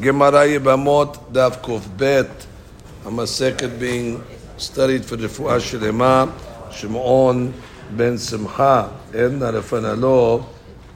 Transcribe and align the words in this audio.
Gemara 0.00 0.46
Yibamot 0.46 1.30
Daf 1.30 1.60
Kuf 1.60 1.84
Bet. 1.98 2.46
second 3.28 3.78
being 3.78 4.24
studied 4.56 5.04
for 5.04 5.16
the 5.16 5.26
Refuah 5.26 5.60
Shlema, 5.60 6.32
Shimon 6.72 7.52
Ben 7.90 8.16
Simcha, 8.16 8.90
Edna 9.12 9.52
Refanalo, 9.52 10.46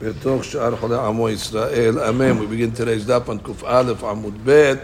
בתוך 0.01 0.43
שאר 0.43 0.75
חולי 0.75 0.97
עמו 0.97 1.29
ישראל. 1.29 1.99
Amen. 1.99 2.39
We 2.39 2.47
begin 2.47 2.71
today's 2.71 3.05
daf 3.05 3.29
on 3.29 3.39
Kuf 3.39 3.63
Aleph 3.63 4.01
Amud 4.01 4.43
Bet, 4.43 4.81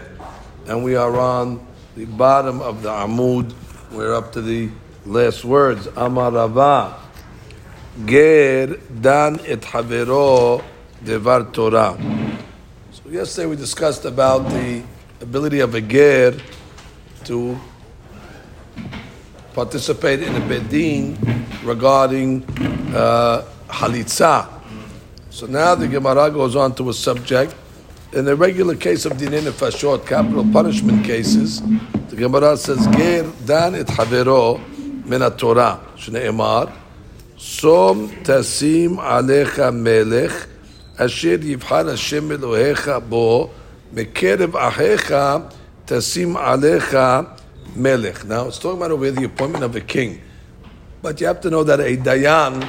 and 0.68 0.84
we 0.84 0.94
are 0.94 1.18
on 1.18 1.66
the 1.96 2.04
bottom 2.04 2.60
of 2.60 2.82
the 2.82 2.90
Amud. 2.90 3.52
We're 3.90 4.14
up 4.14 4.32
to 4.34 4.40
the 4.40 4.70
last 5.04 5.44
words. 5.44 5.88
Amarava. 5.88 6.94
Ger 8.06 8.78
Dan 9.00 9.40
Et 9.46 9.60
Havero 9.60 10.62
Devar 11.04 11.42
Torah 11.52 11.98
yesterday 13.12 13.46
we 13.46 13.56
discussed 13.56 14.06
about 14.06 14.38
the 14.48 14.82
ability 15.20 15.60
of 15.60 15.74
a 15.74 15.82
ger 15.82 16.34
to 17.24 17.58
participate 19.52 20.22
in 20.22 20.34
a 20.34 20.40
bedin 20.40 21.14
regarding 21.62 22.42
uh, 22.96 23.44
halitza. 23.68 24.48
So 25.28 25.44
now 25.44 25.74
the 25.74 25.88
Gemara 25.88 26.30
goes 26.30 26.56
on 26.56 26.74
to 26.76 26.88
a 26.88 26.94
subject. 26.94 27.54
In 28.14 28.24
the 28.24 28.34
regular 28.34 28.76
case 28.76 29.04
of 29.04 29.12
dinin 29.12 29.44
fashot, 29.52 30.06
capital 30.06 30.50
punishment 30.50 31.04
cases, 31.04 31.60
the 32.08 32.16
Gemara 32.16 32.56
says, 32.56 32.86
"Ger 32.96 33.30
dan 33.44 33.74
et 33.74 33.88
havero 33.88 34.58
min 35.04 35.20
Torah." 35.36 35.80
Shneimar, 35.98 36.72
"Som 37.36 38.08
tasim 38.24 38.96
alecha 38.96 39.70
melech 39.70 40.48
asher 40.98 41.38
yivchar 41.38 41.88
Hashem 41.88 42.28
Elohecha 42.28 43.08
bo 43.08 43.50
mekerev 43.94 44.52
ahecha 44.52 45.52
tasim 45.86 46.34
alecha 46.34 47.40
melech." 47.76 48.24
Now 48.24 48.48
it's 48.48 48.58
talking 48.58 48.78
about 48.78 48.90
over 48.90 49.10
the 49.10 49.24
appointment 49.24 49.64
of 49.64 49.76
a 49.76 49.80
king, 49.80 50.20
but 51.00 51.20
you 51.20 51.26
have 51.26 51.40
to 51.42 51.50
know 51.50 51.64
that 51.64 51.80
a 51.80 51.96
dayan, 51.96 52.68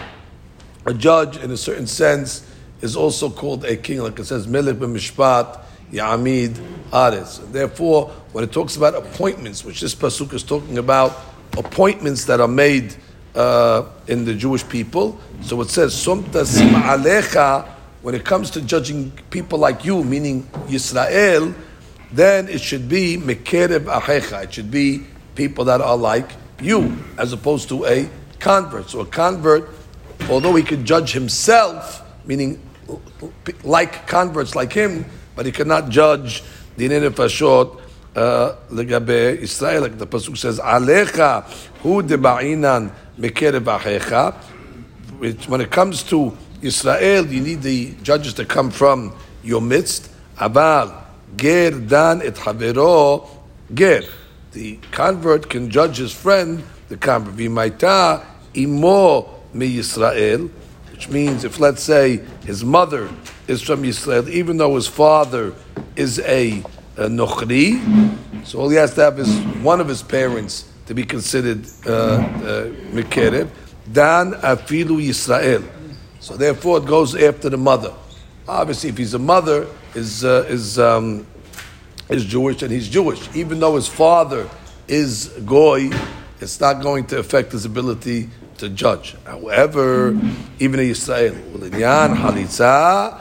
a 0.86 0.94
judge, 0.94 1.38
in 1.38 1.52
a 1.52 1.58
certain 1.58 1.88
sense 1.88 2.50
is 2.82 2.98
also 2.98 3.30
called 3.30 3.64
a 3.64 3.78
king, 3.78 4.00
like 4.02 4.20
it 4.20 4.26
says, 4.26 4.46
Melech 4.46 4.76
b'mishpat 4.76 5.62
Yamid 5.94 6.60
Ares. 6.92 7.40
Therefore, 7.52 8.10
when 8.34 8.44
it 8.44 8.52
talks 8.52 8.76
about 8.76 8.96
appointments, 8.96 9.64
which 9.64 9.80
this 9.80 9.96
pasuk 9.96 10.34
is 10.34 10.44
talking 10.44 10.78
about, 10.78 11.18
appointments 11.58 12.26
that 12.26 12.42
are 12.42 12.48
made 12.48 12.94
uh, 13.36 13.84
in 14.08 14.26
the 14.26 14.34
Jewish 14.34 14.68
people, 14.68 15.18
so 15.42 15.62
it 15.62 15.70
says, 15.70 15.94
Som 15.94 16.26
tasim 16.26 16.72
alecha, 16.72 17.73
when 18.04 18.14
it 18.14 18.26
comes 18.26 18.52
to 18.52 18.62
judging 18.62 19.12
people 19.30 19.58
like 19.58 19.86
you, 19.86 20.04
meaning 20.04 20.44
Yisrael, 20.68 21.56
then 22.12 22.50
it 22.50 22.60
should 22.60 22.90
be 22.90 23.18
mekerev 23.18 23.86
ahecha. 23.86 24.44
It 24.44 24.54
should 24.54 24.70
be 24.70 25.06
people 25.36 25.64
that 25.66 25.80
are 25.80 25.96
like 25.96 26.30
you, 26.62 26.98
as 27.18 27.32
opposed 27.32 27.70
to 27.70 27.86
a 27.86 28.10
convert. 28.40 28.90
So 28.90 29.00
a 29.00 29.06
convert, 29.06 29.70
although 30.30 30.54
he 30.54 30.64
could 30.64 30.84
judge 30.84 31.14
himself, 31.14 32.04
meaning 32.26 32.62
like 33.64 34.06
converts 34.06 34.54
like 34.54 34.74
him, 34.74 35.06
but 35.34 35.46
he 35.46 35.54
cannot 35.54 35.88
judge 35.88 36.44
dinin 36.78 37.10
fashot 37.10 37.80
uh, 38.18 38.56
legabe 38.70 39.38
Israel. 39.38 39.84
Like 39.84 39.98
the 39.98 40.08
pasuk 40.08 40.38
says, 40.38 40.60
"Alecha 40.60 41.44
hu 41.80 42.04
deba'inan 42.04 42.92
mekerev 43.18 43.64
achecha." 43.64 44.36
When 45.48 45.62
it 45.62 45.72
comes 45.72 46.04
to 46.04 46.38
Israel, 46.64 47.28
you 47.28 47.42
need 47.42 47.62
the 47.62 47.94
judges 48.04 48.34
to 48.36 48.46
come 48.46 48.72
from 48.72 49.14
your 49.44 49.62
midst. 49.62 50.10
Aval 50.38 51.04
ger 51.36 51.72
dan 51.72 52.22
et 52.22 52.36
havero 52.36 53.30
ger. 53.74 54.04
The 54.54 54.78
convert 54.92 55.50
can 55.50 55.70
judge 55.70 55.98
his 55.98 56.14
friend, 56.14 56.64
the 56.90 56.98
convert. 56.98 57.36
V'maita 57.36 58.24
imo 58.56 59.42
mi 59.54 59.78
Yisrael 59.78 60.50
which 61.04 61.10
means 61.10 61.44
if 61.44 61.60
let's 61.60 61.84
say 61.84 62.22
his 62.46 62.64
mother 62.64 63.10
is 63.48 63.62
from 63.62 63.84
Yisrael, 63.84 64.30
even 64.30 64.56
though 64.56 64.76
his 64.76 64.88
father 64.88 65.54
is 65.98 66.20
a, 66.20 66.60
a 66.96 67.10
Nochri, 67.10 68.16
so 68.46 68.60
all 68.60 68.70
he 68.70 68.78
has 68.78 68.94
to 68.96 69.02
have 69.02 69.20
is 69.20 69.38
one 69.62 69.82
of 69.82 69.88
his 69.90 70.02
parents 70.02 70.72
to 70.86 70.94
be 70.94 71.04
considered 71.04 71.66
uh, 71.86 71.90
uh, 71.90 72.64
Dan 73.92 74.32
Afilu 74.32 75.04
Yisrael. 75.04 75.68
So 76.24 76.38
therefore 76.38 76.78
it 76.78 76.86
goes 76.86 77.16
after 77.16 77.50
the 77.50 77.58
mother. 77.58 77.94
Obviously, 78.48 78.90
if 78.92 78.98
he's 78.98 79.14
a 79.14 79.20
mother, 79.20 79.68
is, 79.94 80.24
uh, 80.24 80.46
is, 80.48 80.80
um, 80.80 81.28
is 82.08 82.24
Jewish 82.24 82.62
and 82.62 82.72
he's 82.72 82.88
Jewish. 82.88 83.28
Even 83.36 83.60
though 83.60 83.76
his 83.76 83.90
father 83.90 84.50
is 84.88 85.28
Goy, 85.46 85.90
it's 86.40 86.62
not 86.62 86.82
going 86.82 87.08
to 87.08 87.20
affect 87.20 87.52
his 87.52 87.66
ability 87.66 88.30
to 88.60 88.70
judge. 88.70 89.18
However, 89.26 90.18
even 90.60 90.80
in 90.80 90.92
Israel, 90.92 91.34
halitza, 92.16 93.20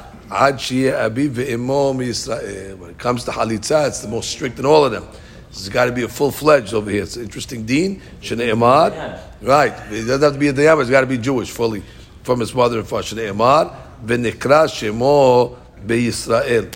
When 2.79 2.91
it 2.91 2.99
comes 2.99 3.25
to 3.25 3.33
halitza, 3.33 3.89
it's 3.89 4.01
the 4.01 4.09
most 4.09 4.31
strict 4.31 4.61
in 4.61 4.65
all 4.65 4.85
of 4.85 4.93
them. 4.93 5.09
This 5.49 5.59
has 5.59 5.69
got 5.71 5.87
to 5.87 5.93
be 5.93 6.05
a 6.05 6.09
full 6.09 6.31
fledged 6.31 6.73
over 6.73 6.89
here. 6.89 7.03
It's 7.03 7.17
an 7.17 7.25
interesting. 7.25 7.67
Shneimar, 7.67 9.19
right? 9.43 9.73
It 9.91 10.05
doesn't 10.05 10.23
have 10.23 10.35
to 10.35 10.39
be 10.39 10.47
a 10.49 10.53
diyam. 10.53 10.81
It's 10.81 10.89
got 10.89 11.01
to 11.01 11.07
be 11.09 11.19
Jewish 11.19 11.51
fully 11.51 11.83
from 12.22 12.41
his 12.41 12.55
mother 12.55 12.78
and 12.78 12.88
father. 12.88 13.03
Shneimar 13.03 13.77
v'nikra 14.05 14.66
shemo 14.69 15.56
beYisrael, 15.87 16.72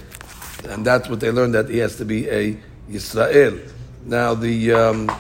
and 0.68 0.84
that's 0.84 1.08
what 1.08 1.20
they 1.20 1.30
learned 1.30 1.54
that 1.54 1.68
he 1.68 1.78
has 1.78 1.96
to 1.96 2.04
be 2.04 2.28
a 2.28 2.58
Yisrael. 2.90 3.70
Now 4.04 4.34
the 4.34 4.72
um, 4.72 5.10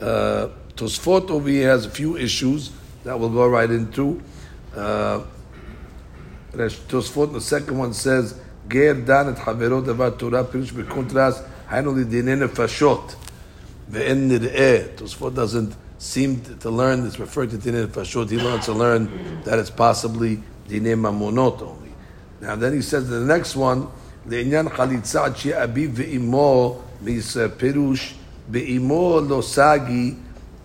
uh, 0.00 0.48
Tosfot 0.76 1.30
over 1.30 1.48
here 1.48 1.70
has 1.70 1.86
a 1.86 1.90
few 1.90 2.16
issues 2.16 2.70
that 3.04 3.18
we'll 3.18 3.30
go 3.30 3.48
right 3.48 3.70
into. 3.70 4.22
Uh, 4.74 5.22
Tosfot, 6.52 7.32
the 7.32 7.40
second 7.40 7.78
one 7.78 7.92
says, 7.92 8.38
Ger 8.68 8.94
dan 8.94 9.28
et 9.28 9.36
davar 9.36 10.18
Torah 10.18 10.44
pirush 10.44 10.72
b'kontras 10.72 11.44
haynu 11.68 12.04
lidinei 12.04 12.46
nefashot 12.46 13.14
ve'en 13.90 14.28
nir'eh. 14.28 14.96
Tosfot 14.96 15.34
doesn't 15.34 15.74
seem 15.97 16.41
to 16.59 16.69
learn, 16.69 17.05
it's 17.05 17.19
referred 17.19 17.49
to 17.51 17.57
dinei 17.57 17.87
nefashot, 17.87 18.29
he 18.29 18.37
learns 18.37 18.65
to 18.65 18.73
learn 18.73 19.41
that 19.43 19.59
it's 19.59 19.69
possibly 19.69 20.41
dinei 20.67 20.95
mamonot 20.95 21.61
only. 21.61 21.91
Now 22.41 22.55
then 22.55 22.73
he 22.73 22.81
says 22.81 23.07
the 23.09 23.19
next 23.19 23.55
one, 23.55 23.87
לעניין 24.29 24.69
חליצה 24.69 25.25
עד 25.25 25.37
שיהיה 25.37 25.63
אביו 25.63 25.89
ואימו 25.93 26.81
מישראל 27.01 27.49
פירוש 27.57 28.15
באימו 28.47 29.21
לא 29.29 29.41
סגי 29.41 30.13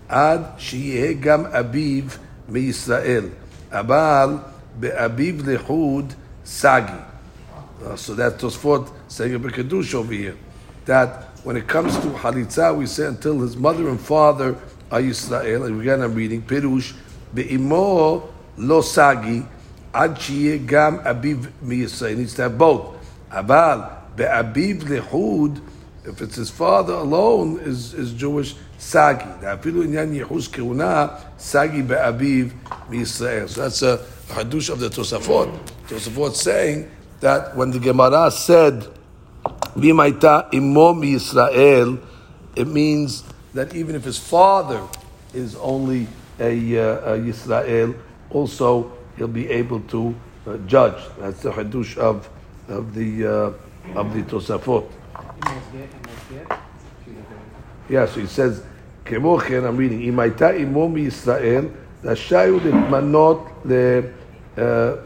עד 0.09 0.41
שיהיה 0.59 1.13
גם 1.13 1.47
אביו 1.47 2.05
מישראל. 2.49 3.25
אבל 3.73 4.37
באביב 4.81 5.49
לחוד 5.49 6.13
סגי. 6.47 6.93
So 7.97 8.15
that 8.15 8.39
Tosfot 8.39 8.89
saying 9.09 9.35
a 9.35 9.39
Bekadush 9.39 9.95
over 9.95 10.13
here. 10.13 10.37
That 10.87 11.25
when 11.45 11.57
it 11.57 11.69
comes 11.69 11.95
to 11.99 12.09
Halitza, 12.09 12.77
we 12.77 12.87
say 12.87 13.07
until 13.07 13.41
his 13.41 13.57
mother 13.57 13.89
and 13.89 14.01
father 14.01 14.55
are 14.55 14.57
Yisrael. 15.00 15.66
And 15.68 15.82
again, 15.82 16.02
I'm 16.02 16.14
reading 16.14 16.42
Pirush. 16.42 16.94
Be'imo 17.34 18.30
lo 18.58 18.82
sagi 18.82 19.46
shiye 19.94 20.66
gam 20.66 21.00
abiv 21.00 21.50
miyisrael. 21.64 22.18
needs 22.18 22.34
to 22.36 22.44
have 22.44 22.58
both. 22.58 22.96
Aval 23.32 23.90
be'abiv 24.16 24.84
lehud, 24.84 25.62
if 26.06 26.22
it's 26.22 26.36
his 26.36 26.50
father 26.50 26.94
alone 26.94 27.60
is, 27.60 27.94
is 27.94 28.14
Jewish, 28.14 28.56
sagi. 28.78 29.26
Afilu 29.42 29.86
inyan 29.86 30.14
yehus 30.26 30.50
keuna 30.50 31.20
sagi 31.38 31.82
be'aviv 31.82 32.52
miYisrael. 32.90 33.48
So 33.50 33.62
that's 33.62 33.82
a 33.82 33.98
hadush 34.30 34.70
of 34.70 34.80
the 34.80 34.90
Tosafot. 34.90 35.58
Tosafot 35.88 36.36
saying 36.36 36.90
that 37.20 37.56
when 37.56 37.72
the 37.72 37.80
Gemara 37.80 38.32
said 38.32 38.88
"Bimaita 39.76 40.54
imo 40.54 40.94
miYisrael," 40.94 42.00
it 42.56 42.68
means 42.68 43.24
that 43.54 43.76
even 43.76 43.96
if 43.96 44.04
his 44.04 44.18
father 44.18 44.82
is 45.34 45.56
only 45.56 46.08
a, 46.40 46.78
uh, 46.78 47.14
a 47.14 47.20
Yisrael, 47.20 47.98
also 48.30 48.92
he'll 49.18 49.28
be 49.28 49.50
able 49.50 49.80
to 49.82 50.16
uh, 50.48 50.58
judge. 50.68 51.02
That's 51.20 51.42
the 51.42 51.52
hadush 51.52 51.98
of 51.98 52.30
of 52.68 52.94
the 52.94 53.26
uh, 53.26 54.00
of 54.00 54.14
the 54.14 54.24
Tosafot. 54.24 54.90
Yeah, 57.90 58.06
so 58.06 58.22
he 58.22 58.28
says, 58.28 58.64
"Kemochen." 59.06 59.68
I'm 59.68 59.78
reading. 59.78 60.04
Im 60.04 60.16
hayta 60.16 60.54
Yisrael. 60.54 60.90
miYisrael, 60.90 61.74
rashayu 62.04 62.62
le 63.66 64.12
uh, 64.58 64.98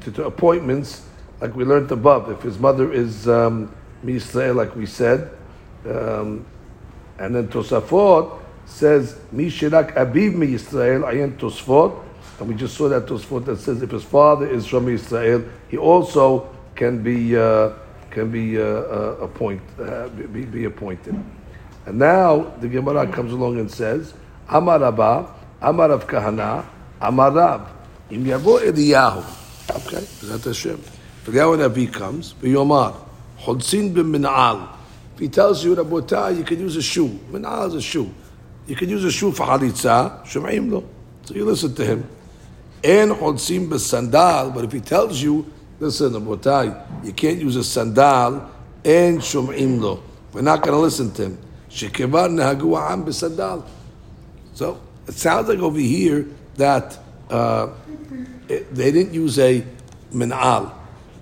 to 0.00 0.24
appointments, 0.24 1.06
like 1.40 1.54
we 1.54 1.64
learned 1.64 1.90
above. 1.90 2.30
If 2.30 2.42
his 2.42 2.58
mother 2.58 2.92
is 2.92 3.28
um, 3.28 3.74
like 4.04 4.76
we 4.76 4.86
said. 4.86 5.30
Um, 5.86 6.46
and 7.20 7.34
then 7.34 7.48
Tosafot 7.48 8.40
says, 8.64 9.18
Mi 9.30 9.46
shirak 9.46 9.94
abiv 9.94 10.34
mi 10.34 10.48
Yisrael, 10.48 11.02
ayin 11.02 11.36
Tosfot, 11.36 12.02
and 12.38 12.48
we 12.48 12.54
just 12.54 12.76
saw 12.76 12.88
that 12.88 13.06
Tosfot 13.06 13.44
that 13.44 13.58
says 13.58 13.82
if 13.82 13.90
his 13.90 14.04
father 14.04 14.48
is 14.48 14.66
from 14.66 14.88
Israel, 14.88 15.44
he 15.68 15.76
also 15.76 16.48
can 16.74 17.02
be 17.02 17.36
uh, 17.36 17.72
can 18.10 18.30
be 18.30 18.58
uh, 18.58 18.64
uh, 18.64 19.16
appoint, 19.20 19.60
uh, 19.78 20.08
be, 20.08 20.44
be 20.44 20.64
appointed. 20.64 21.14
And 21.86 21.98
now 21.98 22.54
the 22.60 22.68
Gemara 22.68 23.06
comes 23.06 23.32
along 23.32 23.60
and 23.60 23.70
says, 23.70 24.14
Amar 24.48 24.82
Abba, 24.82 25.28
Amar 25.60 25.90
Rav 25.90 26.06
Kahana, 26.06 26.64
Amar 27.00 27.30
Rab, 27.32 27.68
Im 28.10 28.24
Yavo 28.24 28.58
Eliyahu. 28.60 29.22
Okay, 29.76 30.04
that 30.26 30.42
Hashem. 30.42 30.82
Eliyahu 31.24 31.68
Nabi 31.68 31.92
comes, 31.92 32.32
V'yomar, 32.34 32.96
Chodsin 33.38 33.94
b'min'al. 33.94 34.79
He 35.20 35.28
tells 35.28 35.62
you, 35.62 35.76
Rabotai, 35.76 36.38
you 36.38 36.44
can 36.44 36.58
use 36.58 36.76
a 36.76 36.82
shoe. 36.82 37.08
Min'al 37.30 37.68
is 37.68 37.74
a 37.74 37.82
shoe. 37.82 38.10
You 38.66 38.74
can 38.74 38.88
use 38.88 39.04
a 39.04 39.10
shoe 39.10 39.32
for 39.32 39.44
halitza, 39.44 40.24
shum'im 40.24 40.72
lo. 40.72 40.88
So 41.24 41.34
you 41.34 41.44
listen 41.44 41.74
to 41.74 41.84
him. 41.84 42.08
En 42.82 43.10
chodsim 43.10 43.68
sandal. 43.78 44.54
but 44.54 44.64
if 44.64 44.72
he 44.72 44.80
tells 44.80 45.20
you, 45.20 45.44
listen, 45.78 46.14
Rabotai, 46.14 47.04
you 47.04 47.12
can't 47.12 47.38
use 47.38 47.56
a 47.56 47.62
sandal, 47.62 48.50
en 48.82 49.18
shum'im 49.18 49.78
lo. 49.78 50.02
We're 50.32 50.40
not 50.40 50.62
going 50.62 50.72
to 50.72 50.78
listen 50.78 51.12
to 51.12 51.24
him. 51.24 51.38
Shekevar 51.68 52.30
nehagu 52.30 52.90
am 52.90 53.04
b'sandal. 53.04 53.66
So 54.54 54.80
it 55.06 55.12
sounds 55.12 55.50
like 55.50 55.58
over 55.58 55.78
here 55.78 56.26
that 56.56 56.98
uh, 57.28 57.68
it, 58.48 58.74
they 58.74 58.90
didn't 58.90 59.12
use 59.12 59.38
a 59.38 59.62
min'al. 60.14 60.72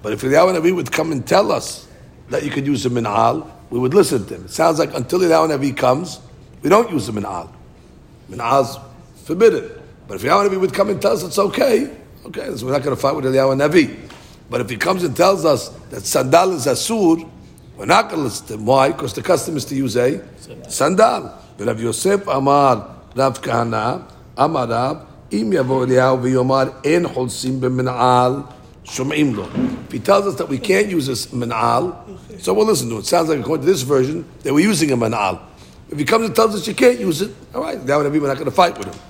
But 0.03 0.13
if 0.13 0.21
Eliyahu 0.21 0.57
Nabi 0.57 0.73
would 0.73 0.93
come 0.93 1.11
and 1.11 1.27
tell 1.27 1.51
us 1.51 1.89
that 2.29 2.45
you 2.45 2.51
could 2.51 2.65
use 2.65 2.87
a 2.87 2.91
min'al, 2.91 3.58
we 3.71 3.79
would 3.79 3.95
listen 3.95 4.27
to 4.27 4.35
him. 4.35 4.45
It 4.45 4.51
sounds 4.51 4.79
like 4.79 4.95
until 4.95 5.21
Eliyahu 5.21 5.57
Nabi 5.57 5.77
comes, 5.77 6.21
we 6.63 6.71
don't 6.71 6.91
use 6.91 7.09
a 7.09 7.13
min'al. 7.13 7.51
Min'al's 8.31 8.79
forbidden. 9.25 9.71
But 10.07 10.17
if 10.17 10.23
Eliyahu 10.23 10.49
Nabi 10.49 10.61
would 10.61 10.73
come 10.73 10.91
and 10.91 11.01
tell 11.01 11.13
us 11.13 11.23
it's 11.23 11.39
okay, 11.39 11.95
okay, 12.27 12.57
so 12.57 12.67
we're 12.67 12.73
not 12.73 12.83
going 12.83 12.97
to 12.97 13.01
fight 13.01 13.15
with 13.15 13.25
Eliyahu 13.25 13.57
Nabi. 13.69 13.97
But 14.51 14.63
if 14.63 14.71
he 14.71 14.77
comes 14.77 15.05
and 15.05 15.15
tells 15.15 15.45
us 15.45 15.69
that 15.91 16.07
sandal 16.07 16.53
is 16.53 16.67
asur, 16.67 17.29
we're 17.77 17.85
not 17.85 18.09
going 18.09 18.17
to 18.17 18.25
listen 18.25 18.47
to 18.49 18.55
him. 18.55 18.67
Why? 18.67 18.91
Because 18.91 19.13
the 19.13 19.23
custom 19.23 19.57
is 19.57 19.65
to 19.67 19.75
use 19.75 19.97
a 19.97 20.23
sandal. 20.69 21.39
But 21.59 21.67
Rav 21.67 21.81
Yosef 21.81 22.27
Amar 22.27 22.97
Rav 23.15 23.43
Kahana 23.43 24.11
Amar 24.37 24.67
Rav 24.69 25.07
Im 25.31 25.51
Yavo 25.51 25.87
Eliyahu 25.87 26.23
v'Yomar 26.23 26.87
En 26.87 27.05
Holsim 27.05 27.61
b'Min'al 27.61 28.51
Lo. 28.97 29.51
If 29.85 29.93
he 29.93 29.99
tells 29.99 30.27
us 30.27 30.37
that 30.37 30.49
we 30.49 30.59
can't 30.59 30.89
use 30.89 31.07
this 31.07 31.27
Min'al, 31.27 32.41
so 32.41 32.55
we'll 32.55 32.67
listen 32.67 32.89
to 32.91 32.99
it. 32.99 33.07
Sounds 33.07 33.29
like 33.29 33.39
according 33.39 33.67
to 33.67 33.73
this 33.73 33.83
version, 33.83 34.25
they 34.43 34.51
were 34.51 34.61
using 34.61 34.91
a 34.93 34.97
Min'al. 34.97 35.41
If 35.91 35.99
he 35.99 36.05
comes 36.05 36.27
and 36.27 36.35
tells 36.37 36.55
us 36.55 36.67
you 36.67 36.75
can't 36.75 36.99
use 36.99 37.23
it, 37.23 37.35
all 37.55 37.63
right, 37.63 37.85
that 37.87 37.97
would 37.97 38.13
be 38.13 38.19
we're 38.19 38.29
not 38.29 38.35
going 38.35 38.47
to 38.47 38.51
fight 38.51 38.77
with 38.77 38.89
him. 38.89 39.01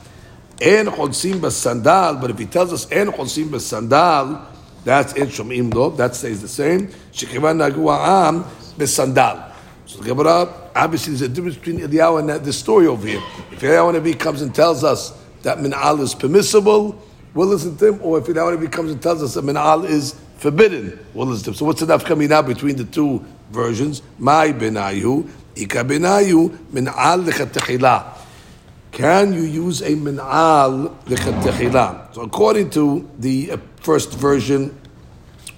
En 0.61 0.87
Holsim 0.87 1.35
b'Sandal, 1.35 2.21
but 2.21 2.31
if 2.31 2.39
he 2.39 2.47
tells 2.47 2.73
us 2.73 2.91
En 2.91 3.09
Holsim 3.09 3.49
b'Sandal, 3.49 4.45
that's 4.85 5.13
in 5.15 5.29
Shum'im 5.29 5.73
Lo, 5.73 5.91
that 5.91 6.15
stays 6.15 6.43
the 6.43 6.49
same. 6.49 6.89
Shekivan 7.13 7.59
Nagu 7.59 7.89
Am 7.93 8.45
b'Sandal. 8.77 9.53
So 9.87 9.99
the 10.01 10.09
Gemara, 10.09 10.71
obviously 10.75 11.15
there's 11.15 11.23
a 11.23 11.29
difference 11.29 11.57
between 11.57 11.79
Eliyahu 11.79 12.21
and 12.21 12.45
this 12.45 12.59
story 12.59 12.87
over 12.87 13.07
here. 13.07 13.23
If 13.51 13.61
Eliyahu 13.61 14.19
comes 14.19 14.43
and 14.43 14.55
tells 14.55 14.85
us 14.85 15.13
that 15.43 15.59
Min'al 15.59 16.01
is 16.01 16.15
permissible, 16.15 17.01
we'll 17.39 17.47
listen 17.47 17.77
to 17.77 17.87
him, 17.87 18.01
or 18.03 18.19
if 18.19 18.25
Eliyahu 18.25 18.59
Nabi 18.59 18.73
comes 18.73 18.91
and 18.91 19.01
tells 19.01 19.23
us 19.23 19.35
that 19.35 19.45
Min'al 19.45 19.89
is 19.89 20.17
forbidden, 20.39 20.99
we'll 21.15 21.29
listen 21.29 21.45
to 21.45 21.51
him. 21.51 21.55
So 21.55 21.67
what's 21.67 22.03
coming 22.03 22.33
out 22.33 22.49
between 22.49 22.75
the 22.75 22.85
two 22.85 23.25
versions? 23.53 24.03
My 24.19 24.49
benayu, 24.49 25.31
ika 25.55 25.85
benayu, 25.85 26.49
Min'al 26.73 27.25
lechatechila. 27.25 28.19
Can 28.91 29.35
you 29.35 29.43
use 29.43 29.83
a 29.83 29.91
Min'al 29.91 30.93
lechatechila? 31.05 32.13
So 32.13 32.23
according 32.23 32.71
to 32.71 33.09
the 33.21 33.53
uh, 33.53 33.57
first 33.83 34.15
version, 34.15 34.77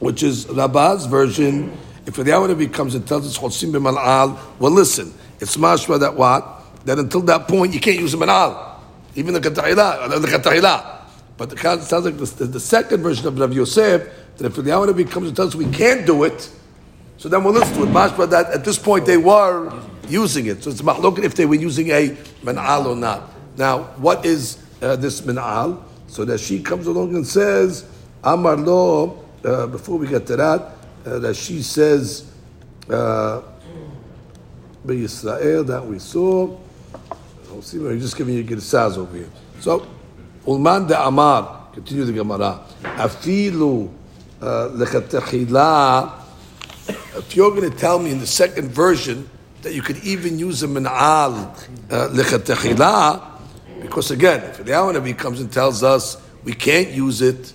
which 0.00 0.22
is 0.22 0.44
Rabba's 0.48 1.06
version, 1.06 1.74
if 2.04 2.14
the 2.14 2.24
Nabi 2.24 2.70
comes 2.70 2.94
and 2.94 3.08
tells 3.08 3.26
us 3.26 3.38
Chosim 3.38 3.72
b'mal'al, 3.72 4.38
well, 4.58 4.70
listen, 4.70 5.14
it's 5.40 5.56
mashma 5.56 5.98
that 6.00 6.14
what? 6.14 6.62
That 6.84 6.98
until 6.98 7.22
that 7.22 7.48
point, 7.48 7.72
you 7.72 7.80
can't 7.80 7.98
use 7.98 8.12
a 8.12 8.18
mal'al. 8.18 8.76
Even 9.14 9.32
the 9.32 9.40
katahila, 9.40 10.20
the 10.20 10.28
katahila. 10.28 10.99
But 11.40 11.48
the 11.48 11.56
sounds 11.56 12.04
like 12.04 12.18
the, 12.18 12.44
the, 12.44 12.60
second 12.60 13.02
version 13.02 13.26
of 13.26 13.38
Rav 13.38 13.50
Yosef, 13.54 14.12
that 14.36 14.44
if 14.44 14.56
the 14.56 14.62
Nabi 14.62 15.10
comes 15.10 15.28
and 15.28 15.34
tells 15.34 15.54
us 15.54 15.54
we 15.54 15.70
can't 15.70 16.04
do 16.04 16.24
it, 16.24 16.50
so 17.16 17.30
then 17.30 17.42
we'll 17.42 17.54
listen 17.54 17.74
to 17.76 17.84
it. 17.84 17.88
Mashma 17.88 18.28
that 18.28 18.48
at 18.48 18.62
this 18.62 18.78
point 18.78 19.06
they 19.06 19.16
were 19.16 19.72
using 20.06 20.48
it. 20.48 20.62
So 20.62 20.68
it's 20.68 20.82
mahloket 20.82 21.24
if 21.24 21.34
they 21.34 21.46
were 21.46 21.54
using 21.54 21.88
a 21.92 22.10
man'al 22.42 22.84
or 22.84 22.94
not. 22.94 23.30
Now, 23.56 23.84
what 23.96 24.26
is 24.26 24.62
uh, 24.82 24.96
this 24.96 25.22
man'al? 25.22 25.82
So 26.08 26.26
that 26.26 26.40
she 26.40 26.62
comes 26.62 26.86
along 26.86 27.14
and 27.14 27.26
says, 27.26 27.88
Amar 28.22 28.58
lo, 28.58 29.24
uh, 29.42 29.66
before 29.66 29.96
we 29.96 30.08
get 30.08 30.26
to 30.26 30.36
that, 30.36 30.76
uh, 31.06 31.20
that 31.20 31.36
she 31.36 31.62
says, 31.62 32.30
uh, 32.90 33.40
Israel 34.86 35.64
that 35.64 35.86
we 35.86 36.00
saw. 36.00 36.54
I'll 37.48 37.62
see, 37.62 37.78
we're 37.78 37.98
just 37.98 38.18
giving 38.18 38.34
you 38.34 38.40
a 38.42 38.44
Girsaz 38.44 38.98
over 38.98 39.16
here. 39.16 39.30
So, 39.60 39.86
Ulman 40.46 40.88
de 40.88 40.98
Amar, 40.98 41.68
continue 41.72 42.04
the 42.04 42.12
Gemara. 42.12 42.60
Afilu 42.82 43.90
uh, 44.40 44.44
lechatechila. 44.72 46.18
If 46.88 47.36
you're 47.36 47.50
going 47.50 47.70
to 47.70 47.76
tell 47.76 47.98
me 47.98 48.10
in 48.10 48.18
the 48.18 48.26
second 48.26 48.70
version 48.70 49.28
that 49.62 49.74
you 49.74 49.82
could 49.82 49.98
even 49.98 50.38
use 50.38 50.62
a 50.62 50.66
min'al 50.66 51.34
uh, 51.90 52.08
lechatechila, 52.08 53.22
because 53.82 54.10
again, 54.10 54.42
if 54.44 54.58
the 54.58 54.64
Nabi 54.64 55.16
comes 55.16 55.40
and 55.40 55.52
tells 55.52 55.82
us 55.82 56.16
we 56.44 56.52
can't 56.52 56.88
use 56.88 57.22
it, 57.22 57.52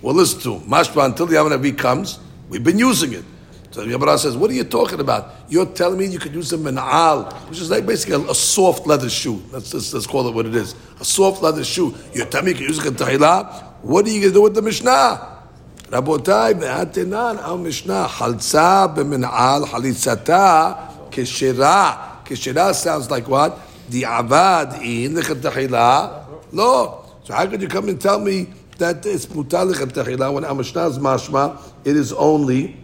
well, 0.00 0.14
listen 0.14 0.40
to 0.40 0.54
him. 0.54 0.70
Mashba 0.70 1.04
until 1.04 1.26
the 1.26 1.36
Nabi 1.36 1.76
comes, 1.76 2.18
We've 2.52 2.62
been 2.62 2.78
using 2.78 3.14
it. 3.14 3.24
So 3.72 3.82
the 3.82 3.90
Gemara 3.90 4.18
says, 4.18 4.36
"What 4.36 4.50
are 4.50 4.54
you 4.54 4.64
talking 4.64 5.00
about? 5.00 5.34
You're 5.48 5.64
telling 5.64 5.98
me 5.98 6.04
you 6.04 6.18
could 6.18 6.34
use 6.34 6.52
a 6.52 6.58
min'al, 6.58 7.32
which 7.48 7.58
is 7.58 7.70
like 7.70 7.86
basically 7.86 8.22
a, 8.22 8.30
a 8.30 8.34
soft 8.34 8.86
leather 8.86 9.08
shoe. 9.08 9.42
Let's, 9.50 9.72
let's, 9.72 10.06
call 10.06 10.28
it 10.28 10.34
what 10.34 10.44
it 10.44 10.54
is: 10.54 10.74
a 11.00 11.04
soft 11.04 11.42
leather 11.42 11.64
shoe. 11.64 11.94
You're 12.12 12.26
telling 12.26 12.46
me 12.46 12.50
you 12.52 12.58
can 12.58 12.66
use 12.66 12.84
in 12.84 12.94
tahila? 12.94 13.64
What 13.80 14.04
are 14.04 14.10
you 14.10 14.20
going 14.20 14.32
to 14.32 14.38
do 14.38 14.42
with 14.42 14.54
the 14.54 14.60
Mishnah? 14.60 15.38
Rabotai 15.88 16.60
be'atenan 16.60 17.38
al 17.38 17.56
Mishnah 17.56 18.08
halza 18.08 18.94
b'min'al 18.94 19.64
halitzata 19.64 21.10
keshira. 21.10 22.22
Keshira 22.26 22.74
sounds 22.74 23.10
like 23.10 23.26
what? 23.26 23.58
The 23.88 24.02
avad 24.02 24.84
in 24.84 25.14
the 25.14 25.22
tahila. 25.22 26.26
No. 26.52 27.06
So 27.24 27.32
how 27.32 27.46
could 27.46 27.62
you 27.62 27.68
come 27.68 27.88
and 27.88 27.98
tell 27.98 28.20
me? 28.20 28.48
that 28.78 29.06
it's 29.06 29.26
mutalich 29.26 30.20
al 30.20 30.34
when 30.34 30.56
Mishnah's 30.56 30.98
mashma, 30.98 31.62
it 31.84 31.96
is 31.96 32.12
only 32.12 32.81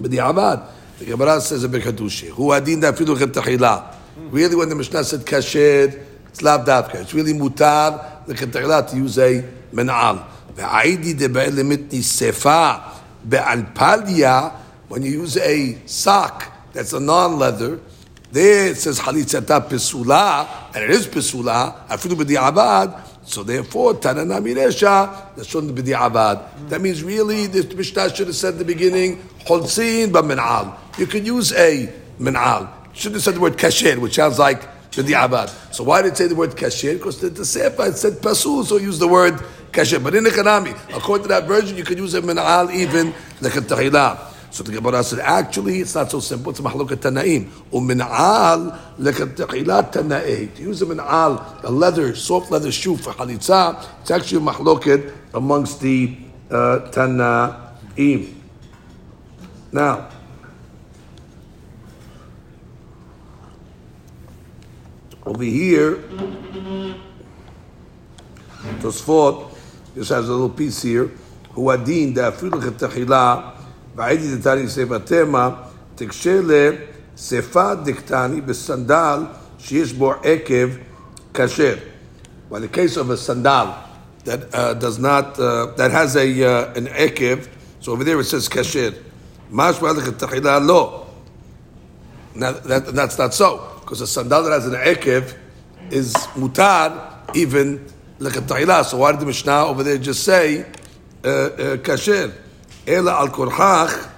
b'di'avad. 0.00 0.60
Mm. 0.60 0.98
The 0.98 1.04
Gemara 1.04 1.40
says 1.40 1.64
a 1.64 1.68
bekadushi. 1.68 2.30
Hu 2.30 2.52
adin 2.52 2.80
da 2.80 2.92
filu 2.92 3.16
chetachila. 3.16 3.94
Really, 4.30 4.56
when 4.56 4.68
the 4.68 4.74
Mishnah 4.74 5.04
said 5.04 5.20
kasher, 5.20 6.06
it's 6.28 6.40
lav 6.40 6.66
davka. 6.66 7.02
It's 7.02 7.12
really 7.12 7.34
mutar 7.34 8.24
the 8.26 8.34
chetachila 8.34 8.88
to 8.90 8.96
use 8.96 9.18
a 9.18 9.42
men'al. 9.72 10.24
Ve'aidi 10.54 11.18
de 11.18 11.28
be'elemitni 11.28 12.00
sefa 12.00 12.82
be'alpalia. 13.28 14.52
When 14.88 15.02
you 15.02 15.10
use 15.10 15.36
a 15.36 15.76
sock 15.86 16.50
that's 16.72 16.92
a 16.92 17.00
non-leather, 17.00 17.80
there 18.32 18.68
it 18.68 18.76
says 18.76 19.00
halitzata 19.00 19.68
pesula, 19.68 20.48
and 20.74 20.84
it 20.84 20.90
is 20.90 21.06
pesula. 21.06 21.86
Afilu 21.88 22.14
b'di'avad. 22.14 23.02
So 23.26 23.42
therefore, 23.42 23.94
Tanana 23.94 24.40
Miresha, 24.40 25.34
Lashon 25.34 25.76
Abad. 26.06 26.68
That 26.70 26.80
means 26.80 27.02
really, 27.02 27.48
the 27.48 27.74
Mishnah 27.74 28.14
should 28.14 28.28
have 28.28 28.36
said 28.36 28.54
at 28.54 28.58
the 28.60 28.64
beginning, 28.64 29.20
Holzin 29.46 30.10
B'min'al. 30.10 30.76
You 30.98 31.06
could 31.06 31.26
use 31.26 31.52
a 31.52 31.92
min'al. 32.18 32.68
Should 32.94 33.12
have 33.12 33.22
said 33.22 33.34
the 33.34 33.40
word 33.40 33.56
kasher, 33.56 33.98
which 33.98 34.16
sounds 34.16 34.38
like 34.38 34.62
B'di'avad. 34.90 35.74
So 35.74 35.84
why 35.84 36.02
did 36.02 36.12
it 36.12 36.16
say 36.16 36.26
the 36.26 36.34
word 36.34 36.50
kasher? 36.50 36.94
Because 36.94 37.20
the, 37.20 37.28
the 37.28 37.44
Sefer 37.44 37.92
said 37.92 38.14
pasul, 38.14 38.64
so 38.64 38.78
use 38.78 38.98
the 38.98 39.08
word 39.08 39.34
kasher. 39.72 40.02
But 40.02 40.14
in 40.14 40.24
the 40.24 40.30
Kanami, 40.30 40.72
according 40.96 41.24
to 41.24 41.28
that 41.28 41.46
version, 41.46 41.76
you 41.76 41.84
could 41.84 41.98
use 41.98 42.14
a 42.14 42.22
min'al 42.22 42.72
even 42.74 43.14
like 43.40 43.56
a 43.56 43.60
tahilah. 43.60 44.32
So 44.50 44.62
the 44.62 44.72
Gemara 44.72 45.04
said, 45.04 45.18
actually, 45.18 45.80
it's 45.80 45.94
not 45.94 46.10
so 46.10 46.18
simple. 46.18 46.50
It's 46.50 46.60
a 46.60 46.62
mahlukat 46.62 46.96
tanaim. 46.96 47.50
Umin'al 47.70 48.78
lekatchilat 48.98 49.92
tana'eh. 49.92 50.54
To 50.56 50.62
use 50.62 50.80
a 50.80 50.86
min'al, 50.86 51.62
a 51.62 51.70
leather, 51.70 52.14
soft 52.14 52.50
leather 52.50 52.72
shoe 52.72 52.96
for 52.96 53.12
halitza, 53.12 53.86
it's 54.00 54.10
actually 54.10 54.40
mahlukat 54.40 55.12
amongst 55.34 55.82
the 55.82 56.16
uh, 56.50 56.88
tanaim. 56.90 58.35
Now, 59.75 60.09
over 65.25 65.43
here, 65.43 66.03
Tosfot, 68.81 69.55
this 69.95 70.09
has 70.09 70.27
a 70.27 70.31
little 70.31 70.49
piece 70.49 70.81
here. 70.81 71.11
Huadin 71.53 72.13
da 72.13 72.31
afilu 72.31 72.61
chetachila 72.61 73.51
והייתי 73.95 74.35
דתני 74.35 74.69
סבתמה, 74.69 75.49
תקשה 75.95 76.39
לשפה 76.43 77.75
דקטני 77.75 78.41
בסנדל 78.41 79.19
שיש 79.59 79.93
בו 79.93 80.13
עקב 80.23 80.69
כשר. 81.33 81.75
But 82.49 82.55
in 82.55 82.61
the 82.63 82.67
case 82.67 82.97
of 82.97 83.09
a 83.09 83.17
sandal 83.17 83.73
that 84.25 84.53
uh, 84.53 84.73
does 84.73 84.99
not, 84.99 85.39
uh, 85.39 85.67
that 85.77 85.91
has 85.91 86.17
a 86.17 86.27
uh, 86.43 86.73
an 86.73 86.87
ekev, 86.87 87.47
so 87.79 87.93
over 87.93 88.03
there 88.03 88.19
it 88.19 88.25
says 88.25 88.49
kasher. 88.49 88.93
Mashma 89.50 89.94
lechatchila 89.94 90.66
lo. 90.66 91.06
Now 92.34 92.52
that, 92.52 92.94
that's 92.94 93.16
not 93.16 93.32
so 93.32 93.80
because 93.80 94.00
a 94.00 94.06
sandal 94.06 94.42
that 94.42 94.50
has 94.50 94.66
an 94.66 94.74
ekev 94.74 95.36
is 95.90 96.12
mutar 96.34 97.34
even 97.36 97.86
lechatchila. 98.18 98.84
So 98.84 98.98
why 98.98 99.12
did 99.12 99.20
the 99.20 99.26
Mishnah 99.26 99.66
over 99.66 99.82
there 99.84 99.98
just 99.98 100.24
say 100.24 100.66
kasher? 101.22 102.32
Ela 102.86 103.12
al 103.12 103.28
korhach 103.28 104.10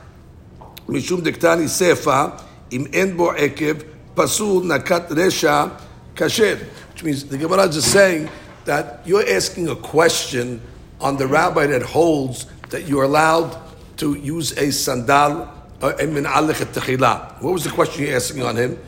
mishum 0.86 1.20
dektani 1.20 1.66
sefa 1.68 2.42
im 2.70 2.88
en 2.92 3.16
bo 3.16 3.32
ekev 3.34 3.84
pasul 4.14 4.62
nakat 4.62 5.08
resha 5.08 5.78
kasher. 6.14 6.58
Which 6.92 7.04
means 7.04 7.24
the 7.24 7.36
Gemara 7.36 7.68
is 7.68 7.74
just 7.76 7.92
saying 7.92 8.30
that 8.64 9.02
you're 9.06 9.28
asking 9.28 9.68
a 9.68 9.76
question 9.76 10.62
on 11.00 11.16
the 11.16 11.26
rabbi 11.26 11.66
that 11.66 11.82
holds 11.82 12.46
that 12.70 12.88
you're 12.88 13.04
allowed 13.04 13.67
to 13.98 14.14
use 14.14 14.52
a 14.56 14.72
sandal 14.72 15.48
uh, 15.82 15.92
a 15.96 16.06
lechatchila. 16.06 17.40
What 17.40 17.52
was 17.52 17.64
the 17.64 17.70
question 17.70 18.04
you're 18.04 18.16
asking 18.16 18.42
on 18.42 18.56
him? 18.56 18.78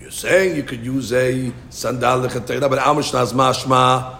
You're 0.00 0.10
saying 0.10 0.56
you 0.56 0.62
could 0.62 0.84
use 0.84 1.12
a 1.12 1.52
sandal 1.70 2.26
lechatchila, 2.26 2.68
but 2.70 2.78
Amish 2.78 3.12
mashma 3.32 4.18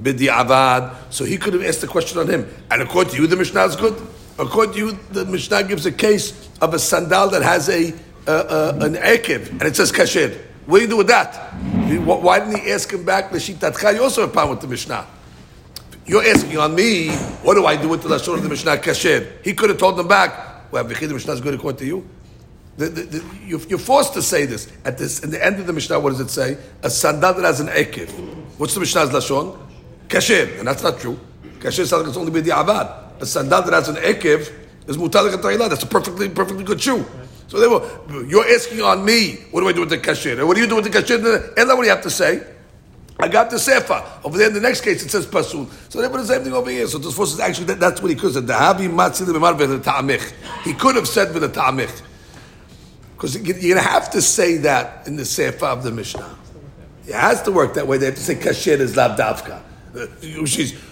bidi 0.00 0.28
avad. 0.28 0.94
So 1.10 1.24
he 1.24 1.36
could 1.36 1.52
have 1.54 1.64
asked 1.64 1.82
the 1.82 1.88
question 1.88 2.18
on 2.18 2.28
him. 2.28 2.52
And 2.70 2.82
according 2.82 3.14
to 3.14 3.20
you, 3.20 3.26
the 3.26 3.36
Mishnah 3.36 3.64
is 3.64 3.76
good. 3.76 4.00
According 4.38 4.74
to 4.74 4.78
you, 4.78 4.98
the 5.10 5.24
Mishnah 5.24 5.64
gives 5.64 5.86
a 5.86 5.92
case 5.92 6.48
of 6.60 6.74
a 6.74 6.78
sandal 6.78 7.28
that 7.30 7.42
has 7.42 7.68
a 7.68 7.94
uh, 8.26 8.30
uh, 8.30 8.78
an 8.82 8.94
ekev 8.94 9.50
and 9.50 9.62
it 9.62 9.74
says 9.74 9.90
kasher. 9.90 10.36
What 10.66 10.78
do 10.78 10.82
you 10.84 10.88
do 10.88 10.96
with 10.98 11.08
that? 11.08 11.34
Why 12.04 12.38
didn't 12.38 12.60
he 12.60 12.70
ask 12.70 12.92
him 12.92 13.04
back? 13.04 13.32
You 13.32 14.02
also 14.02 14.20
have 14.20 14.30
a 14.30 14.32
problem 14.32 14.50
with 14.50 14.60
the 14.60 14.68
Mishnah. 14.68 15.06
You're 16.04 16.24
asking 16.24 16.58
on 16.58 16.74
me, 16.74 17.10
what 17.42 17.54
do 17.54 17.64
I 17.66 17.76
do 17.76 17.88
with 17.88 18.02
the 18.02 18.08
lashon 18.08 18.34
of 18.34 18.42
the 18.42 18.48
Mishnah 18.48 18.78
kasher? 18.78 19.44
He 19.44 19.54
could 19.54 19.70
have 19.70 19.78
told 19.78 19.96
them 19.96 20.08
back. 20.08 20.72
Well, 20.72 20.82
the 20.82 20.94
Mishnah 20.94 21.32
is 21.32 21.40
good 21.40 21.54
according 21.54 21.78
to 21.78 21.86
you. 21.86 22.08
The, 22.76 22.88
the, 22.88 23.02
the, 23.02 23.24
you're, 23.46 23.60
you're, 23.60 23.78
forced 23.78 24.14
to 24.14 24.22
say 24.22 24.46
this 24.46 24.72
at 24.84 24.96
this 24.96 25.20
in 25.20 25.30
the 25.30 25.44
end 25.44 25.60
of 25.60 25.66
the 25.66 25.72
Mishnah. 25.72 26.00
What 26.00 26.10
does 26.10 26.20
it 26.20 26.30
say? 26.30 26.56
A 26.82 26.88
sandal 26.88 27.34
that 27.34 27.44
has 27.44 27.60
an 27.60 27.68
ekev. 27.68 28.08
What's 28.58 28.74
the 28.74 28.80
Mishnah's 28.80 29.10
lashon? 29.10 29.58
Kasher, 30.08 30.58
and 30.58 30.66
that's 30.66 30.82
not 30.82 30.98
true. 30.98 31.20
Kasher 31.58 31.86
sounds 31.86 31.92
like 31.92 32.08
it's 32.08 32.16
only 32.16 32.32
the 32.32 32.50
b'di'avad. 32.50 33.20
A 33.20 33.26
sandal 33.26 33.62
that 33.62 33.72
has 33.74 33.88
an 33.88 33.96
ekev 33.96 34.50
is 34.88 34.96
mutalik 34.96 35.68
That's 35.68 35.82
a 35.82 35.86
perfectly 35.86 36.30
perfectly 36.30 36.64
good 36.64 36.80
shoe. 36.80 37.04
So 37.46 37.60
therefore, 37.60 38.24
you're 38.26 38.48
asking 38.48 38.80
on 38.80 39.04
me, 39.04 39.34
what 39.50 39.60
do 39.60 39.68
I 39.68 39.72
do 39.72 39.80
with 39.80 39.90
the 39.90 39.98
kasher? 39.98 40.38
And 40.38 40.48
what 40.48 40.54
do 40.54 40.62
you 40.62 40.66
do 40.66 40.76
with 40.76 40.84
the 40.84 40.90
kasher? 40.90 41.48
And 41.56 41.68
then 41.68 41.76
what 41.76 41.84
you 41.84 41.90
have 41.90 42.02
to 42.02 42.10
say? 42.10 42.42
I 43.22 43.28
got 43.28 43.50
the 43.50 43.58
sefer. 43.60 44.04
Over 44.24 44.36
there 44.36 44.48
in 44.48 44.52
the 44.52 44.60
next 44.60 44.80
case 44.80 45.04
it 45.04 45.10
says 45.12 45.26
pasul. 45.26 45.70
So 45.88 46.02
they 46.02 46.08
put 46.08 46.16
the 46.16 46.26
same 46.26 46.42
thing 46.42 46.52
over 46.52 46.68
here. 46.68 46.88
So 46.88 46.98
this 46.98 47.14
force 47.14 47.32
is 47.32 47.38
actually 47.38 47.66
that, 47.66 47.78
that's 47.78 48.02
what 48.02 48.10
he 48.10 48.16
could 48.16 48.24
have 48.24 48.32
said. 48.34 48.46
The 48.48 48.54
havi 48.54 48.90
matzil 48.90 50.64
He 50.64 50.74
could 50.74 50.96
have 50.96 51.06
said 51.06 51.32
with 51.32 51.54
ta'amich. 51.54 52.02
Because 53.14 53.36
you're 53.36 53.44
going 53.44 53.76
to 53.76 53.80
have 53.80 54.10
to 54.10 54.20
say 54.20 54.56
that 54.56 55.06
in 55.06 55.14
the 55.14 55.24
sefer 55.24 55.66
of 55.66 55.84
the 55.84 55.92
Mishnah. 55.92 56.36
It 57.06 57.14
has 57.14 57.40
to 57.42 57.52
work 57.52 57.74
that 57.74 57.86
way. 57.86 57.96
They 57.96 58.06
have 58.06 58.16
to 58.16 58.20
say 58.20 58.34
kasher 58.34 58.80
is 58.80 58.96
lav 58.96 59.16
davka. 59.16 59.62
Uh, 59.94 60.06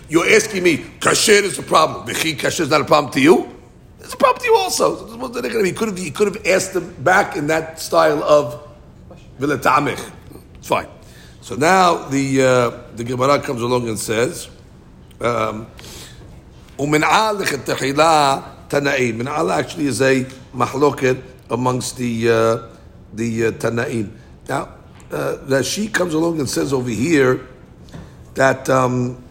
you're 0.08 0.28
asking 0.28 0.62
me, 0.62 0.78
kasher 1.00 1.42
is 1.42 1.58
a 1.58 1.64
problem. 1.64 2.06
Kasher 2.06 2.60
is 2.60 2.70
not 2.70 2.82
a 2.82 2.84
problem 2.84 3.12
to 3.14 3.20
you? 3.20 3.48
It's 3.98 4.14
a 4.14 4.16
problem 4.16 4.40
to 4.40 4.46
you 4.46 4.56
also. 4.56 5.08
So 5.08 5.42
he 5.42 5.72
could 5.72 5.88
have 5.88 5.98
he 5.98 6.12
could 6.12 6.32
have 6.32 6.46
asked 6.46 6.74
them 6.74 6.94
back 7.02 7.36
in 7.36 7.48
that 7.48 7.80
style 7.80 8.22
of 8.22 8.68
vilatamich. 9.40 10.12
It's 10.54 10.68
fine. 10.68 10.86
So 11.40 11.56
now 11.56 12.08
the 12.08 12.42
uh, 12.42 12.70
the 12.96 13.04
Gemara 13.04 13.40
comes 13.40 13.62
along 13.62 13.88
and 13.88 13.98
says, 13.98 14.48
um, 15.20 15.66
"Umin'al 16.78 17.42
lechetechila 17.42 18.68
tanaim." 18.68 19.22
Min'al 19.22 19.50
actually 19.52 19.86
is 19.86 20.00
a 20.02 20.24
mahloket 20.54 21.22
amongst 21.48 21.96
the 21.96 22.30
uh, 22.30 22.58
the 23.14 23.46
uh, 23.46 23.50
tanaim. 23.52 24.12
Now, 24.48 24.68
uh, 25.10 25.36
that 25.46 25.64
she 25.64 25.88
comes 25.88 26.14
along 26.14 26.38
and 26.40 26.48
says 26.48 26.72
over 26.72 26.90
here 26.90 27.46
that. 28.34 28.68
Um, 28.68 29.24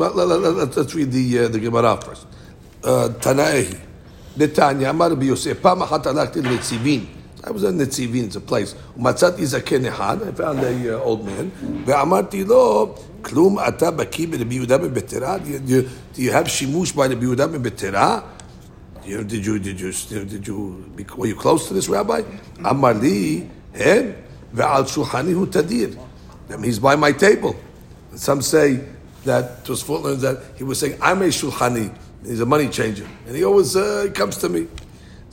Let, 0.00 0.14
let, 0.14 0.28
let, 0.28 0.76
let's 0.76 0.94
read 0.94 1.10
the 1.10 1.38
uh, 1.40 1.48
the 1.48 1.58
Gemara 1.58 2.00
first. 2.00 2.24
Tanaehi, 2.82 3.80
Netanya, 4.36 4.90
Amar 4.90 5.20
Yosef, 5.20 5.60
Pam 5.60 5.80
Achat 5.80 6.04
Alakti 6.04 6.40
Netzivin. 6.40 7.17
I 7.48 7.50
was 7.50 7.64
in 7.64 7.78
Netzivin, 7.78 8.24
it's 8.24 8.36
a 8.36 8.42
place. 8.42 8.74
I 9.02 9.12
found 9.14 10.60
a 10.60 10.98
uh, 10.98 11.02
old 11.02 11.24
man. 11.24 11.50
Ben 11.86 11.94
Betera. 14.92 15.42
Do 16.14 16.22
you 16.22 16.30
have 16.30 16.46
shimush 16.46 16.94
by 16.94 17.06
Rabbi 17.06 17.24
Yehuda 17.24 17.50
ben 17.50 17.62
Betera? 17.62 18.22
Did 19.02 19.32
you 19.46 19.58
did 19.58 19.80
you 19.80 19.90
did 20.26 20.46
you 20.46 20.92
were 21.16 21.26
you 21.26 21.34
close 21.36 21.68
to 21.68 21.74
this 21.74 21.88
rabbi? 21.88 22.22
Amar 22.62 22.92
li 22.92 23.48
hen 23.72 24.14
ve'al 24.54 24.84
shulchani 24.84 25.32
hu 25.32 25.46
tadir. 25.46 25.96
Means 26.58 26.78
by 26.78 26.96
my 26.96 27.12
table. 27.12 27.56
Some 28.14 28.42
say 28.42 28.84
that 29.24 29.64
Tosfot 29.64 30.02
learns 30.02 30.20
that 30.20 30.42
he 30.56 30.64
was 30.64 30.78
saying, 30.78 30.98
I'm 31.00 31.22
a 31.22 31.28
shulchani. 31.28 31.96
He's 32.26 32.40
a 32.40 32.46
money 32.46 32.68
changer. 32.68 33.06
And 33.26 33.34
he 33.34 33.42
always 33.42 33.74
uh, 33.74 34.10
comes 34.14 34.36
to 34.38 34.50
me. 34.50 34.68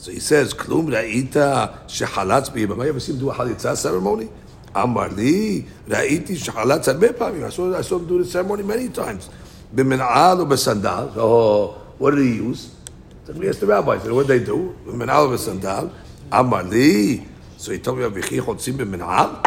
So 0.06 0.12
he 0.12 0.20
says, 0.20 0.54
Klum 0.54 0.86
ra'ita 0.86 1.88
shehalatz 1.88 2.52
b'yibam. 2.52 2.84
I 2.86 2.90
ever 2.90 3.00
seen 3.00 3.16
him 3.16 3.22
do 3.22 3.32
a 3.32 3.34
halitza 3.34 3.76
ceremony? 3.76 4.30
Amar 4.76 5.10
li 5.10 5.66
ra'iti 5.88 6.38
shehalatz 6.38 6.94
arbeh 6.94 7.44
I 7.44 7.50
saw, 7.82 7.98
him 7.98 8.08
do 8.08 8.20
the 8.20 8.26
ceremony 8.30 8.62
many 8.62 8.90
times. 8.90 9.32
B'min'al 9.74 10.42
or 10.42 10.46
b'sandal. 10.46 11.12
Oh, 11.16 11.72
what 11.98 12.12
did 12.12 12.24
he 12.24 12.36
use? 12.36 12.76
So 13.24 13.34
we 13.34 13.50
asked 13.50 13.62
the 13.62 13.66
rabbis, 13.66 14.08
what 14.08 14.28
did 14.28 14.42
they 14.42 14.46
do? 14.46 14.78
B'min'al 14.86 15.28
or 15.28 15.38
b'sandal. 15.38 15.92
Amar 16.32 16.62
li. 16.62 17.26
So 17.58 17.72
he 17.72 17.80
told 17.80 17.98
me, 17.98 18.04
Avichi 18.04 18.40
chotzim 18.40 18.78
b'min'al? 18.78 19.44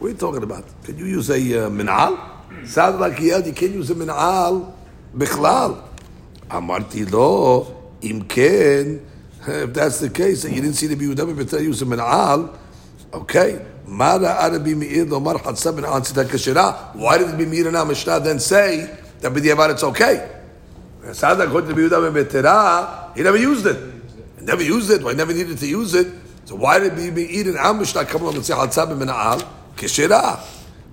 What 0.00 0.08
are 0.08 0.10
you 0.10 0.16
talking 0.16 0.42
about? 0.42 0.64
Can 0.82 0.98
you 0.98 1.06
use 1.06 1.30
a 1.30 1.36
uh, 1.36 1.70
min'al? 1.70 2.66
Sounds 2.66 2.98
like 2.98 3.16
he 3.16 3.28
yelled, 3.28 3.46
you 3.46 3.52
can't 3.52 3.70
use 3.70 3.90
a 3.90 3.94
min'al 3.94 4.74
bichlal. 5.16 5.84
Amarti 6.50 7.08
lo, 7.08 7.92
im 8.02 8.22
ken, 8.22 9.13
if 9.46 9.74
that's 9.74 10.00
the 10.00 10.10
case, 10.10 10.42
that 10.42 10.50
you 10.50 10.60
didn't 10.60 10.76
see 10.76 10.86
the 10.86 10.96
Yehuda 10.96 11.36
Betel 11.36 11.60
use 11.60 11.82
a 11.82 11.86
min'al, 11.86 12.56
okay. 13.12 13.64
Why 13.86 14.18
did 14.18 14.58
the 14.58 14.74
Meir 17.46 17.68
and 17.68 17.88
Mishnah 17.88 18.20
then 18.20 18.40
say 18.40 18.98
that 19.20 19.32
b'diavad 19.32 19.72
it's 19.72 19.84
okay? 19.84 20.30
Sounds 21.12 21.38
like 21.38 21.48
according 21.48 21.74
to 21.74 21.76
Yehuda 21.76 22.24
Betera, 22.24 23.14
he 23.14 23.22
never 23.22 23.36
used 23.36 23.66
it. 23.66 23.76
He 24.38 24.44
never 24.44 24.62
used 24.62 24.90
it. 24.90 25.02
Well, 25.02 25.10
he 25.10 25.16
never 25.16 25.34
needed 25.34 25.58
to 25.58 25.66
use 25.66 25.94
it. 25.94 26.06
So 26.46 26.56
why 26.56 26.78
did 26.78 26.96
Meir 26.96 27.58
and 27.58 27.78
Mishnah 27.78 28.06
come 28.06 28.22
along 28.22 28.36
and 28.36 28.44
say 28.44 28.54
Hatzah 28.54 28.88
bin 28.88 29.06
Min'al 29.06 29.46
Kashira? 29.76 30.40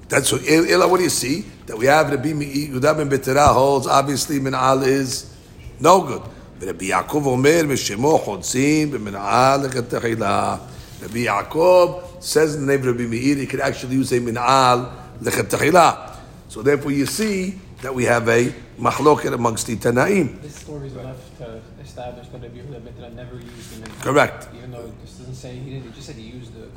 That's 0.09 0.31
what, 0.33 0.45
Ela, 0.45 0.89
what 0.89 0.97
do 0.97 1.03
you 1.03 1.09
see? 1.09 1.45
That 1.67 1.77
we 1.77 1.85
have 1.85 2.09
Rabbi 2.09 2.33
Yehuda 2.33 3.09
ben 3.09 3.37
holds, 3.53 3.87
obviously 3.87 4.39
Min'al 4.39 4.85
is 4.85 5.33
no 5.79 6.01
good. 6.01 6.21
Rabbi 6.61 6.89
Yaakov 6.89 7.25
Omer, 7.25 7.63
Meshemo 7.63 8.23
Chodzim, 8.23 8.91
Min'al 8.91 9.67
Lechatechila. 9.67 10.59
Rabbi 11.01 11.25
Yaakov 11.25 12.21
says 12.21 12.53
in 12.53 12.67
the 12.67 12.77
name 12.77 12.87
of 12.87 12.95
Rabbi 12.95 13.09
Meir, 13.09 13.35
he 13.35 13.47
could 13.47 13.61
actually 13.61 13.95
use 13.95 14.11
a 14.11 14.19
Min'al 14.19 14.93
Lechatechila. 15.23 16.17
So 16.49 16.61
therefore 16.61 16.91
you 16.91 17.07
see 17.07 17.59
that 17.81 17.95
we 17.95 18.03
have 18.05 18.29
a 18.29 18.53
mahloket 18.79 19.33
amongst 19.33 19.65
the 19.65 19.75
Tanaim. 19.75 20.39
This 20.43 20.55
story 20.55 20.87
is 20.87 20.95
enough 20.95 21.37
to 21.39 21.61
establish 21.81 22.27
that 22.27 22.41
Rabbi 22.43 22.57
Yehuda 22.57 22.83
ben 22.83 23.15
never 23.15 23.35
used 23.37 23.81
the 23.81 23.87
Min'al. 23.87 24.01
Correct. 24.03 24.49
Even 24.55 24.71
though 24.71 24.93
this 25.01 25.13
doesn't 25.13 25.33
say 25.33 25.55
he 25.55 25.71
didn't, 25.71 25.87
it 25.87 25.95
just 25.95 26.07
said 26.07 26.15
he 26.15 26.27
used 26.27 26.53
the 26.53 26.67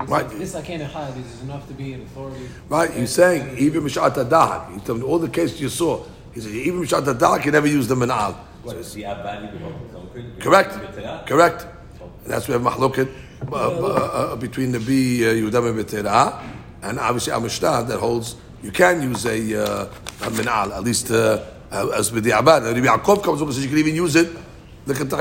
Right. 0.00 0.28
This 0.30 0.54
I 0.54 0.62
can't 0.62 0.80
hide. 0.82 1.12
This 1.16 1.34
is 1.34 1.42
enough 1.42 1.66
to 1.66 1.74
be 1.74 1.92
an 1.92 2.02
authority. 2.02 2.48
Right. 2.68 2.88
He's 2.88 3.10
saying 3.10 3.58
even 3.58 3.82
mishat. 3.82 4.86
He 4.86 4.92
me 4.92 5.02
all 5.02 5.18
the 5.18 5.28
cases 5.28 5.60
you 5.60 5.68
saw. 5.68 6.04
He 6.32 6.40
said 6.40 6.52
even 6.52 6.82
mishat 6.82 7.02
adahak, 7.02 7.40
he 7.40 7.50
never 7.50 7.66
used 7.66 7.88
the 7.88 7.96
minal. 7.96 8.36
Correct. 10.40 11.26
Correct. 11.26 11.66
And 12.24 12.32
that's 12.32 12.48
where 12.48 12.58
mahloket 12.58 13.08
uh, 13.50 13.54
uh, 13.54 13.86
uh, 14.32 14.36
between 14.36 14.72
the 14.72 14.80
B 14.80 15.24
uh, 15.24 15.32
Yehuda 15.32 15.72
Betera 15.72 16.42
and 16.82 16.98
obviously 16.98 17.32
Amishta 17.32 17.86
that 17.86 17.98
holds 17.98 18.36
you 18.62 18.72
can 18.72 19.02
use 19.02 19.24
a, 19.26 19.64
uh, 19.64 20.26
a 20.26 20.30
minal 20.30 20.72
at 20.74 20.82
least 20.82 21.10
uh, 21.10 21.44
uh 21.70 21.88
as 21.94 22.10
with 22.12 22.24
the 22.24 22.36
abad. 22.36 22.64
Rabbi 22.64 22.80
Yaakov 22.80 23.22
comes 23.22 23.40
over 23.40 23.50
and 23.50 23.54
says 23.54 23.64
you 23.64 23.70
can 23.70 23.78
even 23.78 23.94
use 23.94 24.16
it. 24.16 24.28
Look 24.86 25.00
at 25.00 25.10
the 25.10 25.16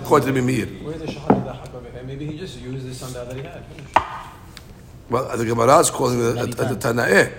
According 0.00 0.34
to 0.34 0.40
Mimir. 0.40 0.66
Where's 0.82 1.00
the 1.00 1.06
shahad 1.06 2.06
Maybe 2.06 2.26
he 2.26 2.38
just 2.38 2.60
used 2.60 2.88
the 2.88 2.94
sandal 2.94 3.24
that 3.26 3.36
he 3.36 3.42
had. 3.42 3.64
Finished. 3.66 3.96
Well, 5.10 5.36
the 5.36 5.44
Gemara 5.44 5.78
is 5.78 5.90
calling 5.90 6.18
it 6.18 6.36
a, 6.36 6.40
a, 6.40 6.72
a 6.72 6.76
Tana'eh. 6.76 7.32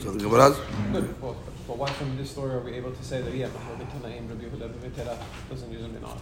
So 0.00 0.12
the 0.12 0.24
Gemara 0.24 0.50
is... 0.50 0.56
Why 1.82 1.90
from 1.90 2.16
this 2.16 2.30
story 2.30 2.54
are 2.54 2.60
we 2.60 2.74
able 2.74 2.92
to 2.92 3.02
say 3.02 3.22
that, 3.22 3.34
yeah, 3.34 3.48
the 3.48 3.58
Tana'im, 3.58 4.28
Rabbi 4.28 4.44
Yehuda 4.44 5.16
doesn't 5.50 5.72
use 5.72 5.82
them 5.82 5.96
in 5.96 6.04
all? 6.04 6.16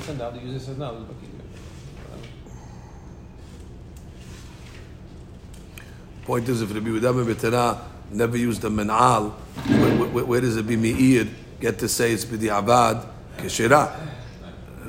Sandal, 0.00 0.32
he 0.32 0.46
uses 0.46 0.64
sandal. 0.64 1.06
Point 6.24 6.48
is, 6.48 6.62
if 6.62 6.72
Rabbi 6.72 6.88
Yehuda 6.88 7.82
never 8.12 8.38
used 8.38 8.62
the 8.62 8.70
men'al, 8.70 9.32
where, 9.32 10.08
where, 10.08 10.24
where 10.24 10.40
does 10.40 10.56
it 10.56 10.66
be 10.66 10.76
me'ir 10.76 11.28
get 11.60 11.78
to 11.80 11.86
say 11.86 12.12
it's 12.12 12.24
b'di'avad 12.24 13.06
keshira. 13.36 13.94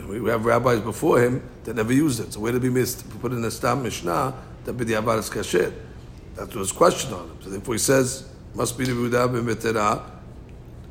We 0.07 0.29
have 0.29 0.45
rabbis 0.45 0.79
before 0.79 1.19
him 1.19 1.43
that 1.65 1.75
never 1.75 1.91
used 1.91 2.21
it. 2.21 2.31
So 2.31 2.39
where 2.39 2.53
did 2.53 2.63
we 2.63 2.69
miss 2.69 3.03
put 3.03 3.33
in 3.33 3.41
the 3.41 3.51
Stam 3.51 3.83
Mishnah 3.83 4.33
that 4.63 4.77
b'di'avad 4.77 5.19
is 5.19 5.29
kasher? 5.29 5.73
That 6.35 6.55
was 6.55 6.71
question 6.71 7.11
on 7.11 7.31
him. 7.31 7.37
So 7.41 7.49
therefore 7.49 7.73
he 7.73 7.79
says 7.79 8.29
must 8.57 8.75
be 8.75 8.85
the 8.85 8.93
Buddha 8.93 9.27
ben. 9.27 9.45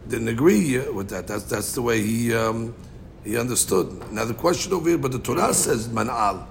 Didn't 0.09 0.29
agree 0.29 0.79
with 0.89 1.11
that. 1.11 1.27
That's 1.27 1.43
that's 1.45 1.73
the 1.73 1.83
way 1.83 2.01
he 2.01 2.33
um, 2.33 2.73
he 3.25 3.37
understood. 3.37 4.13
Now 4.13 4.25
the 4.25 4.35
question 4.35 4.73
over 4.73 4.89
here, 4.89 4.99
but 4.99 5.11
the 5.11 5.19
Torah 5.19 5.53
says 5.53 5.89
man'al. 5.89 6.47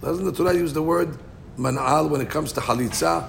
Doesn't 0.00 0.24
the 0.24 0.30
Torah 0.30 0.54
use 0.54 0.72
the 0.72 0.82
word 0.82 1.18
man'al 1.58 2.08
when 2.08 2.20
it 2.20 2.30
comes 2.30 2.52
to 2.52 2.60
halitza? 2.60 3.28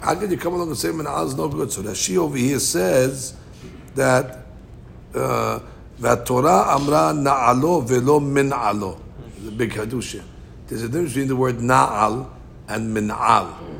How 0.00 0.14
can 0.14 0.30
you 0.30 0.36
come 0.36 0.54
along 0.54 0.68
and 0.68 0.78
say 0.78 0.90
man'al 0.90 1.26
is 1.26 1.34
no 1.34 1.48
good? 1.48 1.72
So 1.72 1.82
Rashi 1.82 2.16
over 2.16 2.36
here 2.36 2.60
says 2.60 3.34
that 3.96 4.46
uh, 5.12 5.58
that 5.98 6.24
Torah 6.24 6.76
amra 6.76 7.12
na'alo 7.12 7.84
velo 7.84 8.20
min'alo. 8.20 9.00
The 9.44 9.50
big 9.50 9.72
hadush. 9.72 10.22
There's 10.68 10.84
a 10.84 10.88
difference 10.88 11.14
between 11.14 11.26
the 11.26 11.36
word 11.36 11.56
na'al 11.56 12.30
and 12.68 12.96
min'al. 12.96 13.71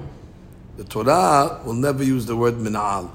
The 0.77 0.83
Torah 0.83 1.61
will 1.65 1.73
never 1.73 2.03
use 2.03 2.25
the 2.25 2.35
word 2.35 2.55
min'al. 2.55 3.09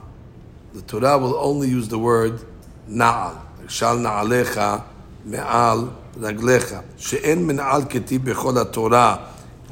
The 0.74 0.82
Torah 0.82 1.18
will 1.18 1.36
only 1.36 1.68
use 1.68 1.88
the 1.88 1.98
word 1.98 2.40
na'al. 2.88 3.38
shal 3.68 3.96
na'alecha 3.96 4.84
me'al 5.24 5.90
רגליך, 6.20 6.74
שאין 6.96 7.46
מנעל 7.46 7.82
כתיב 7.90 8.30
בכל 8.30 8.58
התורה, 8.58 9.16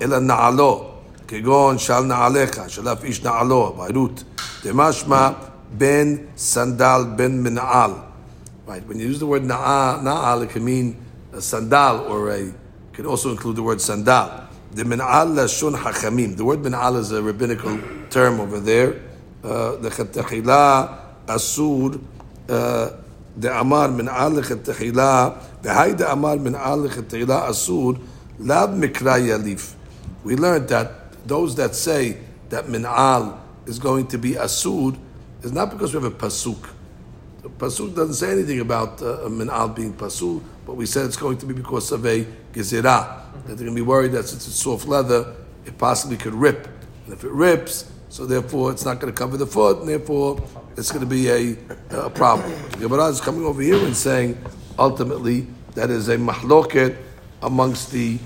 אלא 0.03 0.19
נעלו, 0.19 0.85
כגון 1.29 1.79
של 1.79 2.01
נעליך, 2.01 2.61
של 2.69 2.89
אף 2.89 3.05
איש 3.05 3.25
נעלו, 3.25 3.75
בעירות. 3.79 4.25
דמשמע 4.65 5.29
בין 5.79 6.17
סנדל, 6.37 7.05
בין 7.17 7.43
מנעל. 7.43 7.91
Right, 8.67 8.87
when 8.87 8.99
you 8.99 9.09
use 9.09 9.19
the 9.19 9.27
word 9.27 9.43
na'al, 9.43 10.03
na'al, 10.03 10.45
it 10.45 10.51
can 10.51 10.65
mean 10.65 10.97
a 11.33 11.41
sandal 11.41 12.07
or 12.09 12.31
a, 12.31 12.39
it 12.39 12.55
can 12.93 13.05
also 13.05 13.31
include 13.31 13.57
the 13.57 13.63
word 13.63 13.81
sandal. 13.81 14.29
The 14.76 14.84
min'al 14.84 15.36
lashon 15.36 15.74
hachamim. 15.74 16.36
The 16.36 16.44
word 16.44 16.60
min'al 16.60 16.98
is 16.98 17.14
a 17.14 17.24
rabbinical 17.24 17.80
term 18.10 18.42
over 18.42 18.60
there. 18.60 19.00
Uh, 19.42 19.78
the 19.78 19.90
chetachila 19.90 21.00
asur, 21.28 22.02
the 22.46 23.58
amar 23.58 23.88
min'al 23.88 24.42
lechetachila, 24.42 25.62
the 25.62 26.12
amar 26.12 26.36
min'al 26.36 26.90
lechetachila 26.90 27.48
asur, 27.48 28.06
lab 28.38 28.72
mikra 28.72 29.18
yalif. 29.18 29.76
We 30.26 30.36
learned 30.36 30.68
that 30.68 31.26
those 31.26 31.56
that 31.56 31.74
say 31.74 32.18
that 32.50 32.66
min'al 32.66 33.40
is 33.66 33.80
going 33.80 34.08
to 34.08 34.18
be 34.18 34.34
asur 34.34 35.00
is 35.42 35.54
not 35.54 35.72
because 35.72 35.96
we 35.96 36.04
have 36.04 36.12
a 36.12 36.18
pasuk. 36.18 36.75
The 37.46 37.52
pasuk 37.52 37.96
doesn't 37.96 38.16
say 38.16 38.32
anything 38.32 38.60
about 38.60 39.00
uh, 39.04 39.30
min'al 39.30 39.76
being 39.76 39.94
pasul, 39.94 40.42
but 40.66 40.74
we 40.74 40.88
said 40.88 41.06
it's 41.06 41.16
going 41.16 41.38
to 41.38 41.46
be 41.46 41.54
because 41.54 41.92
of 41.92 42.04
a 42.04 42.26
gezerah. 42.52 42.82
That 42.82 43.46
they're 43.46 43.56
going 43.58 43.70
to 43.70 43.76
be 43.76 43.84
worried 43.84 44.14
that 44.14 44.28
since 44.28 44.48
it's 44.48 44.56
soft 44.56 44.88
leather, 44.88 45.32
it 45.64 45.78
possibly 45.78 46.18
could 46.18 46.34
rip. 46.34 46.68
And 47.06 47.14
if 47.14 47.24
it 47.24 47.30
rips, 47.30 47.92
so 48.10 48.26
therefore 48.26 48.72
it's 48.72 48.84
not 48.84 49.00
going 49.00 49.14
to 49.14 49.16
cover 49.16 49.38
the 49.38 49.46
foot, 49.46 49.78
and 49.78 49.88
therefore 49.88 50.44
it's 50.76 50.92
going 50.92 51.08
to 51.08 51.10
be 51.10 51.30
a, 51.30 51.56
a 51.92 52.10
problem. 52.10 52.52
Gemara 52.80 53.10
is 53.10 53.22
coming 53.22 53.46
over 53.46 53.62
here 53.62 53.78
and 53.78 53.96
saying 53.96 54.40
ultimately 54.80 55.46
that 55.76 55.92
is 55.92 56.10
a 56.10 56.18
mahloket 56.18 56.98
amongst 57.44 57.92
the 57.92 58.18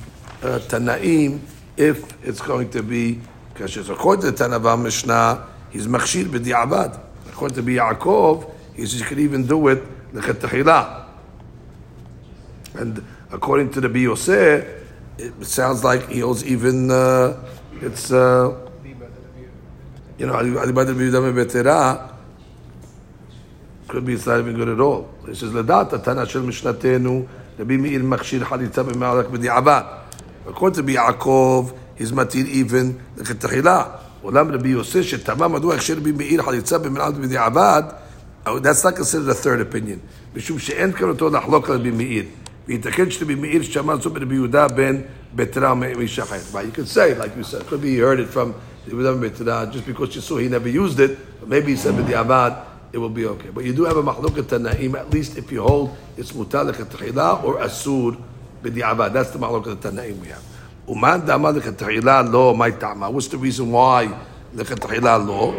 uh, 0.44 0.60
Tanaim 0.70 1.42
if 1.76 2.26
it's 2.26 2.40
going 2.40 2.70
to 2.70 2.82
be 2.82 3.20
kasher. 3.54 3.90
According 3.90 4.34
to 4.34 4.44
Tanava 4.44 4.82
Mishnah, 4.82 5.46
he's 5.72 5.88
machshir 5.88 6.24
b'di'avad. 6.24 6.98
According 7.28 7.58
to 7.58 7.70
Yaakov, 7.70 8.56
he 8.79 8.83
says 8.83 9.01
you 9.01 9.07
could 9.07 9.19
even 9.19 9.47
do 9.47 9.69
it 9.69 9.83
l'chetachila. 10.13 11.07
And 12.75 13.05
according 13.31 13.71
to 13.73 13.81
the 13.81 13.89
Biyoseh, 13.89 14.83
it 15.19 15.45
sounds 15.45 15.85
like 15.85 16.09
he 16.09 16.21
holds 16.21 16.45
even 16.45 16.91
uh, 16.91 17.41
it's 17.81 18.11
uh, 18.13 18.69
you 20.19 20.27
know 20.27 20.33
alibad 20.35 20.87
b'yudam 20.87 21.33
betera 21.35 22.13
could 23.87 24.05
be 24.05 24.15
it's 24.15 24.27
not 24.27 24.41
even 24.41 24.57
good 24.57 24.69
at 24.69 24.81
all. 24.81 25.09
He 25.27 25.35
says 25.35 25.53
ledata 25.53 26.03
tana 26.03 26.27
shel 26.27 26.43
mishnatenu 26.43 27.29
Rabbi 27.59 27.77
Meir 27.77 28.01
machshir 28.01 28.41
halitza 28.41 28.85
b'malak 28.85 29.27
b'di'avad. 29.27 30.01
According 30.47 30.85
to 30.85 30.93
Yaakov, 30.93 31.77
he's 31.97 32.11
matir 32.13 32.47
even 32.47 33.01
l'chetachila. 33.17 34.01
עולם 34.25 34.51
רבי 34.51 34.69
יוסף 34.69 35.03
שטמא 35.03 35.49
מדוע 35.49 35.75
הכשר 35.75 35.95
רבי 35.97 36.13
מאיר 36.13 36.43
חליצה 36.43 36.79
במנהל 36.79 37.13
בדיעבד, 37.13 37.83
that's 38.61 38.85
not 38.85 38.97
considered 38.97 39.29
a 39.29 39.35
third 39.35 39.61
opinion. 39.61 39.99
משום 40.37 40.59
שאין 40.59 40.93
כוונתו 40.93 41.31
לחלוק 41.31 41.71
על 41.71 41.77
רבי 41.77 41.91
מאיר. 41.91 42.25
ויתקן 42.69 43.11
שרבי 43.11 43.35
מאיר 43.35 43.63
שמע 43.63 43.97
זאת 43.97 44.13
ברבי 44.13 44.35
יהודה 44.35 44.69
בן 44.69 44.97
בתרה 45.35 45.75
מאישה 45.75 46.23
אחרת. 46.23 46.41
But 46.53 46.65
you 46.65 46.73
could 46.73 46.89
say, 46.89 47.15
like 47.15 47.37
you 47.37 47.45
said, 47.45 47.67
could 47.67 47.83
be 47.83 47.91
he 47.91 47.99
heard 47.99 48.21
it 48.21 48.29
from 48.29 48.55
Yehuda 48.87 49.19
ben 49.19 49.31
Betera, 49.31 49.73
just 49.73 49.87
because 49.87 50.15
you 50.15 50.21
saw 50.21 50.37
he 50.37 50.49
never 50.49 50.69
used 50.69 51.01
it, 51.01 51.17
but 51.41 51.49
maybe 51.49 51.69
he 51.73 51.77
said 51.77 51.95
b'di'avad, 51.95 52.65
it 52.93 52.99
will 52.99 53.09
be 53.09 53.25
okay. 53.27 53.49
But 53.49 53.65
you 53.65 53.73
do 53.73 53.85
have 53.85 53.97
a 53.97 54.03
mahlukat 54.03 54.45
tanaim, 54.45 54.95
at 54.95 55.11
least 55.11 55.39
if 55.39 55.51
you 55.51 55.63
hold 55.63 55.97
it's 56.17 56.33
mutalek 56.33 56.81
at 56.81 57.45
or 57.45 57.57
asur 57.57 58.21
b'di'avad. 58.63 59.13
That's 59.15 59.31
the 59.31 59.39
mahlukat 59.39 59.77
tanaim 59.77 60.21
we 60.21 60.29
have. 60.29 60.43
Uman 60.87 61.25
dama 61.25 61.53
lechatchila 61.53 62.31
lo 62.31 62.55
my 62.55 62.71
tama. 62.71 63.11
What's 63.11 63.29
the 63.29 63.39
reason 63.39 63.71
why 63.71 64.15
lechatchila 64.55 65.27
lo? 65.27 65.55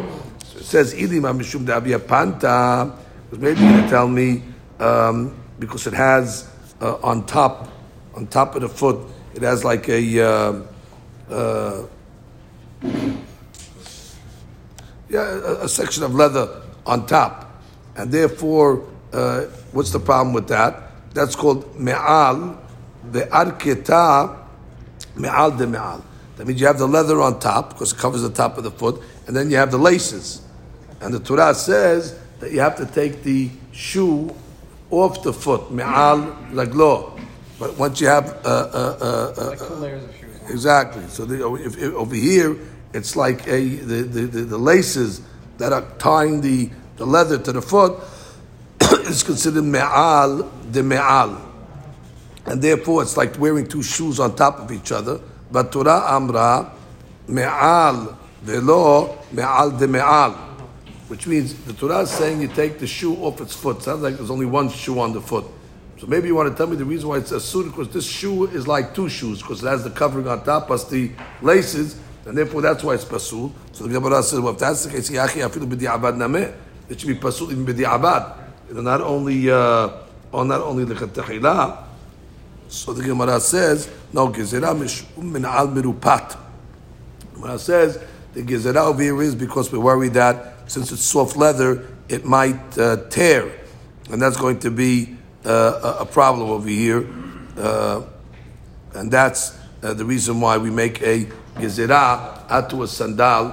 It 0.60 0.66
says 0.66 0.94
ilima 0.94 1.36
mishum 1.36 1.64
da'avia 1.64 2.06
panta. 2.06 2.96
Because 3.30 3.42
maybe 3.42 3.60
you're 3.60 3.72
going 3.72 3.84
to 3.84 3.90
tell 3.90 4.08
me 4.08 4.42
um, 4.78 5.36
because 5.58 5.86
it 5.86 5.94
has 5.94 6.50
uh, 6.80 6.96
on 7.02 7.24
top, 7.26 7.68
on 8.14 8.26
top 8.26 8.54
of 8.56 8.62
the 8.62 8.68
foot, 8.68 8.98
it 9.34 9.42
has 9.42 9.64
like 9.64 9.88
a 9.88 10.20
uh, 10.20 10.62
uh, 11.30 11.86
yeah, 15.08 15.20
a, 15.20 15.64
a, 15.64 15.68
section 15.68 16.02
of 16.02 16.14
leather 16.14 16.62
on 16.86 17.06
top, 17.06 17.62
and 17.96 18.10
therefore, 18.10 18.86
uh, 19.12 19.42
what's 19.72 19.92
the 19.92 20.00
problem 20.00 20.34
with 20.34 20.48
that? 20.48 20.90
That's 21.14 21.36
called 21.36 21.78
me'al, 21.78 22.58
the 23.12 23.22
arketa 23.22 24.36
me'al 25.16 25.52
de 25.52 25.66
me'al. 25.66 26.04
That 26.36 26.46
means 26.46 26.60
you 26.60 26.66
have 26.66 26.78
the 26.78 26.88
leather 26.88 27.20
on 27.20 27.38
top 27.38 27.70
because 27.70 27.92
it 27.92 27.98
covers 27.98 28.22
the 28.22 28.30
top 28.30 28.58
of 28.58 28.64
the 28.64 28.70
foot, 28.70 29.00
and 29.26 29.36
then 29.36 29.50
you 29.50 29.56
have 29.56 29.70
the 29.70 29.78
laces. 29.78 30.42
And 31.00 31.14
the 31.14 31.20
Torah 31.20 31.54
says 31.54 32.18
that 32.40 32.52
you 32.52 32.60
have 32.60 32.76
to 32.76 32.86
take 32.86 33.22
the 33.22 33.50
shoe 33.72 34.34
off 34.90 35.22
the 35.22 35.32
foot, 35.32 35.70
me'al 35.70 36.36
raglo. 36.52 37.18
But 37.58 37.76
once 37.76 38.00
you 38.00 38.06
have 38.08 38.28
uh, 38.44 38.48
uh, 38.48 39.32
uh, 39.38 39.46
Like 39.48 39.58
two 39.58 39.74
layers 39.74 40.04
of 40.04 40.16
shoes. 40.16 40.50
exactly, 40.50 41.06
so 41.08 41.24
the, 41.24 41.54
if, 41.56 41.76
if, 41.78 41.94
over 41.94 42.14
here 42.14 42.56
it's 42.92 43.14
like 43.16 43.46
a 43.46 43.66
the, 43.66 44.02
the, 44.02 44.20
the, 44.22 44.40
the 44.42 44.58
laces 44.58 45.20
that 45.58 45.72
are 45.72 45.84
tying 45.98 46.40
the, 46.40 46.70
the 46.96 47.06
leather 47.06 47.38
to 47.38 47.52
the 47.52 47.62
foot 47.62 47.98
is 49.06 49.22
considered 49.22 49.62
me'al 49.64 50.50
de 50.70 50.82
me'al, 50.82 51.40
and 52.46 52.60
therefore 52.62 53.02
it's 53.02 53.16
like 53.16 53.38
wearing 53.38 53.66
two 53.66 53.82
shoes 53.82 54.18
on 54.18 54.34
top 54.34 54.58
of 54.58 54.72
each 54.72 54.90
other. 54.90 55.20
But 55.52 55.70
Torah 55.70 56.14
amra 56.14 56.72
me'al 57.28 58.18
velo 58.42 59.18
me'al 59.32 59.70
de 59.72 59.86
me'al, 59.86 60.49
which 61.10 61.26
means 61.26 61.54
the 61.64 61.72
Torah 61.72 62.02
is 62.02 62.10
saying 62.10 62.40
you 62.40 62.46
take 62.46 62.78
the 62.78 62.86
shoe 62.86 63.16
off 63.16 63.40
its 63.40 63.52
foot. 63.52 63.82
Sounds 63.82 64.00
like 64.00 64.14
there's 64.14 64.30
only 64.30 64.46
one 64.46 64.68
shoe 64.68 65.00
on 65.00 65.12
the 65.12 65.20
foot. 65.20 65.44
So 65.98 66.06
maybe 66.06 66.28
you 66.28 66.36
want 66.36 66.48
to 66.48 66.56
tell 66.56 66.68
me 66.68 66.76
the 66.76 66.84
reason 66.84 67.08
why 67.08 67.16
it's 67.18 67.32
a 67.32 67.40
suit 67.40 67.64
because 67.64 67.88
this 67.88 68.06
shoe 68.06 68.46
is 68.46 68.68
like 68.68 68.94
two 68.94 69.08
shoes 69.08 69.42
because 69.42 69.60
it 69.60 69.66
has 69.66 69.82
the 69.82 69.90
covering 69.90 70.28
on 70.28 70.44
top 70.44 70.68
plus 70.68 70.88
the 70.88 71.10
laces, 71.42 71.98
and 72.26 72.38
therefore 72.38 72.62
that's 72.62 72.84
why 72.84 72.94
it's 72.94 73.04
pasul. 73.04 73.52
So 73.72 73.88
the 73.88 73.92
Gemara 73.92 74.22
says, 74.22 74.38
well, 74.38 74.52
if 74.52 74.60
that's 74.60 74.84
the 74.84 74.92
case, 74.92 75.10
yachi 75.10 75.44
afilu 75.44 75.68
b'di'abad 75.68 76.14
nameh, 76.14 76.54
it 76.88 77.00
should 77.00 77.08
be 77.08 77.16
pasul 77.16 77.50
even 77.50 77.66
b'di'abad. 77.66 78.38
And 78.68 78.84
not 78.84 79.00
only, 79.00 79.50
uh, 79.50 79.90
on 80.32 80.46
not 80.46 80.60
only 80.60 80.84
the 80.84 80.94
chetachila. 80.94 81.86
So 82.68 82.92
the 82.92 83.02
Gemara 83.02 83.40
says, 83.40 83.90
no, 84.12 84.28
gezerah 84.28 84.78
mishum 84.78 85.24
min 85.24 85.44
al 85.44 85.66
mirupat. 85.66 86.38
Gemara 87.34 87.58
says 87.58 88.00
the 88.32 88.42
gezerah 88.42 88.86
over 88.86 89.02
here 89.02 89.20
is 89.22 89.34
because 89.34 89.72
we're 89.72 89.80
worried 89.80 90.14
that 90.14 90.59
since 90.70 90.92
it's 90.92 91.02
soft 91.02 91.36
leather, 91.36 91.84
it 92.08 92.24
might 92.24 92.78
uh, 92.78 92.96
tear, 93.08 93.50
and 94.08 94.22
that's 94.22 94.36
going 94.36 94.60
to 94.60 94.70
be 94.70 95.16
uh, 95.44 95.96
a, 95.98 96.06
problem 96.06 96.48
over 96.48 96.68
here, 96.68 97.08
uh, 97.58 98.02
and 98.94 99.10
that's 99.10 99.58
uh, 99.82 99.92
the 99.94 100.04
reason 100.04 100.40
why 100.40 100.56
we 100.58 100.70
make 100.70 101.02
a 101.02 101.24
gezerah 101.56 102.46
atu 102.46 102.84
a 102.84 102.86
sandal 102.86 103.46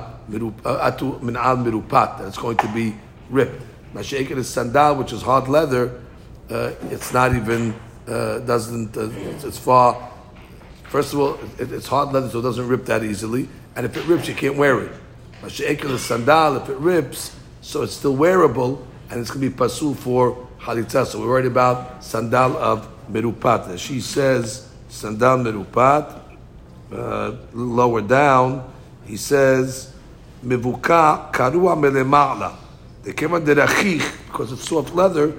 uh, 0.64 0.92
atu 0.92 1.20
min 1.24 1.34
mirupat. 1.34 2.20
That's 2.20 2.38
going 2.38 2.58
to 2.58 2.68
be 2.68 2.94
ripped. 3.32 3.64
Mashayik 3.96 4.30
is 4.38 4.48
sandal, 4.48 4.98
which 4.98 5.12
is 5.12 5.24
hard 5.24 5.48
leather. 5.48 6.00
Uh, 6.52 6.74
it's 6.92 7.14
not 7.14 7.36
even 7.36 7.74
doesn't 8.06 8.96
it's, 8.96 9.44
it's 9.44 9.58
far. 9.58 10.12
First 10.90 11.14
of 11.14 11.20
all, 11.20 11.40
it, 11.58 11.72
it's 11.72 11.88
hard 11.88 12.14
leather, 12.14 12.30
so 12.30 12.40
it 12.40 12.44
doesn't 12.44 12.68
rip 12.68 12.86
that 12.86 13.04
easily. 13.04 13.50
And 13.76 13.88
if 13.88 13.98
it 13.98 14.06
rips, 14.06 14.28
you 14.28 14.36
can't 14.36 14.56
wear 14.56 14.84
it. 14.84 14.92
Mashiach 15.42 15.82
the 15.82 16.00
sandal, 16.00 16.58
if 16.58 16.70
it 16.70 16.78
rips, 16.78 17.36
so 17.62 17.84
it's 17.84 17.94
still 17.94 18.16
wearable 18.16 18.86
and 19.10 19.20
it's 19.20 19.30
going 19.30 19.42
to 19.42 19.50
be 19.50 19.56
pasul 19.56 19.94
for 19.96 20.48
halitza. 20.60 21.06
So 21.06 21.20
we're 21.20 21.28
worried 21.28 21.46
about 21.46 22.04
sandal 22.04 22.58
of 22.58 22.88
merupat. 23.12 23.78
She 23.78 24.02
says 24.02 24.68
sandal 24.90 25.38
merupat. 25.38 26.22
Uh, 26.92 27.36
lower 27.54 28.02
down, 28.02 28.72
he 29.06 29.18
says 29.18 29.94
mevuka 30.44 31.32
karua 31.34 31.76
melemala. 31.76 32.56
They 33.04 33.14
came 33.14 33.34
under 33.34 33.54
the 33.54 34.12
because 34.28 34.54
of 34.54 34.64
soft 34.64 34.96
leather. 34.96 35.34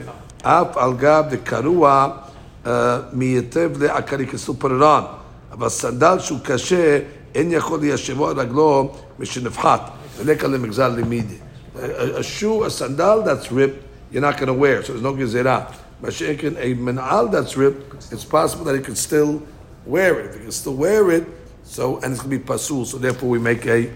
Af 0.44 0.76
al 0.76 0.92
gab 0.94 1.30
the 1.30 1.38
karua 1.38 2.30
uh, 2.64 3.10
miyetev 3.12 3.76
leakari 3.76 4.28
can 4.28 4.38
still 4.38 4.54
put 4.54 4.72
it 4.72 4.82
on. 4.82 5.24
But 5.56 5.70
sandal 5.70 6.18
shu 6.18 6.38
kashe 6.38 7.08
אין 7.37 7.51
יכול 7.51 7.79
ליישבו 7.79 8.27
על 8.27 8.39
רגלו 8.39 8.91
משנפחת. 9.19 9.91
ולקה 10.17 10.47
למגזר 10.47 10.89
לימידי. 10.89 11.35
A 11.75 12.21
shoe, 12.21 12.63
a 12.63 12.69
sandal 12.69 13.23
that's 13.23 13.51
ripped, 13.51 13.83
you're 14.11 14.21
not 14.21 14.37
going 14.37 14.45
to 14.45 14.53
wear, 14.53 14.83
so 14.83 14.93
there's 14.93 15.01
no 15.01 15.13
gezerah. 15.13 15.73
But 15.99 16.21
a 16.21 16.75
menal 16.75 17.31
that's 17.31 17.57
ripped, 17.57 18.11
it's 18.11 18.23
possible 18.23 18.63
that 18.65 18.75
he 18.75 18.81
could 18.81 18.97
still 18.97 19.41
wear 19.83 20.19
it. 20.19 20.25
If 20.27 20.33
he 20.35 20.41
can 20.41 20.51
still 20.51 20.75
wear 20.75 21.09
it, 21.09 21.25
so 21.63 21.95
and 22.01 22.13
it's 22.13 22.21
going 22.21 22.37
to 22.37 22.37
be 22.37 22.43
pasul, 22.45 22.85
so 22.85 22.99
therefore 22.99 23.29
we 23.29 23.39
make 23.39 23.65
a 23.65 23.89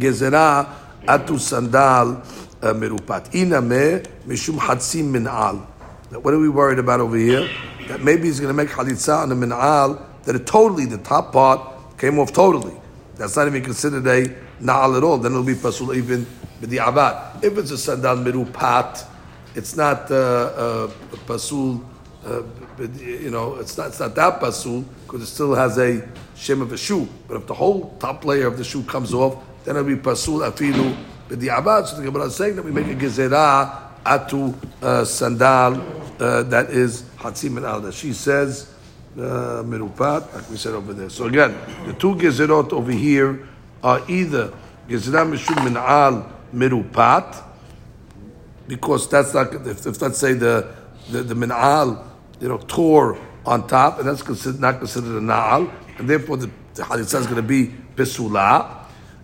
gezerah 0.00 0.68
atu 1.06 1.38
sandal 1.38 2.22
merupat. 2.60 3.30
Iname 3.34 4.04
mishum 4.26 4.58
hatsim 4.58 5.12
menal. 5.12 5.64
What 6.10 6.34
are 6.34 6.40
we 6.40 6.48
worried 6.48 6.80
about 6.80 6.98
over 6.98 7.16
here? 7.16 7.48
That 7.86 8.02
maybe 8.02 8.24
he's 8.24 8.40
going 8.40 8.48
to 8.48 8.54
make 8.54 8.70
halitza 8.70 9.22
on 9.22 9.28
the 9.28 9.36
min'al 9.36 10.02
that 10.24 10.34
it 10.34 10.44
totally, 10.44 10.86
the 10.86 10.98
top 10.98 11.32
part 11.32 11.60
came 11.97 12.19
off 12.19 12.33
totally. 12.33 12.75
That's 13.15 13.35
not 13.35 13.47
even 13.47 13.63
considered 13.63 14.05
a 14.07 14.27
na'al 14.61 14.97
at 14.97 15.03
all. 15.03 15.17
Then 15.17 15.31
it'll 15.31 15.43
be 15.43 15.55
pasul 15.55 15.95
even 15.95 16.25
the 16.61 16.77
abad. 16.77 17.43
If 17.43 17.57
it's 17.57 17.71
a 17.71 17.77
sandal 17.77 18.17
mirupat, 18.17 19.05
it's 19.55 19.75
not 19.75 20.11
uh, 20.11 20.15
uh, 20.15 20.87
pasul. 21.25 21.83
Uh, 22.25 22.41
you 22.99 23.29
know, 23.29 23.55
it's 23.55 23.77
not, 23.77 23.87
it's 23.87 23.99
not 23.99 24.15
that 24.15 24.39
pasul 24.39 24.83
because 25.05 25.21
it 25.21 25.27
still 25.27 25.53
has 25.55 25.77
a 25.77 26.07
shem 26.35 26.61
of 26.61 26.73
a 26.73 26.77
shoe. 26.77 27.07
But 27.27 27.37
if 27.37 27.47
the 27.47 27.53
whole 27.53 27.95
top 27.99 28.25
layer 28.25 28.47
of 28.47 28.57
the 28.57 28.63
shoe 28.63 28.83
comes 28.83 29.13
off, 29.13 29.37
then 29.63 29.75
it'll 29.75 29.87
be 29.87 29.95
pasul 29.95 30.39
afilu 30.39 30.95
abad. 31.29 31.87
So 31.87 31.97
the 31.97 32.03
Gemara 32.03 32.25
is 32.25 32.35
saying 32.35 32.55
that 32.55 32.65
we 32.65 32.71
make 32.71 32.87
a 32.87 32.95
gezerah 32.95 34.03
atu 34.03 34.53
uh, 34.81 35.05
sandal 35.05 35.81
uh, 36.19 36.43
that 36.43 36.69
is 36.69 37.03
Hatzim 37.17 37.57
and 37.57 37.65
Alda. 37.65 37.91
She 37.91 38.13
says, 38.13 38.71
uh, 39.17 39.63
Merupat, 39.63 40.33
like 40.33 40.49
we 40.49 40.57
said 40.57 40.73
over 40.73 40.93
there. 40.93 41.09
So 41.09 41.25
again, 41.25 41.55
the 41.85 41.93
two 41.93 42.15
Gezerot 42.15 42.73
over 42.73 42.91
here 42.91 43.47
are 43.83 44.01
either 44.09 44.53
Gezerah 44.87 45.29
Mishum 45.29 45.63
Min 45.63 45.77
Al 45.77 46.31
Merupat, 46.53 47.43
because 48.67 49.07
that's 49.09 49.33
not, 49.33 49.53
if, 49.67 49.85
if 49.85 50.01
let's 50.01 50.17
say 50.17 50.33
the, 50.33 50.73
the, 51.09 51.23
the 51.23 51.35
Min'al, 51.35 52.03
you 52.39 52.47
know, 52.47 52.57
tore 52.57 53.19
on 53.45 53.67
top, 53.67 53.99
and 53.99 54.07
that's 54.07 54.21
considered, 54.21 54.59
not 54.59 54.79
considered 54.79 55.17
a 55.17 55.21
Na'al, 55.21 55.71
and 55.97 56.09
therefore 56.09 56.37
the, 56.37 56.49
the 56.73 56.83
is 56.93 57.11
going 57.11 57.35
to 57.35 57.41
be 57.41 57.73
Pesula. 57.95 58.83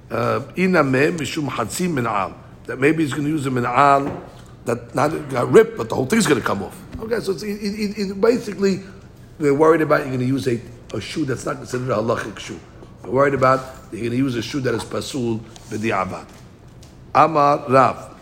Uh, 0.10 0.41
Iname 0.56 1.17
Mishum 1.17 1.47
Hatzim 1.47 1.93
Min'al. 1.93 2.36
That 2.65 2.80
maybe 2.80 3.04
he's 3.04 3.13
going 3.13 3.23
to 3.23 3.30
use 3.30 3.45
a 3.47 3.49
Min'al 3.49 4.21
that 4.65 4.93
not 4.93 5.30
got 5.30 5.51
ripped, 5.51 5.77
but 5.77 5.89
the 5.89 5.95
whole 5.95 6.06
thing's 6.06 6.27
going 6.27 6.39
to 6.39 6.45
come 6.45 6.62
off. 6.62 6.80
Okay, 6.99 7.19
so 7.19 7.32
it's, 7.32 7.43
it, 7.43 7.47
it, 7.47 7.97
it, 7.97 8.21
basically 8.21 8.82
we're 9.41 9.54
worried 9.54 9.82
about 9.82 10.01
you're 10.01 10.10
going 10.10 10.19
to 10.19 10.25
use 10.25 10.47
a, 10.47 10.62
a 10.93 11.01
shoe 11.01 11.25
that's 11.25 11.45
not 11.45 11.58
considered 11.58 11.89
a 11.89 11.95
halachic 11.95 12.38
shoe. 12.39 12.60
We're 13.04 13.12
worried 13.12 13.34
about 13.34 13.60
you're 13.91 14.01
going 14.01 14.12
to 14.12 14.17
use 14.17 14.36
a 14.36 14.41
shoe 14.41 14.62
that 14.62 14.73
is 14.75 14.84
pasul 14.84 15.39
b'di'avad. 15.69 16.27
Amar 17.15 17.65
Rav. 17.67 18.17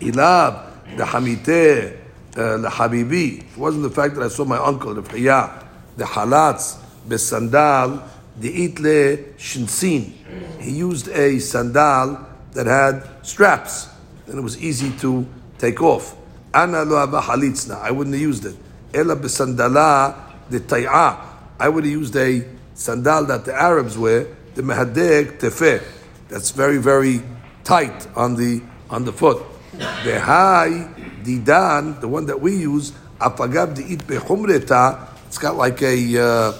Ilab 0.00 0.96
the 0.96 1.04
hamite 1.04 1.96
uh, 2.36 2.58
the 2.58 2.68
habibi. 2.68 3.40
It 3.52 3.56
wasn't 3.56 3.84
the 3.84 3.90
fact 3.90 4.16
that 4.16 4.24
I 4.24 4.28
saw 4.28 4.44
my 4.44 4.58
uncle 4.58 4.92
the 4.94 5.02
Hiyah, 5.02 5.64
the 5.96 6.04
halatz 6.04 6.78
besandal 7.08 8.02
the 8.36 8.68
itle 8.68 9.34
shinsin. 9.36 10.12
He 10.60 10.72
used 10.72 11.08
a 11.08 11.38
sandal 11.38 12.26
that 12.52 12.66
had 12.66 13.24
straps, 13.24 13.88
and 14.26 14.38
it 14.38 14.42
was 14.42 14.60
easy 14.60 14.90
to 14.98 15.26
take 15.58 15.80
off. 15.80 16.16
Ana 16.52 16.84
lo 16.84 17.06
halitzna. 17.06 17.80
I 17.80 17.92
wouldn't 17.92 18.14
have 18.14 18.22
used 18.22 18.46
it. 18.46 18.56
Ela 18.92 19.16
besandala 19.16 20.23
the 20.50 20.60
tai'a. 20.60 21.18
I 21.58 21.68
would 21.68 21.86
used 21.86 22.16
a 22.16 22.46
sandal 22.74 23.24
that 23.26 23.44
the 23.44 23.54
Arabs 23.54 23.96
wear, 23.96 24.26
the 24.54 24.62
mehadeg 24.62 25.38
tefeh. 25.38 25.82
That's 26.28 26.50
very, 26.50 26.78
very 26.78 27.22
tight 27.62 28.06
on 28.16 28.36
the 28.36 28.62
on 28.90 29.04
the 29.04 29.12
foot. 29.12 29.42
The 29.72 30.20
high 30.20 30.88
didan, 31.22 32.00
the 32.00 32.08
one 32.08 32.26
that 32.26 32.40
we 32.40 32.56
use, 32.56 32.92
afagab 33.20 33.76
di'it 33.76 34.02
behumreta. 34.02 35.08
It's 35.26 35.38
got 35.38 35.56
like 35.56 35.82
a 35.82 36.20
uh, 36.20 36.52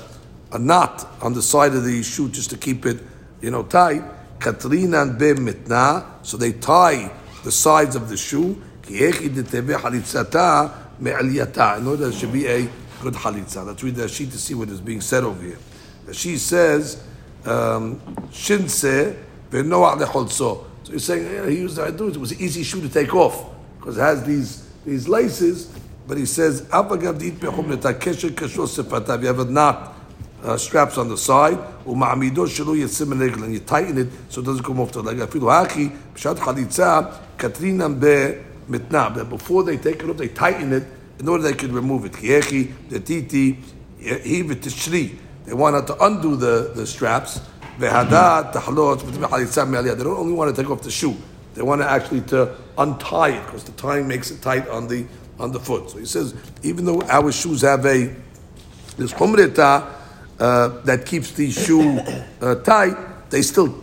a 0.52 0.58
knot 0.58 1.06
on 1.20 1.34
the 1.34 1.42
side 1.42 1.74
of 1.74 1.84
the 1.84 2.02
shoe 2.02 2.28
just 2.28 2.50
to 2.50 2.56
keep 2.56 2.86
it, 2.86 3.00
you 3.40 3.50
know, 3.50 3.62
tight. 3.64 4.02
Katrinan 4.38 5.18
be 5.18 5.34
mitna. 5.34 6.04
So 6.22 6.36
they 6.36 6.52
tie 6.52 7.10
the 7.44 7.52
sides 7.52 7.96
of 7.96 8.08
the 8.08 8.16
shoe. 8.16 8.62
In 8.86 9.02
order 11.86 11.96
there 11.96 12.12
should 12.12 12.32
be 12.32 12.46
a 12.46 12.68
good 13.04 13.14
halitza. 13.14 13.64
Let's 13.66 13.82
read 13.82 13.96
the 13.96 14.08
sheet 14.08 14.30
to 14.32 14.38
see 14.38 14.54
what 14.54 14.68
is 14.70 14.80
being 14.80 15.02
said 15.02 15.24
over 15.24 15.42
here. 15.42 15.58
The 16.06 16.14
she 16.14 16.38
says, 16.38 17.04
um, 17.44 18.00
shinse 18.30 19.14
v'noach 19.50 20.00
lecholso. 20.00 20.64
So 20.82 20.92
he's 20.92 21.04
saying, 21.04 21.32
yeah, 21.32 21.48
he 21.48 21.58
used 21.58 21.76
the 21.76 21.84
idea, 21.84 22.08
it 22.08 22.16
was 22.16 22.32
an 22.32 22.40
easy 22.40 22.62
shoe 22.62 22.80
to 22.80 22.88
take 22.88 23.14
off 23.14 23.44
because 23.78 23.98
it 23.98 24.00
has 24.00 24.24
these, 24.24 24.66
these 24.84 25.06
laces. 25.06 25.70
But 26.06 26.18
he 26.18 26.26
says, 26.26 26.62
mm-hmm. 26.62 26.92
you 29.22 29.26
have 29.26 29.38
a 29.38 29.44
knot, 29.44 29.94
uh, 30.42 30.56
straps 30.58 30.98
on 30.98 31.08
the 31.08 31.16
side, 31.16 31.58
and 31.86 33.54
you 33.54 33.60
tighten 33.60 33.98
it 33.98 34.08
so 34.28 34.40
it 34.40 34.44
doesn't 34.44 34.64
come 34.64 34.80
off 34.80 34.92
the 34.92 35.02
leg. 35.02 35.18
Before 39.30 39.62
they 39.62 39.76
take 39.78 40.02
it 40.02 40.10
off, 40.10 40.16
they 40.16 40.28
tighten 40.28 40.72
it 40.74 40.84
in 41.18 41.28
order 41.28 41.42
they 41.44 41.54
could 41.54 41.72
remove 41.72 42.04
it. 42.04 42.12
Kiechi, 42.12 42.72
the 42.88 43.00
titi, 43.00 43.58
even 44.00 44.58
tishri. 44.58 45.16
They 45.46 45.54
want 45.54 45.86
to 45.86 46.04
undo 46.04 46.36
the, 46.36 46.72
the 46.74 46.86
straps. 46.86 47.40
They 47.78 47.88
don't 47.88 48.14
only 50.06 50.32
want 50.32 50.54
to 50.54 50.62
take 50.62 50.70
off 50.70 50.82
the 50.82 50.90
shoe. 50.90 51.16
They 51.54 51.62
want 51.62 51.80
to 51.82 51.90
actually 51.90 52.22
to 52.22 52.56
untie 52.78 53.30
it 53.30 53.46
because 53.46 53.64
the 53.64 53.72
tying 53.72 54.08
makes 54.08 54.30
it 54.30 54.42
tight 54.42 54.68
on 54.68 54.88
the 54.88 55.06
on 55.38 55.52
the 55.52 55.60
foot. 55.60 55.90
So 55.90 55.98
he 55.98 56.06
says, 56.06 56.34
even 56.62 56.84
though 56.84 57.02
our 57.02 57.32
shoes 57.32 57.62
have 57.62 57.84
a 57.86 58.14
this 58.96 59.12
chumreta 59.12 59.92
uh, 60.38 60.68
that 60.82 61.06
keeps 61.06 61.32
the 61.32 61.50
shoe 61.50 61.98
uh, 62.40 62.56
tight, 62.56 62.96
they 63.30 63.42
still 63.42 63.82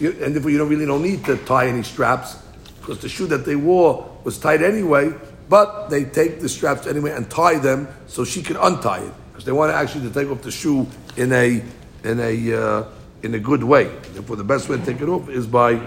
you, 0.00 0.10
and 0.22 0.34
therefore 0.34 0.50
you 0.50 0.58
don't 0.58 0.68
really 0.68 0.86
don't 0.86 1.02
need 1.02 1.24
to 1.24 1.36
tie 1.38 1.68
any 1.68 1.82
straps 1.82 2.36
because 2.80 2.98
the 3.00 3.08
shoe 3.08 3.26
that 3.26 3.44
they 3.44 3.56
wore 3.56 4.10
was 4.24 4.38
tight 4.38 4.62
anyway, 4.62 5.12
but 5.54 5.88
they 5.88 6.02
take 6.04 6.40
the 6.40 6.48
straps 6.48 6.84
anyway 6.84 7.12
and 7.12 7.30
tie 7.30 7.60
them 7.60 7.86
so 8.08 8.24
she 8.24 8.42
can 8.42 8.56
untie 8.56 8.98
it 8.98 9.12
because 9.28 9.44
they 9.44 9.52
want 9.52 9.72
actually 9.72 10.08
to 10.08 10.12
take 10.12 10.28
off 10.28 10.42
the 10.42 10.50
shoe 10.50 10.84
in 11.16 11.32
a 11.32 11.62
in 12.02 12.18
a 12.18 12.34
uh, 12.60 12.84
in 13.22 13.34
a 13.34 13.38
good 13.38 13.62
way. 13.62 13.84
Therefore, 14.14 14.34
the 14.34 14.42
best 14.42 14.68
way 14.68 14.78
to 14.78 14.84
take 14.84 15.00
it 15.00 15.08
off 15.08 15.28
is 15.28 15.46
by 15.46 15.80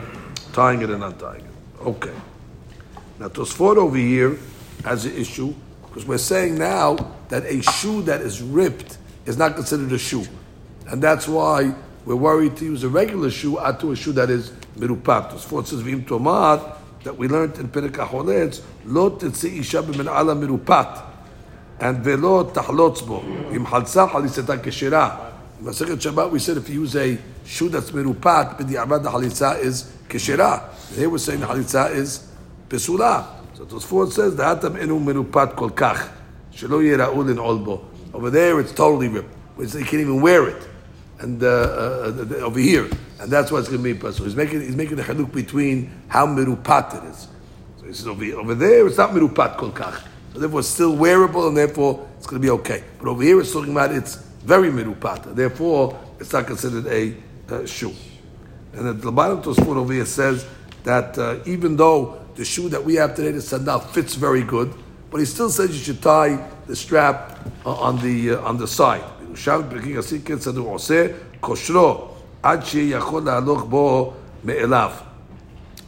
tying 0.54 0.84
it 0.84 0.90
and 0.90 1.04
untying 1.04 1.44
it. 1.44 1.82
Okay. 1.82 2.14
Now 3.20 3.28
Tosfot 3.28 3.76
over 3.76 3.98
here 3.98 4.40
has 4.86 5.04
an 5.04 5.12
issue 5.18 5.54
because 5.86 6.06
we're 6.06 6.18
saying 6.18 6.58
now 6.58 6.96
that 7.28 7.44
a 7.44 7.62
shoe 7.62 8.04
that 8.04 8.22
is 8.22 8.42
ripped 8.42 8.98
is 9.26 9.36
not 9.38 9.56
considered 9.56 9.92
a 9.92 9.98
shoe, 9.98 10.26
and 10.90 11.04
that's 11.04 11.28
why 11.28 11.76
we're 12.06 12.16
worried 12.16 12.56
to 12.56 12.64
use 12.64 12.86
a 12.86 12.90
regular 12.90 13.30
shoe 13.30 13.60
out 13.60 13.82
to 13.82 13.92
a 13.92 13.98
shoe 13.98 14.14
that 14.14 14.30
is 14.30 14.52
mirupat. 14.78 15.34
Tosfot 15.34 15.68
says 15.68 15.84
v'im 15.84 16.06
tomat 16.06 16.77
that 17.04 17.18
we 17.18 17.28
learned 17.28 17.58
in 17.58 17.70
Perek 17.70 17.92
HaCholetz, 17.92 18.62
lo 18.86 19.12
tetzi 19.12 19.60
isha 19.60 19.82
b'men'ala 19.82 20.36
mirupat, 20.38 21.04
and 21.80 22.00
velo 22.00 22.44
tahlotz 22.46 23.06
bo, 23.08 23.22
im 23.52 23.66
halsa 23.66 24.10
halisata 24.10 24.58
keshera. 24.58 25.34
In 25.60 25.66
Masechet 25.66 25.98
Shabbat, 25.98 26.32
we 26.32 26.40
said 26.40 26.58
if 26.58 26.70
you 26.70 26.82
use 26.82 26.96
a 26.96 27.18
shoe 27.46 27.70
that's 27.70 27.92
mirupat, 27.92 28.58
b'di'avad 28.58 29.04
the 29.04 29.10
halitza 29.10 29.60
is 29.60 29.92
keshera. 30.08 30.74
Here 30.96 31.10
we're 31.10 31.18
saying 31.18 31.40
the 31.40 31.48
halitza 31.48 31.92
is 31.94 32.28
pesula. 32.70 33.26
So 33.54 33.66
Tosfot 33.66 34.12
says, 34.12 34.36
the 34.36 34.44
da'atam 34.44 34.80
enu 34.80 35.00
mirupat 35.00 35.56
kol 35.56 35.72
kach, 35.72 36.10
shelo 36.54 36.82
yera'u 36.84 37.30
in 37.30 37.38
olbo. 37.38 37.84
Over 38.14 38.30
there, 38.30 38.60
it's 38.60 38.72
totally 38.72 39.08
ripped. 39.08 39.34
You 39.60 39.68
can't 39.68 39.94
even 39.94 40.22
wear 40.22 40.48
it. 40.48 40.68
And 41.20 41.42
uh, 41.42 41.48
uh, 41.48 42.36
over 42.42 42.60
here, 42.60 42.88
and 43.20 43.32
that's 43.32 43.52
what's 43.52 43.68
going 43.68 43.84
to 43.84 43.94
be 43.94 44.12
So 44.12 44.24
he's 44.24 44.36
making 44.36 44.62
he's 44.62 44.76
making 44.76 44.98
the 44.98 45.04
haluk 45.04 45.34
between 45.34 45.92
how 46.08 46.28
mirupat 46.28 47.04
it 47.04 47.10
is. 47.10 47.28
So 47.80 47.86
he 47.86 47.94
says 47.94 48.08
over, 48.08 48.24
over 48.36 48.56
there 48.56 48.88
it's 48.88 48.98
not 48.98 49.12
mirupat 49.12 49.58
kol 49.58 49.72
kach. 49.72 50.04
So 50.34 50.40
therefore 50.40 50.60
it's 50.60 50.70
still 50.70 50.96
wearable 50.96 51.48
and 51.48 51.58
therefore 51.58 52.08
it's 52.18 52.28
going 52.28 52.42
to 52.42 52.46
be 52.46 52.52
okay. 52.52 52.84
But 53.00 53.08
over 53.08 53.24
here 53.24 53.40
it's 53.40 53.52
talking 53.52 53.72
about 53.72 53.92
it's 53.92 54.16
very 54.44 54.70
mirupat. 54.70 55.36
Therefore 55.36 56.00
it's 56.20 56.32
not 56.32 56.46
considered 56.48 56.88
a 56.88 57.16
uh, 57.50 57.66
shoe. 57.66 57.94
And 58.74 59.02
the 59.02 59.12
bottom 59.12 59.42
Tosfot 59.42 59.76
over 59.76 59.94
here 59.94 60.06
says 60.06 60.46
that 60.84 61.18
uh, 61.18 61.40
even 61.46 61.76
though 61.76 62.24
the 62.36 62.46
shoe 62.46 62.70
that 62.70 62.84
we 62.84 62.96
have 62.96 63.16
today, 63.16 63.32
the 63.32 63.42
sandal, 63.42 63.80
fits 63.80 64.14
very 64.14 64.44
good, 64.44 64.72
but 65.10 65.18
he 65.18 65.26
still 65.26 65.50
says 65.50 65.72
you 65.72 65.84
should 65.84 66.02
tie 66.02 66.48
the 66.68 66.76
strap 66.76 67.40
uh, 67.66 67.74
on 67.74 68.00
the 68.02 68.36
uh, 68.36 68.42
on 68.42 68.58
the 68.58 68.68
side. 68.68 69.04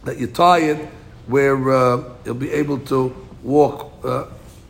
That 0.05 0.17
you 0.17 0.27
tie 0.27 0.59
it 0.59 0.89
where 1.27 1.71
uh, 1.71 2.03
you'll 2.25 2.35
be 2.35 2.51
able 2.51 2.79
to 2.79 3.15
walk. 3.43 3.91
Uh, 4.03 4.25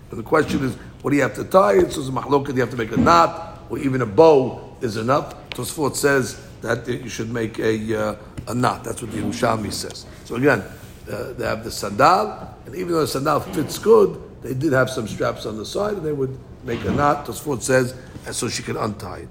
the 0.10 0.24
question 0.24 0.63
is, 0.63 0.76
what 1.02 1.12
do 1.12 1.15
you 1.15 1.22
have 1.22 1.36
to 1.36 1.46
tie 1.46 1.74
it? 1.74 1.92
So 1.94 2.02
it's 2.02 2.10
you 2.10 2.62
have 2.62 2.70
to 2.72 2.78
make 2.78 2.92
a 2.92 2.98
knot, 2.98 3.60
or 3.70 3.78
even 3.80 4.02
a 4.02 4.06
bow 4.06 4.76
is 4.82 4.98
enough. 4.98 5.36
Tosfot 5.52 5.96
says 5.96 6.46
that 6.62 6.88
you 6.88 7.10
should 7.10 7.32
make 7.32 7.60
a, 7.60 7.96
uh, 7.96 8.15
a 8.48 8.54
knot. 8.54 8.84
That's 8.84 9.02
what 9.02 9.12
the 9.12 9.20
Yerushalmi 9.20 9.72
says. 9.72 10.06
So 10.26 10.36
again, 10.36 10.63
uh, 11.10 11.34
they 11.34 11.46
have 11.46 11.63
the 11.63 11.72
sandal, 11.72 12.56
and 12.65 12.76
even 12.76 12.92
though 12.92 13.02
the 13.02 13.08
sandal 13.08 13.39
fits 13.39 13.78
good, 13.80 14.22
they 14.42 14.54
did 14.54 14.74
have 14.74 14.89
some 14.89 15.08
straps 15.08 15.46
on 15.46 15.58
the 15.58 15.65
side, 15.65 15.94
and 15.94 16.06
they 16.06 16.13
would 16.13 16.38
make 16.65 16.84
a 16.86 16.92
knot. 16.92 17.26
Tosfot 17.26 17.62
says, 17.62 17.96
and 18.26 18.36
so 18.36 18.50
she 18.50 18.63
can 18.63 18.76
untie 18.78 19.20
it. 19.20 19.30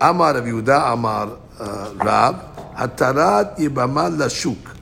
Amar 0.00 0.34
Rav 0.34 0.44
Yehuda 0.44 0.92
Amar 0.92 1.38
Rab, 1.96 2.74
Hatarat 2.76 3.56
Yibama 3.56 4.14
Lashuk, 4.14 4.76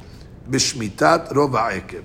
Bishmitat 0.50 1.32
Rova 1.32 1.70
Ekev. 1.70 2.02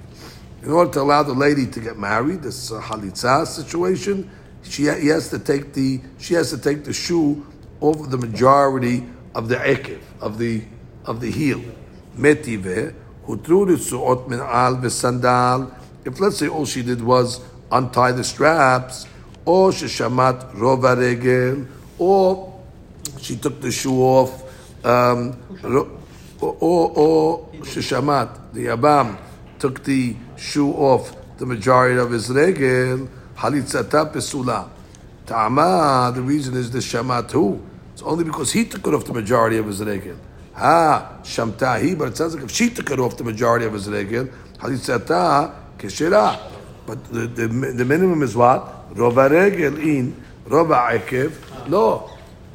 In 0.61 0.71
order 0.71 0.91
to 0.91 1.01
allow 1.01 1.23
the 1.23 1.33
lady 1.33 1.65
to 1.65 1.79
get 1.79 1.97
married, 1.97 2.43
this 2.43 2.71
uh, 2.71 2.79
halitza 2.79 3.47
situation, 3.47 4.29
she 4.61 4.83
he 4.83 5.07
has 5.07 5.29
to 5.29 5.39
take 5.39 5.73
the 5.73 6.01
she 6.19 6.35
has 6.35 6.51
to 6.51 6.57
take 6.57 6.83
the 6.83 6.93
shoe 6.93 7.47
over 7.81 8.05
the 8.07 8.17
majority 8.17 9.03
of 9.33 9.47
the 9.47 9.55
ekev 9.55 10.01
of 10.21 10.37
the 10.37 10.61
of 11.05 11.21
the 11.21 11.31
heel. 11.31 11.63
Metive 12.15 12.93
suot 13.25 14.27
min 14.27 14.39
al 14.39 14.87
sandal. 14.89 15.73
If 16.05 16.19
let's 16.19 16.37
say 16.37 16.47
all 16.47 16.65
she 16.65 16.83
did 16.83 17.01
was 17.01 17.39
untie 17.71 18.11
the 18.11 18.23
straps, 18.23 19.07
or 19.45 19.71
sheshamat 19.71 20.53
rova 20.53 20.95
regel, 20.97 21.65
or 21.97 22.48
she 23.19 23.35
took 23.35 23.61
the 23.61 23.71
shoe 23.71 24.01
off, 24.01 24.43
um, 24.85 25.37
or, 26.41 26.91
or, 26.97 27.49
sheshamat 27.61 28.53
the 28.53 28.67
abam 28.67 29.17
took 29.59 29.83
the 29.83 30.15
shoe 30.37 30.71
off 30.71 31.15
the 31.37 31.45
majority 31.45 31.99
of 31.99 32.11
his 32.11 32.29
regel, 32.29 33.09
halitzata 33.35 34.11
pesula. 34.11 34.69
Ta'ama, 35.25 36.11
the 36.15 36.21
reason 36.21 36.55
is 36.55 36.71
the 36.71 36.79
shamat 36.79 37.31
who? 37.31 37.61
It's 37.93 38.01
only 38.01 38.23
because 38.23 38.51
he 38.51 38.65
took 38.65 38.87
it 38.87 38.93
off 38.93 39.05
the 39.05 39.13
majority 39.13 39.57
of 39.57 39.67
his 39.67 39.83
regel. 39.83 40.15
Ha, 40.53 41.19
shamtahi, 41.23 41.97
but 41.97 42.09
it 42.09 42.17
sounds 42.17 42.35
like 42.35 42.45
if 42.45 42.51
she 42.51 42.69
took 42.69 42.89
it 42.91 42.99
off 42.99 43.17
the 43.17 43.23
majority 43.23 43.65
of 43.65 43.73
his 43.73 43.87
regel, 43.89 44.27
halitzata 44.57 45.53
keshira. 45.77 46.39
But 46.85 47.03
the, 47.13 47.27
the, 47.27 47.47
the 47.47 47.85
minimum 47.85 48.23
is 48.23 48.35
what? 48.35 48.93
Rova 48.95 49.29
regel 49.29 49.77
in, 49.77 50.15
rova 50.47 50.97
ekev. 50.97 51.67
No, 51.67 52.09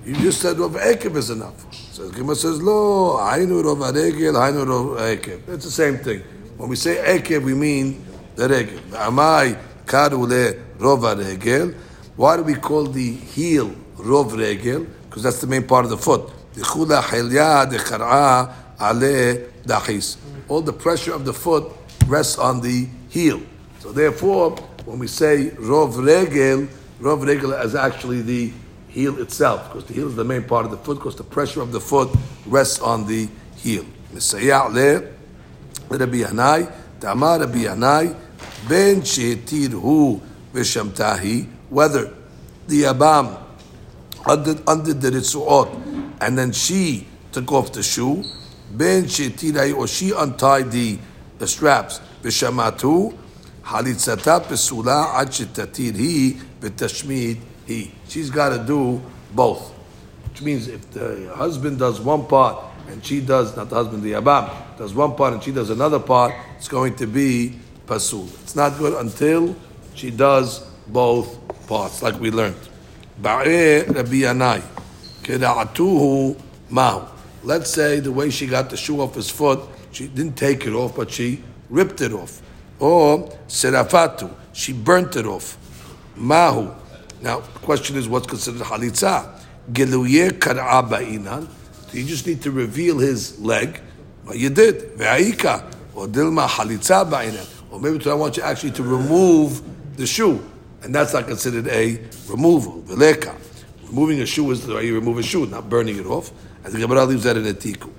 you 0.05 0.15
just 0.17 0.41
said 0.41 0.57
rova 0.57 0.81
ekev 0.81 1.17
is 1.17 1.31
enough. 1.31 1.73
So 1.93 2.09
the 2.09 2.19
Gemara 2.19 2.37
says, 2.37 2.61
lo, 2.61 3.17
hainu 3.19 3.63
rova 3.63 3.95
regel, 3.95 4.35
hainu 4.35 4.67
rova 4.67 5.17
ekev. 5.17 5.49
It's 5.49 5.65
the 5.65 5.71
same 5.71 5.99
thing. 5.99 6.21
When 6.57 6.69
we 6.69 6.77
say 6.77 6.97
ekev, 6.97 7.43
we 7.43 7.55
mean 7.55 8.05
the 8.37 8.49
regel. 8.49 8.81
Amai 8.91 9.59
karu 9.87 10.29
le 10.29 10.53
rova 10.79 11.17
regel. 11.17 11.75
Why 12.17 12.37
do 12.37 12.43
we 12.43 12.55
call 12.55 12.85
the 12.85 13.13
heel 13.13 13.71
rov 13.97 14.37
regel? 14.37 14.87
Because 15.09 15.23
that's 15.23 15.41
the 15.41 15.47
main 15.47 15.67
part 15.67 15.85
of 15.85 15.91
the 15.91 15.99
foot. 15.99 16.31
The 16.55 16.63
Chula 16.63 17.01
Hilya, 17.01 17.71
the 17.71 17.79
Kar'a, 17.79 18.53
Ale, 18.81 19.49
Dachis. 19.65 20.17
All 20.49 20.61
the 20.61 20.73
pressure 20.73 21.15
of 21.15 21.25
the 21.25 21.33
foot 21.33 21.73
rests 22.07 22.39
on 22.39 22.61
the 22.61 22.87
heel. 23.09 23.41
So 23.81 23.91
therefore, 23.91 24.51
when 24.85 24.99
we 24.99 25.07
say 25.07 25.51
rov 25.57 25.97
regel, 26.05 26.69
rov 27.01 27.27
regel 27.27 27.53
is 27.55 27.75
actually 27.75 28.23
the 28.23 28.53
heel 28.95 29.21
itself, 29.21 29.69
because 29.69 29.85
the 29.87 29.95
heel 29.95 30.09
is 30.09 30.15
the 30.15 30.25
main 30.25 30.45
part 30.45 30.65
of 30.65 30.71
the 30.71 30.77
foot, 30.79 30.99
because 30.99 31.17
the 31.17 31.25
pressure 31.25 31.61
of 31.61 31.73
the 31.73 31.81
foot 31.81 32.09
rests 32.47 32.81
on 32.81 33.07
the 33.07 33.29
heel. 33.57 33.85
Rabbi 34.13 34.21
Yanai, 36.23 36.73
Tamar 37.01 37.41
Rabbi 37.41 37.65
Yanai, 37.65 38.17
Ben 38.69 39.03
Shetirhu 39.03 40.21
Vishamtahi, 40.53 41.49
whether 41.69 42.15
the 42.69 42.83
Abam 42.83 43.37
undid, 44.27 44.63
undid 44.67 45.01
the 45.01 45.11
Ritzuot 45.11 45.69
and 46.21 46.39
then 46.39 46.53
she 46.53 47.07
took 47.33 47.51
off 47.53 47.73
the 47.73 47.83
shoe, 47.83 48.23
Ben 48.71 49.05
Shetirai, 49.05 49.77
or 49.77 49.89
she 49.89 50.13
untied 50.13 50.71
the, 50.71 50.99
the 51.39 51.47
straps, 51.47 52.01
Vishamatu, 52.23 53.17
Halitzata 53.65 54.41
Pesula 54.41 55.13
Shetatir 55.27 55.97
Hi, 55.97 56.41
Vitashmid 56.61 57.39
Hi. 57.67 57.91
She's 58.09 58.31
got 58.31 58.51
to 58.51 58.59
do 58.65 59.01
both. 59.33 59.73
Which 60.31 60.43
means 60.43 60.69
if 60.69 60.91
the 60.91 61.33
husband 61.35 61.79
does 61.79 62.01
one 62.01 62.27
part 62.27 62.63
and 62.89 63.05
she 63.05 63.21
does, 63.21 63.57
not 63.57 63.71
the 63.71 63.77
husband, 63.77 64.03
the 64.03 64.13
Abam, 64.13 64.51
does 64.77 64.93
one 64.93 65.15
part 65.17 65.33
and 65.33 65.43
she 65.43 65.53
does 65.53 65.71
another 65.71 65.99
part, 65.99 66.35
it's 66.57 66.69
going 66.69 66.95
to 66.97 67.07
be 67.07 67.59
pasul. 67.87 68.29
It's 68.43 68.55
not 68.55 68.77
good 68.79 68.95
until 69.01 69.57
she 69.95 70.11
does 70.11 70.61
both 70.89 71.39
parts, 71.67 72.03
like 72.03 72.21
we 72.21 72.31
learned. 72.31 72.57
Let's 77.43 77.71
say 77.71 78.01
the 78.01 78.13
way 78.13 78.31
she 78.31 78.47
got 78.47 78.71
the 78.71 78.77
shoe 78.77 79.01
off 79.01 79.15
his 79.15 79.31
foot, 79.31 79.61
she 79.93 80.09
didn't 80.09 80.37
take 80.37 80.67
it 80.67 80.73
off, 80.75 80.97
but 80.97 81.11
she 81.11 81.43
ripped 81.71 82.01
it 82.01 82.13
off. 82.13 82.43
Or 82.79 83.31
serafatu, 83.49 84.31
she 84.53 84.73
burnt 84.73 85.17
it 85.17 85.27
off. 85.27 85.57
Mahu. 86.17 86.84
Now, 87.21 87.41
the 87.41 87.59
question 87.61 87.97
is 87.97 88.09
what's 88.09 88.27
considered 88.27 88.63
halitza? 88.63 89.41
Geluye 89.73 90.31
kar'a 90.39 90.83
ba'inan. 90.89 91.49
You 91.93 92.05
just 92.05 92.27
need 92.27 92.43
to 92.43 92.51
reveal 92.51 92.99
his 92.99 93.39
leg. 93.41 93.81
But 94.27 94.39
you 94.39 94.51
did. 94.51 94.97
Ve'aika. 94.99 95.73
Or 95.95 96.07
dilma 96.07 96.47
halitza 96.47 97.09
ba'inan. 97.09 97.47
Or 97.71 97.81
maybe 97.81 98.09
I 98.11 98.15
want 98.15 98.37
you 98.37 98.43
actually 98.43 98.73
to 98.73 98.83
remove 98.83 99.63
the 99.97 100.07
shoe. 100.07 100.45
And 100.83 100.95
that's 100.95 101.15
not 101.15 101.27
considered 101.27 101.67
a 101.69 101.99
removal. 102.29 102.83
Veleka. 102.83 103.35
Removing 103.87 104.21
a 104.21 104.27
shoe 104.27 104.51
is 104.51 104.67
the 104.67 104.75
way 104.75 104.87
you 104.87 104.95
remove 104.95 105.19
a 105.19 105.23
shoe, 105.23 105.47
not 105.47 105.69
burning 105.69 105.97
it 105.99 106.07
off. 106.07 106.31
And 106.63 106.73
the 106.75 106.79
Gemara 106.79 107.05
leaves 107.05 107.25
that 107.25 107.37
in 107.37 107.47
a 107.47 107.55
tiku. 107.55 107.91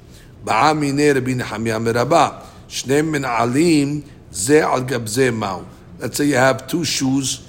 Ba'amine 0.43 1.15
Rabbi 1.15 1.33
Nehemiah 1.33 1.79
meraba. 1.79 2.43
Shneim 2.67 3.11
min 3.11 3.25
alim 3.25 4.03
ze 4.31 4.59
al 4.59 4.81
gabze 4.81 5.35
mau. 5.35 5.65
Let's 5.97 6.17
say 6.17 6.25
you 6.25 6.35
have 6.35 6.67
two 6.67 6.83
shoes 6.83 7.47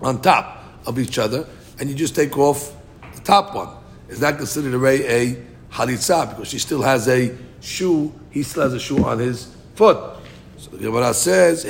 on 0.00 0.22
top 0.22 0.55
of 0.86 0.98
each 0.98 1.18
other, 1.18 1.46
and 1.78 1.88
you 1.88 1.94
just 1.94 2.14
take 2.14 2.36
off 2.38 2.74
the 3.14 3.20
top 3.22 3.54
one. 3.54 3.68
Is 4.08 4.20
that 4.20 4.38
considered 4.38 4.74
a, 4.74 4.86
a 4.86 5.36
halitza 5.72 6.30
because 6.30 6.48
she 6.48 6.58
still 6.58 6.82
has 6.82 7.08
a 7.08 7.36
shoe, 7.60 8.12
he 8.30 8.42
still 8.42 8.62
has 8.62 8.72
a 8.72 8.80
shoe 8.80 9.04
on 9.04 9.18
his 9.18 9.54
foot. 9.74 9.98
So 10.58 10.70
the 10.70 10.78
Gemara 10.78 11.12
says, 11.12 11.64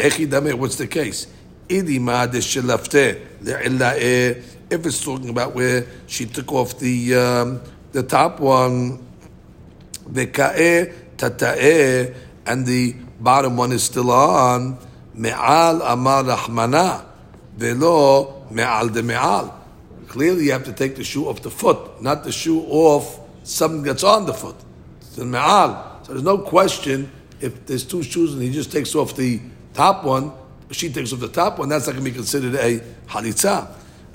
what's 0.54 0.76
the 0.76 0.86
case? 0.86 1.26
If 1.68 1.88
it's 4.86 5.04
talking 5.04 5.30
about 5.30 5.54
where 5.54 5.86
she 6.06 6.26
took 6.26 6.52
off 6.52 6.78
the 6.78 7.14
um, 7.14 7.62
the 7.92 8.02
top 8.02 8.40
one, 8.40 9.06
and 10.08 10.16
the 12.66 12.94
bottom 13.18 13.56
one 13.56 13.72
is 13.72 13.82
still 13.82 14.10
on, 14.10 14.76
me'al 15.14 15.80
amar 15.82 16.22
rahmana, 16.22 17.04
velo 17.56 18.46
me'al 18.50 18.88
de 18.88 19.02
me'al. 19.02 19.52
Clearly, 20.08 20.46
you 20.46 20.52
have 20.52 20.64
to 20.64 20.72
take 20.72 20.96
the 20.96 21.04
shoe 21.04 21.28
off 21.28 21.42
the 21.42 21.50
foot, 21.50 22.00
not 22.00 22.24
the 22.24 22.32
shoe 22.32 22.62
off 22.68 23.20
something 23.42 23.82
that's 23.82 24.04
on 24.04 24.26
the 24.26 24.34
foot. 24.34 24.56
It's 25.00 25.18
in 25.18 25.30
me'al. 25.30 26.00
So 26.02 26.12
there's 26.12 26.24
no 26.24 26.38
question 26.38 27.10
if 27.40 27.66
there's 27.66 27.84
two 27.84 28.02
shoes 28.02 28.32
and 28.32 28.42
he 28.42 28.50
just 28.50 28.72
takes 28.72 28.94
off 28.94 29.16
the 29.16 29.40
top 29.74 30.04
one, 30.04 30.32
she 30.70 30.90
takes 30.90 31.12
off 31.12 31.20
the 31.20 31.28
top 31.28 31.58
one, 31.58 31.68
that's 31.68 31.86
not 31.86 31.92
going 31.92 32.04
to 32.04 32.10
be 32.10 32.14
considered 32.14 32.54
a 32.54 32.80
halitza. 33.08 33.68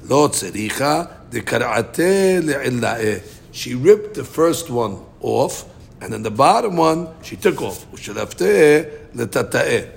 Lo 0.04 0.28
tzericha 0.28 1.30
de 1.30 1.42
karate 1.42 2.42
le'illa'eh. 2.42 3.24
She 3.52 3.76
ripped 3.76 4.16
the 4.16 4.24
first 4.24 4.70
one 4.70 5.04
off, 5.20 5.66
and 6.02 6.12
then 6.12 6.24
the 6.24 6.32
bottom 6.32 6.78
one 6.78 7.10
she 7.22 7.36
took 7.36 7.62
off. 7.62 7.86
Ushelafteh 7.92 9.12
letata'eh. 9.14 9.90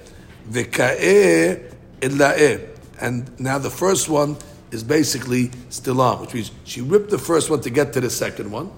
Veka'eh 0.50 1.72
illa'eh. 2.00 2.73
And 3.04 3.38
now 3.38 3.58
the 3.58 3.70
first 3.70 4.08
one 4.08 4.36
is 4.70 4.82
basically 4.82 5.50
still 5.68 6.00
on, 6.00 6.20
which 6.22 6.34
means 6.34 6.50
she 6.64 6.80
ripped 6.80 7.10
the 7.10 7.18
first 7.18 7.50
one 7.50 7.60
to 7.60 7.70
get 7.70 7.92
to 7.92 8.00
the 8.00 8.10
second 8.10 8.50
one 8.50 8.70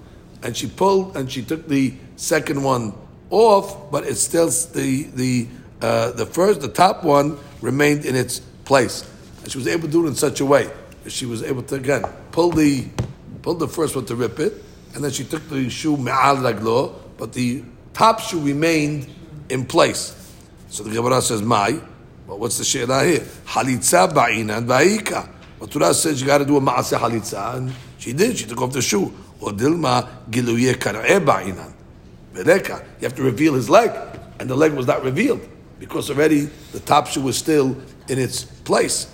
and 0.43 0.55
she 0.55 0.67
pulled 0.67 1.15
and 1.17 1.31
she 1.31 1.41
took 1.41 1.67
the 1.67 1.93
second 2.15 2.63
one 2.63 2.93
off, 3.29 3.91
but 3.91 4.05
it's 4.05 4.21
still 4.21 4.47
the 4.47 5.03
the 5.15 5.47
uh, 5.81 6.11
the 6.11 6.25
first 6.25 6.61
the 6.61 6.67
top 6.67 7.03
one 7.03 7.37
remained 7.61 8.05
in 8.05 8.15
its 8.15 8.39
place, 8.65 9.09
and 9.43 9.51
she 9.51 9.57
was 9.57 9.67
able 9.67 9.83
to 9.83 9.91
do 9.91 10.05
it 10.05 10.09
in 10.09 10.15
such 10.15 10.39
a 10.39 10.45
way 10.45 10.69
that 11.03 11.11
she 11.11 11.25
was 11.25 11.43
able 11.43 11.63
to 11.63 11.75
again 11.75 12.03
pull 12.31 12.51
the 12.51 12.87
pull 13.41 13.55
the 13.55 13.67
first 13.67 13.95
one 13.95 14.05
to 14.05 14.15
rip 14.15 14.39
it, 14.39 14.53
and 14.93 15.03
then 15.03 15.11
she 15.11 15.23
took 15.23 15.47
the 15.49 15.69
shoe 15.69 15.97
me'al 15.97 16.37
raglo, 16.37 16.95
but 17.17 17.33
the 17.33 17.63
top 17.93 18.19
shoe 18.19 18.39
remained 18.39 19.07
in 19.49 19.65
place. 19.65 20.13
So 20.69 20.83
the 20.83 20.91
Gemara 20.91 21.21
says, 21.21 21.41
"My." 21.41 21.79
But 22.27 22.39
what's 22.39 22.57
the 22.57 22.65
she'lah 22.65 23.03
here? 23.05 23.21
Halitza 23.45 24.13
ba'inan 24.13 24.67
ba'ika. 24.67 25.29
But 25.59 25.71
Torah 25.71 25.93
says 25.93 26.19
you 26.19 26.27
got 26.27 26.39
to 26.39 26.45
do 26.45 26.57
a 26.57 26.61
ma'aseh 26.61 26.99
halitza, 26.99 27.55
and 27.55 27.73
she 27.97 28.13
did. 28.13 28.37
She 28.37 28.45
took 28.45 28.61
off 28.61 28.73
the 28.73 28.81
shoe. 28.81 29.13
Or 29.39 29.51
dilma 29.51 30.07
giluye 30.29 30.73
kar'e 30.75 31.23
ba'inan. 31.23 31.73
Vedeka. 32.33 32.83
You 32.99 33.07
have 33.07 33.15
to 33.15 33.23
reveal 33.23 33.53
his 33.53 33.69
leg, 33.69 33.91
and 34.39 34.49
the 34.49 34.55
leg 34.55 34.73
was 34.73 34.87
not 34.87 35.03
revealed 35.03 35.47
because 35.79 36.09
already 36.09 36.49
the 36.73 36.79
top 36.81 37.07
shoe 37.07 37.21
was 37.21 37.37
still 37.37 37.77
in 38.09 38.19
its 38.19 38.43
place. 38.43 39.07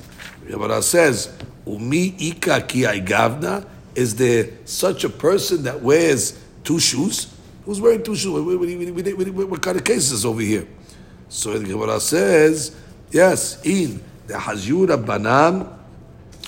Gemara 0.48 0.82
says, 0.82 1.32
"Umi 1.66 2.16
ika 2.18 2.62
ki 2.62 2.82
gavna." 2.82 3.68
Is 3.96 4.16
there 4.16 4.50
such 4.66 5.04
a 5.04 5.10
person 5.10 5.64
that 5.64 5.82
wears 5.82 6.40
two 6.64 6.80
shoes? 6.80 7.28
Who's 7.64 7.80
wearing 7.80 8.04
two 8.04 8.16
shoes? 8.16 8.32
What, 8.32 8.60
what, 8.60 9.34
what, 9.36 9.50
what 9.50 9.62
kind 9.62 9.78
of 9.78 9.84
case 9.84 10.12
is 10.12 10.26
over 10.26 10.42
here? 10.42 10.68
So 11.30 11.58
the 11.58 11.66
Gemara 11.66 12.00
says, 12.00 12.76
Yes, 13.14 13.64
in 13.64 14.04
the 14.26 14.34
Hazura 14.34 14.98
Banan, 14.98 15.70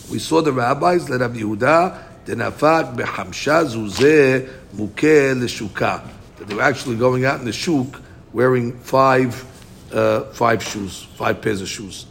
we 0.09 0.17
saw 0.17 0.41
the 0.41 0.51
rabbis 0.51 1.05
that 1.05 1.19
Rabbi 1.19 1.37
Yehuda 1.37 2.25
denafat 2.25 2.95
behamsha 2.95 3.69
zuzeh 3.69 4.49
mukeh 4.75 5.39
leshuka. 5.39 6.01
That 6.37 6.47
they 6.47 6.55
were 6.55 6.63
actually 6.63 6.95
going 6.95 7.23
out 7.23 7.39
in 7.39 7.45
the 7.45 7.53
shuk 7.53 8.01
wearing 8.33 8.79
five, 8.79 9.45
uh, 9.93 10.23
five 10.31 10.63
shoes, 10.63 11.03
five 11.15 11.39
pairs 11.39 11.61
of 11.61 11.69
shoes. 11.69 12.07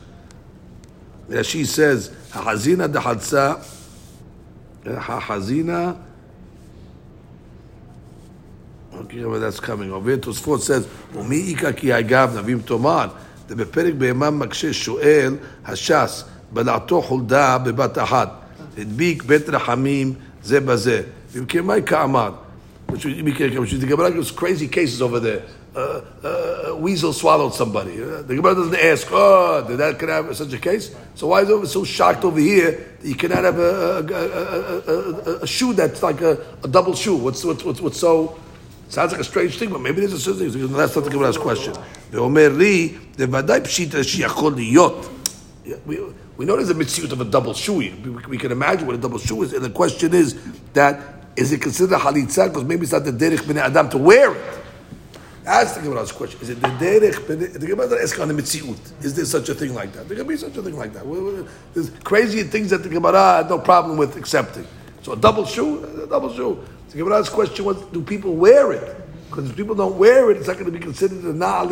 Rashi 1.28 1.66
says, 1.66 2.10
"Hahazina 2.30 2.86
dehadsa, 2.86 3.60
uh, 4.86 5.00
hahazina." 5.00 5.98
Okay, 8.94 9.24
where 9.24 9.40
that's 9.40 9.58
coming. 9.58 9.90
Over 9.90 10.10
here, 10.10 10.18
Tosfot 10.18 10.60
says, 10.60 10.86
"Umi 11.12 11.54
ikaki 11.54 11.90
agav 11.90 12.40
navim 12.40 12.60
toman." 12.60 13.10
תאמר, 13.47 13.63
ובפרק 13.63 13.93
בהמה 13.93 14.29
מקשה 14.29 14.73
שואל 14.73 15.35
הש"ס, 15.65 16.23
בלעתו 16.51 17.01
חולדה 17.01 17.57
בבת 17.57 17.97
אחת, 17.97 18.29
הדביק 18.77 19.23
בית 19.23 19.49
רחמים 19.49 20.13
זה 20.43 20.59
בזה. 20.59 21.01
ואם 21.31 21.45
כן, 21.45 21.65
מהי 21.65 21.81
כאמר? 21.85 22.31
Which 22.91 23.03
the 23.03 23.85
Gemara 23.87 24.11
gives 24.11 24.31
crazy 24.31 24.67
cases 24.67 24.99
over 24.99 25.19
there. 25.19 25.43
Uh, 25.75 26.01
uh, 26.23 26.29
a 26.69 26.75
weasel 26.75 27.13
swallowed 27.13 27.53
somebody. 27.53 28.01
Uh, 28.01 28.23
the 28.23 28.35
Gemara 28.35 28.55
doesn't 28.55 28.75
ask, 28.75 29.07
oh, 29.11 29.63
did 29.67 29.77
that 29.77 29.99
could 29.99 30.09
have 30.09 30.35
such 30.35 30.51
a 30.53 30.57
case? 30.57 30.95
So 31.13 31.27
why 31.27 31.41
is 31.41 31.49
it 31.49 31.67
so 31.67 31.83
shocked 31.83 32.25
over 32.25 32.39
here 32.39 32.71
that 32.99 33.07
you 33.07 33.13
cannot 33.13 33.43
have 33.43 33.59
a, 33.59 33.71
a, 34.87 35.31
a, 35.31 35.39
a 35.43 35.47
shoe 35.47 35.73
that's 35.73 36.01
like 36.01 36.21
a, 36.21 36.39
double 36.67 36.95
shoe? 36.95 37.15
What's, 37.15 37.45
what's, 37.45 37.63
what's, 37.63 37.79
what's 37.79 37.99
so 37.99 38.39
Sounds 38.88 39.12
like 39.12 39.20
a 39.20 39.24
strange 39.24 39.58
thing, 39.58 39.70
but 39.70 39.80
maybe 39.80 40.00
there's 40.00 40.12
a 40.12 40.18
certain 40.20 40.50
thing. 40.50 40.72
That's 40.72 40.94
not 40.94 41.04
the 41.04 41.10
Gemara's 41.10 41.38
question. 41.38 41.74
The 42.10 42.20
Omer 42.20 42.50
the 42.50 42.98
Vadai 43.16 43.60
Pshita 43.60 44.02
Shiachol 44.02 44.54
Liyot. 44.54 45.10
We, 45.86 45.98
we 46.36 46.44
know 46.44 46.56
there's 46.56 46.70
a 46.70 46.74
mitzvah 46.74 47.12
of 47.12 47.20
a 47.20 47.24
double 47.24 47.54
shoe. 47.54 47.78
We, 47.78 47.90
we, 48.28 48.38
can 48.38 48.52
imagine 48.52 48.86
what 48.86 48.96
a 48.96 48.98
double 48.98 49.18
shoe 49.18 49.42
is, 49.42 49.52
and 49.52 49.64
the 49.64 49.70
question 49.70 50.12
is 50.12 50.38
that 50.74 51.00
is 51.36 51.52
it 51.52 51.60
considered 51.60 51.98
halitza? 51.98 52.48
Because 52.48 52.64
maybe 52.64 52.82
it's 52.82 52.92
not 52.92 53.04
the 53.04 53.12
derech 53.12 53.38
b'nei 53.38 53.62
adam 53.62 53.88
to 53.90 53.98
wear 53.98 54.34
it. 54.34 54.60
That's 55.42 55.72
the 55.72 55.82
Gemara's 55.82 56.12
question. 56.12 56.40
Is 56.40 56.50
it 56.50 56.60
the 56.60 56.68
derech? 56.68 57.26
The 57.26 57.66
Gemara 57.66 57.88
doesn't 57.88 58.02
ask 58.02 58.20
on 58.20 58.28
the 58.28 58.34
mitziut. 58.34 59.04
Is 59.04 59.14
there 59.14 59.24
such 59.24 59.48
a 59.48 59.54
thing 59.54 59.74
like 59.74 59.92
that? 59.92 60.08
There 60.08 60.16
can 60.16 60.26
be 60.26 60.36
such 60.36 60.56
a 60.56 60.62
thing 60.62 60.76
like 60.76 60.92
that. 60.94 61.48
There's 61.74 61.90
crazy 62.02 62.42
things 62.44 62.70
that 62.70 62.82
the 62.82 62.88
Gemara 62.88 63.36
had 63.36 63.50
no 63.50 63.58
problem 63.58 63.98
with 63.98 64.16
accepting. 64.16 64.66
So 65.02 65.12
a 65.12 65.16
double 65.16 65.44
shoe, 65.44 65.84
a 66.02 66.06
double 66.06 66.32
shoe. 66.32 66.64
The 66.94 67.00
Gemara's 67.00 67.28
question 67.28 67.64
was, 67.64 67.82
do 67.86 68.02
people 68.02 68.36
wear 68.36 68.70
it? 68.70 68.96
Because 69.28 69.50
if 69.50 69.56
people 69.56 69.74
don't 69.74 69.98
wear 69.98 70.30
it, 70.30 70.36
it's 70.36 70.46
not 70.46 70.54
going 70.54 70.66
to 70.66 70.70
be 70.70 70.78
considered 70.78 71.24
a 71.24 71.32
na'al 71.32 71.66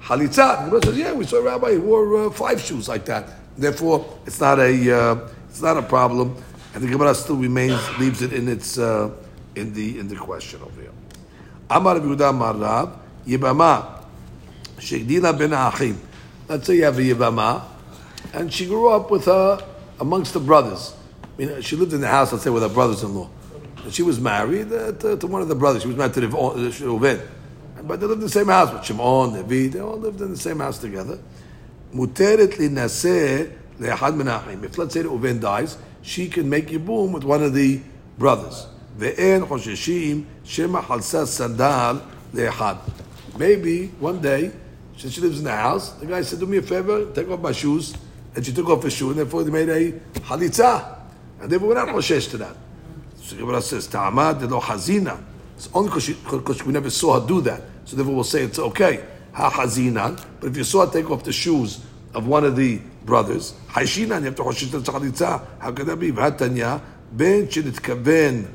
halitza. 0.00 0.64
The 0.64 0.64
Gemara 0.64 0.84
says, 0.84 0.98
yeah, 0.98 1.12
we 1.12 1.24
saw 1.24 1.36
a 1.36 1.42
rabbi 1.42 1.74
who 1.74 1.82
wore 1.82 2.26
uh, 2.26 2.30
five 2.30 2.60
shoes 2.60 2.88
like 2.88 3.04
that. 3.04 3.28
Therefore, 3.56 4.18
it's 4.26 4.40
not 4.40 4.58
a 4.58 4.96
uh, 4.96 5.28
it's 5.48 5.62
not 5.62 5.76
a 5.76 5.82
problem, 5.82 6.34
and 6.74 6.82
the 6.82 6.88
Gemara 6.88 7.14
still 7.14 7.36
remains 7.36 7.78
leaves 8.00 8.20
it 8.20 8.32
in 8.32 8.48
its 8.48 8.76
uh, 8.76 9.12
in 9.54 9.72
the 9.72 10.00
in 10.00 10.08
the 10.08 10.16
question 10.16 10.62
over 10.62 10.80
here. 10.80 10.90
Amar 11.70 12.00
Yehuda 12.00 12.32
Marav 12.34 12.98
Yibama 13.24 14.02
Shegdila 14.78 15.38
ben 15.38 15.52
Achim. 15.52 16.00
Let's 16.48 16.66
say 16.66 16.74
you 16.74 16.84
have 16.84 16.98
a 16.98 17.02
Yibama, 17.02 17.62
and 18.32 18.52
she 18.52 18.66
grew 18.66 18.90
up 18.90 19.12
with 19.12 19.26
her 19.26 19.64
amongst 20.00 20.34
the 20.34 20.40
brothers. 20.40 20.96
I 21.22 21.28
mean, 21.40 21.60
she 21.62 21.76
lived 21.76 21.92
in 21.92 22.00
the 22.00 22.08
house, 22.08 22.32
let's 22.32 22.42
say, 22.42 22.50
with 22.50 22.64
her 22.64 22.68
brothers-in-law. 22.68 23.28
And 23.88 23.94
she 23.94 24.02
was 24.02 24.20
married 24.20 24.70
uh, 24.70 24.92
to, 24.92 25.16
to, 25.16 25.26
one 25.26 25.40
of 25.40 25.48
the 25.48 25.54
brothers. 25.54 25.80
She 25.80 25.88
was 25.88 25.96
married 25.96 26.12
to 26.12 26.20
Reuven. 26.20 27.26
But 27.84 27.98
they 27.98 28.06
lived 28.06 28.20
in 28.20 28.26
the 28.26 28.28
same 28.28 28.48
house 28.48 28.70
with 28.70 28.84
Shimon, 28.84 29.32
Levi. 29.32 29.72
They 29.72 29.80
all 29.80 29.96
lived 29.96 30.20
in 30.20 30.28
the 30.28 30.36
same 30.36 30.58
house 30.58 30.76
together. 30.76 31.18
Muteret 31.94 32.52
linaseh 32.52 33.50
le'achad 33.80 34.14
menachim. 34.14 34.62
If 34.62 34.76
let's 34.76 34.92
say 34.92 35.04
Reuven 35.04 35.40
dies, 35.40 35.78
she 36.02 36.28
can 36.28 36.50
make 36.50 36.66
yibum 36.66 37.12
with 37.12 37.24
one 37.24 37.42
of 37.42 37.54
the 37.54 37.80
brothers. 38.18 38.66
Ve'en 38.98 39.46
chosheshim 39.46 40.26
shema 40.44 40.82
halsa 40.82 41.26
sandal 41.26 42.06
le'achad. 42.34 42.76
Maybe 43.38 43.86
one 44.00 44.20
day, 44.20 44.52
since 44.98 45.14
she 45.14 45.22
lives 45.22 45.38
in 45.38 45.44
the 45.44 45.56
house, 45.56 45.92
the 45.92 46.04
guy 46.04 46.20
said, 46.20 46.40
"Do 46.40 46.44
me 46.44 46.58
a 46.58 46.62
favor, 46.62 47.10
take 47.12 47.30
off 47.30 47.40
my 47.40 47.52
shoes." 47.52 47.94
And 48.36 48.44
she 48.44 48.52
took 48.52 48.68
off 48.68 48.82
her 48.82 48.90
shoe, 48.90 49.08
and 49.08 49.18
therefore 49.18 49.44
they 49.44 49.50
made 49.50 49.70
a 49.70 49.92
halitza. 50.28 50.98
And 51.40 51.50
they 51.50 51.56
we're 51.56 51.72
not 51.72 51.88
choshesh 51.88 52.28
to 52.32 52.36
that. 52.36 52.54
So 53.27 53.35
the 53.35 53.41
Gemara 53.41 53.61
says, 53.61 53.87
Ta'amad 53.87 54.39
de 54.39 54.47
lo 54.47 54.59
hazina. 54.59 55.21
It's 55.55 55.69
only 55.73 55.89
because 55.89 56.65
we 56.65 56.73
never 56.73 56.89
saw 56.89 57.19
her 57.19 57.27
do 57.27 57.41
that. 57.41 57.61
So 57.85 57.95
therefore 57.95 58.15
we'll 58.15 58.23
say 58.23 58.43
it's 58.43 58.59
okay. 58.59 59.03
Ha 59.33 59.49
hazina. 59.49 60.21
But 60.39 60.49
if 60.49 60.57
you 60.57 60.63
saw 60.63 60.85
her 60.85 60.91
take 60.91 61.09
off 61.09 61.23
the 61.23 61.31
shoes 61.31 61.83
of 62.13 62.27
one 62.27 62.43
of 62.43 62.55
the 62.55 62.81
brothers, 63.05 63.53
haishinan, 63.69 64.19
you 64.19 64.25
have 64.25 64.35
to 64.35 64.43
hoshish 64.43 64.71
the 64.71 64.79
chalitza. 64.79 65.45
How 65.59 65.71
could 65.71 65.87
that 65.87 65.97
be? 65.97 66.11
V'hatanya, 66.11 66.81
ben 67.11 67.47
שנתכוון 67.49 68.45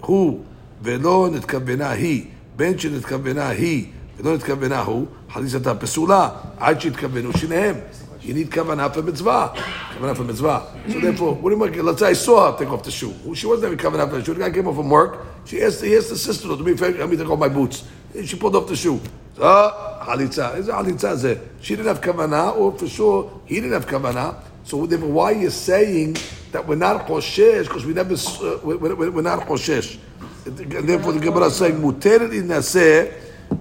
הוא 0.00 0.44
ולא 0.82 1.28
נתכוונה 1.32 1.90
היא, 1.90 2.24
בין 2.56 2.78
שנתכוונה 2.78 3.48
היא 3.48 3.86
ולא 4.18 4.34
נתכוונה 4.34 4.80
הוא, 4.80 5.06
חליצתה 5.32 5.74
פסולה, 5.74 6.30
עד 6.58 6.80
שהתכוונו 6.80 7.32
שניהם. 7.38 7.74
You 8.23 8.33
need 8.33 8.49
kavanah 8.49 8.93
for 8.93 9.01
mitzvah. 9.01 9.53
Kavanah 9.53 10.15
for 10.15 10.23
mitzvah. 10.23 10.71
So 10.87 10.99
therefore, 11.01 11.33
what 11.35 11.49
do 11.49 11.57
you 11.57 11.61
mean? 11.61 11.85
let's 11.85 11.99
say 11.99 12.07
I 12.07 12.13
saw 12.13 12.51
her 12.51 12.57
take 12.57 12.69
off 12.71 12.83
the 12.83 12.91
shoe. 12.91 13.13
She 13.35 13.45
wasn't 13.45 13.63
having 13.63 13.77
kavanah 13.77 14.09
for 14.09 14.17
the 14.17 14.23
shoe. 14.23 14.33
The 14.33 14.39
guy 14.39 14.51
came 14.51 14.67
off 14.67 14.77
from 14.77 14.89
work. 14.89 15.25
She 15.45 15.61
asked, 15.61 15.83
he 15.83 15.95
asked 15.97 16.09
the 16.09 16.17
sister 16.17 16.47
to 16.47 16.57
me, 16.57 16.73
let 16.73 17.09
me 17.09 17.17
take 17.17 17.29
off 17.29 17.37
my 17.37 17.49
boots. 17.49 17.83
She 18.23 18.37
pulled 18.37 18.55
off 18.55 18.67
the 18.67 18.77
shoe. 18.77 19.01
So, 19.35 19.41
halitza. 19.41 20.55
Is 20.57 20.67
halitza 20.67 21.21
there? 21.21 21.41
She 21.61 21.75
didn't 21.75 21.87
have 21.87 21.99
kavanah, 21.99 22.55
or 22.55 22.71
for 22.77 22.87
sure, 22.87 23.41
he 23.45 23.55
didn't 23.55 23.73
have 23.73 23.87
kavanah. 23.87 24.41
So 24.63 24.85
therefore, 24.85 25.09
why 25.09 25.33
are 25.33 25.41
you 25.41 25.49
saying 25.49 26.15
that 26.53 26.65
we're 26.65 26.75
not 26.75 27.05
choshesh? 27.05 27.63
Because 27.63 27.85
we 27.85 27.93
never, 27.93 28.13
uh, 28.13 28.59
we're, 28.63 29.11
we're 29.11 29.21
not 29.21 29.41
choshesh. 29.41 29.97
Therefore, 30.45 31.11
the 31.11 31.19
Gemara 31.19 31.47
is 31.47 31.57
saying, 31.57 31.75
muteret 31.75 32.33
in 32.33 32.47
naseh, 32.47 33.13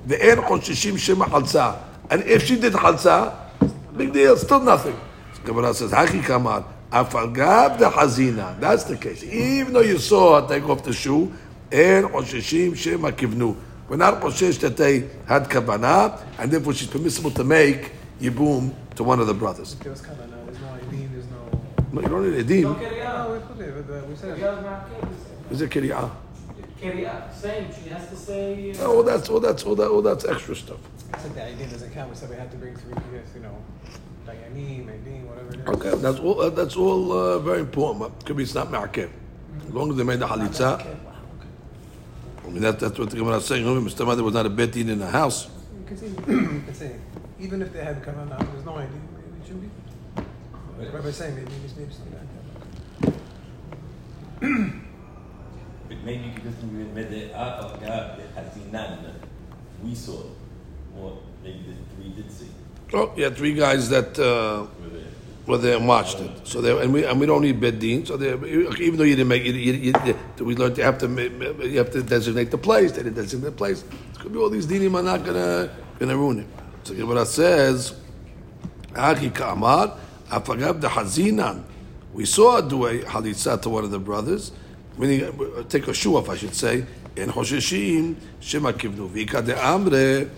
ve'en 0.07 0.37
chosheshim 0.37 0.97
shema 0.97 1.25
halza. 1.25 1.83
And 2.11 2.23
if 2.25 2.47
she 2.47 2.61
did 2.61 2.75
halza, 2.75 3.42
Big 3.97 4.13
deal, 4.13 4.37
still 4.37 4.61
nothing. 4.61 4.99
So 5.35 5.43
Gemara 5.43 5.75
says, 5.75 5.91
Haki 5.91 6.25
Kamar, 6.25 6.65
Afalgab 6.91 7.79
the 7.79 7.91
Hazina. 7.91 8.59
That's 8.59 8.85
the 8.85 8.97
case. 8.97 9.23
Even 9.23 9.73
though 9.73 9.81
you 9.81 9.99
saw 9.99 10.41
her 10.41 10.49
take 10.49 10.69
off 10.69 10.83
the 10.83 10.93
shoe, 10.93 11.33
En 11.71 12.05
Oshishim 12.05 12.77
Shema 12.77 13.11
Kivnu. 13.11 13.57
We're 13.89 13.97
not 13.97 14.21
Oshish 14.23 14.59
that 14.61 14.77
they 14.77 15.09
had 15.27 15.51
Kavanah, 15.51 16.23
and 16.39 16.51
therefore 16.51 16.73
she's 16.73 16.89
permissible 16.89 17.31
to 17.33 17.45
make 17.45 17.93
Yibum 18.21 18.75
to 18.95 19.05
one 19.05 19.21
of 19.21 19.27
the 19.27 19.35
brothers. 19.35 19.75
There 19.75 19.93
was 19.93 20.01
Kavanah, 20.01 20.47
there's 20.47 20.61
no 20.61 20.67
Edim, 20.69 21.13
there's 21.13 21.27
no... 21.27 21.61
No, 21.93 22.01
you 22.01 22.09
don't 22.09 22.31
need 22.31 22.47
Edim. 22.47 22.63
No, 22.63 23.35
it, 23.35 23.87
but 23.87 23.95
uh, 23.95 24.05
we 24.07 24.17
said... 24.17 24.39
Is 25.51 25.61
it 25.61 25.71
Kiriyah? 26.83 27.31
Kiriyah, 27.31 27.35
same, 27.35 27.69
she 27.73 27.89
has 27.91 28.09
to 28.09 28.17
say... 28.17 28.73
Uh, 28.73 28.77
oh, 28.81 29.03
that's, 29.03 29.31
oh, 29.31 29.39
that's, 29.39 29.65
oh, 29.65 29.75
that, 29.75 29.89
oh, 29.89 30.01
that's 30.01 30.25
extra 30.25 30.57
stuff. 30.57 30.79
I 31.15 31.19
said 31.19 31.35
the 31.35 31.41
Edim 31.41 31.71
doesn't 31.71 31.93
count, 31.93 32.11
we 32.11 32.17
said 32.17 32.31
we 32.31 32.37
had 32.37 32.51
to 32.51 32.57
bring 32.57 32.77
three, 32.77 32.95
you 33.35 33.41
know... 33.41 33.57
Dayanim, 34.27 34.87
Edim, 34.87 35.25
whatever 35.27 35.55
it 35.55 35.61
is. 35.61 35.67
Okay, 35.67 36.03
that's 36.03 36.19
all. 36.21 36.41
Uh, 36.41 36.51
that's 36.51 36.77
all 36.77 37.13
uh, 37.13 37.39
very 37.41 37.61
important. 37.61 37.99
But 38.01 38.25
could 38.25 38.37
be 38.37 38.45
it's 38.45 38.55
not 38.55 38.71
ma'akev. 38.71 39.11
As 39.67 39.75
long 39.75 39.91
as 39.91 39.97
they 39.97 40.05
made 40.05 40.21
the 40.21 40.27
halitza. 40.27 40.81
okay 40.81 40.97
I 42.45 42.49
mean, 42.49 42.63
that, 42.63 42.79
that's 42.79 42.99
what 42.99 43.11
the 43.11 43.17
Gemara 43.17 43.39
is 43.39 43.47
saying. 43.47 43.65
Mr. 43.65 44.07
Mother 44.07 44.23
was 44.23 44.35
not 44.35 44.47
a 44.47 44.51
bet 44.51 44.77
in 44.77 44.99
the 44.99 45.11
house. 45.11 45.49
You 45.79 45.85
can 45.87 45.97
see, 45.97 46.07
you 46.29 46.63
can 46.65 46.75
see, 46.75 46.91
even 47.41 47.63
if 47.63 47.73
they 47.73 47.83
had 47.83 48.03
come 48.03 48.17
out, 48.19 48.39
there's 48.39 48.65
no 48.65 48.77
idea. 48.77 49.01
Maybe 49.15 49.41
it 49.41 49.47
shouldn't 49.47 49.63
be. 49.63 50.93
Rabbi 50.93 51.11
saying 51.11 51.37
maybe 51.37 51.51
it's 51.65 51.77
maybe 51.77 51.93
something 51.93 52.19
But 54.41 54.92
maybe 56.05 56.33
because 56.35 56.55
we 56.65 56.85
made 56.85 57.11
the 57.11 57.37
of 57.37 57.81
God 57.81 58.21
has 58.35 58.57
none. 58.71 58.99
We 59.83 59.95
saw, 59.95 60.23
or 60.97 61.19
maybe 61.43 61.65
the 61.67 61.95
three 61.95 62.11
did 62.11 62.31
see. 62.31 62.49
Oh, 62.95 63.13
yeah, 63.17 63.31
three 63.31 63.55
guys 63.55 63.89
that 63.89 64.19
uh, 64.19 64.67
were 65.47 65.59
there 65.59 65.77
and 65.77 65.89
watched 65.89 66.21
it. 66.21 66.47
So 66.47 66.61
they 66.61 66.79
and 66.79 66.93
we 66.93 67.05
and 67.05 67.19
we 67.19 67.27
don't 67.27 67.43
need 67.43 67.61
bedin. 67.61 68.07
So 68.07 68.17
they, 68.17 68.33
even 68.33 68.97
though 68.97 69.05
you 69.05 69.17
didn't 69.17 69.29
make 69.29 69.45
it, 69.45 69.55
you, 69.55 69.73
you, 69.73 70.45
we 70.45 70.55
learned 70.55 70.79
you 70.79 70.85
have 70.85 70.99
to 70.99 71.09
you 71.09 71.79
have 71.79 71.91
to 71.93 72.03
designate 72.03 72.51
the 72.51 72.59
place. 72.59 72.93
They 72.93 73.03
didn't 73.03 73.15
designate 73.15 73.51
the 73.51 73.57
place. 73.57 73.83
It 73.83 74.19
could 74.21 74.33
be 74.33 74.39
all 74.39 74.51
these 74.51 74.67
dinim 74.67 74.95
are 74.95 75.03
not 75.03 75.25
gonna 75.25 75.71
gonna 75.99 76.17
ruin 76.17 76.41
it. 76.41 76.47
So 76.85 76.95
Gemara 76.95 77.27
says, 77.27 77.95
"Aki 78.95 79.31
kamar 79.31 79.97
afagav 80.31 80.81
the 80.81 80.89
hazinan." 80.89 81.65
We 82.13 82.27
saw 82.27 82.61
do 82.61 82.87
a 82.87 82.99
halitza 83.01 83.61
to 83.63 83.69
one 83.71 83.85
of 83.85 83.91
the 83.91 83.99
brothers, 83.99 84.53
meaning 84.99 85.25
uh, 85.25 85.63
take 85.69 85.89
a 85.89 85.95
shoe 85.95 86.17
off, 86.17 86.29
I 86.29 86.37
should 86.37 86.55
say. 86.55 86.85
In 87.17 87.29
hosheshim 87.29 88.17
shema 88.41 88.73
kivnu 88.73 89.09
vika 89.11 89.45
de 89.45 89.55
amre, 89.55 90.29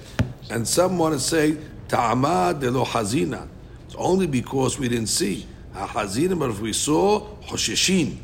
and 0.51 0.67
some 0.67 0.99
want 0.99 1.15
to 1.15 1.21
say 1.21 1.57
ta'amad 1.89 2.61
de 2.61 2.71
lo 2.71 2.85
hazinan. 2.85 3.49
It's 3.87 3.95
only 3.97 4.27
because 4.27 4.79
we 4.79 4.89
didn't 4.89 5.09
see 5.09 5.47
a 5.75 5.87
hazinan, 5.87 6.39
but 6.39 6.51
if 6.51 6.61
we 6.61 6.73
saw 6.73 7.21
hosheshin, 7.43 8.17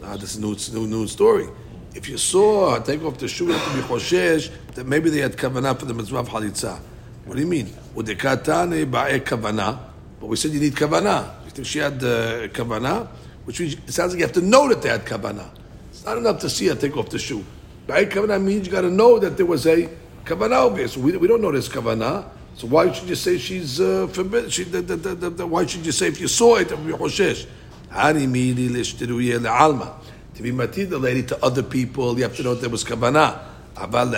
now 0.00 0.16
this 0.16 0.36
is 0.36 0.38
a 0.38 0.40
new, 0.40 0.56
new, 0.80 0.88
new 0.88 1.06
story. 1.06 1.48
If 1.94 2.08
you 2.08 2.16
saw 2.16 2.78
take 2.78 3.02
off 3.04 3.18
the 3.18 3.28
shoe, 3.28 3.46
you 3.46 3.52
have 3.52 3.70
to 3.70 3.76
be 3.76 3.82
choshesh 3.82 4.50
that 4.74 4.86
maybe 4.86 5.10
they 5.10 5.20
had 5.20 5.36
kavanah 5.36 5.78
for 5.78 5.84
the 5.84 5.94
mitzvah 5.94 6.18
of 6.18 6.28
halitza. 6.28 6.80
What 7.26 7.34
do 7.34 7.40
you 7.40 7.46
mean? 7.46 7.66
Udekatane 7.94 8.90
ba'e 8.90 9.20
kavanah. 9.20 9.78
But 10.18 10.26
we 10.26 10.36
said 10.36 10.52
you 10.52 10.60
need 10.60 10.74
kavanah. 10.74 11.44
You 11.44 11.50
think 11.50 11.66
she 11.66 11.78
had 11.80 12.02
uh, 12.02 12.48
kavanah? 12.48 13.08
Which 13.44 13.60
means 13.60 13.74
it 13.74 13.92
sounds 13.92 14.12
like 14.12 14.20
you 14.20 14.24
have 14.24 14.34
to 14.34 14.40
know 14.40 14.68
that 14.68 14.80
they 14.80 14.88
had 14.88 15.04
kavanah. 15.04 15.50
It's 16.02 16.08
not 16.08 16.18
enough 16.18 16.40
to 16.40 16.50
see 16.50 16.66
her 16.66 16.74
take 16.74 16.96
off 16.96 17.10
the 17.10 17.18
shoe. 17.20 17.44
Ba'e 17.86 18.10
kavanah 18.10 18.42
means 18.42 18.66
you 18.66 18.72
got 18.72 18.80
to 18.80 18.90
know 18.90 19.20
that 19.20 19.36
there 19.36 19.46
was 19.46 19.68
a 19.68 19.88
kavanah 20.24 20.64
over 20.64 20.78
here. 20.78 20.88
So 20.88 21.00
we, 21.00 21.16
we 21.16 21.28
don't 21.28 21.40
know 21.40 21.52
this 21.52 21.68
kavanah. 21.68 22.28
So 22.56 22.66
why 22.66 22.90
should 22.90 23.08
you 23.08 23.14
say 23.14 23.38
she's 23.38 23.80
uh, 23.80 24.08
forbidden? 24.08 24.50
She, 24.50 24.64
the, 24.64 24.82
the, 24.82 24.96
the, 24.96 25.30
the, 25.30 25.46
why 25.46 25.64
should 25.64 25.86
you 25.86 25.92
say 25.92 26.08
if 26.08 26.20
you 26.20 26.26
saw 26.26 26.56
it, 26.56 26.70
be 26.70 26.74
choshesh? 26.74 27.46
To 27.94 28.14
be 30.42 30.50
matid 30.50 30.90
the 30.90 30.98
lady 30.98 31.22
to 31.22 31.44
other 31.44 31.62
people, 31.62 32.16
you 32.16 32.24
have 32.24 32.34
to 32.34 32.42
know 32.42 32.56
there 32.56 32.68
was 32.68 32.82
kavanah. 32.82 33.38
But 33.76 34.10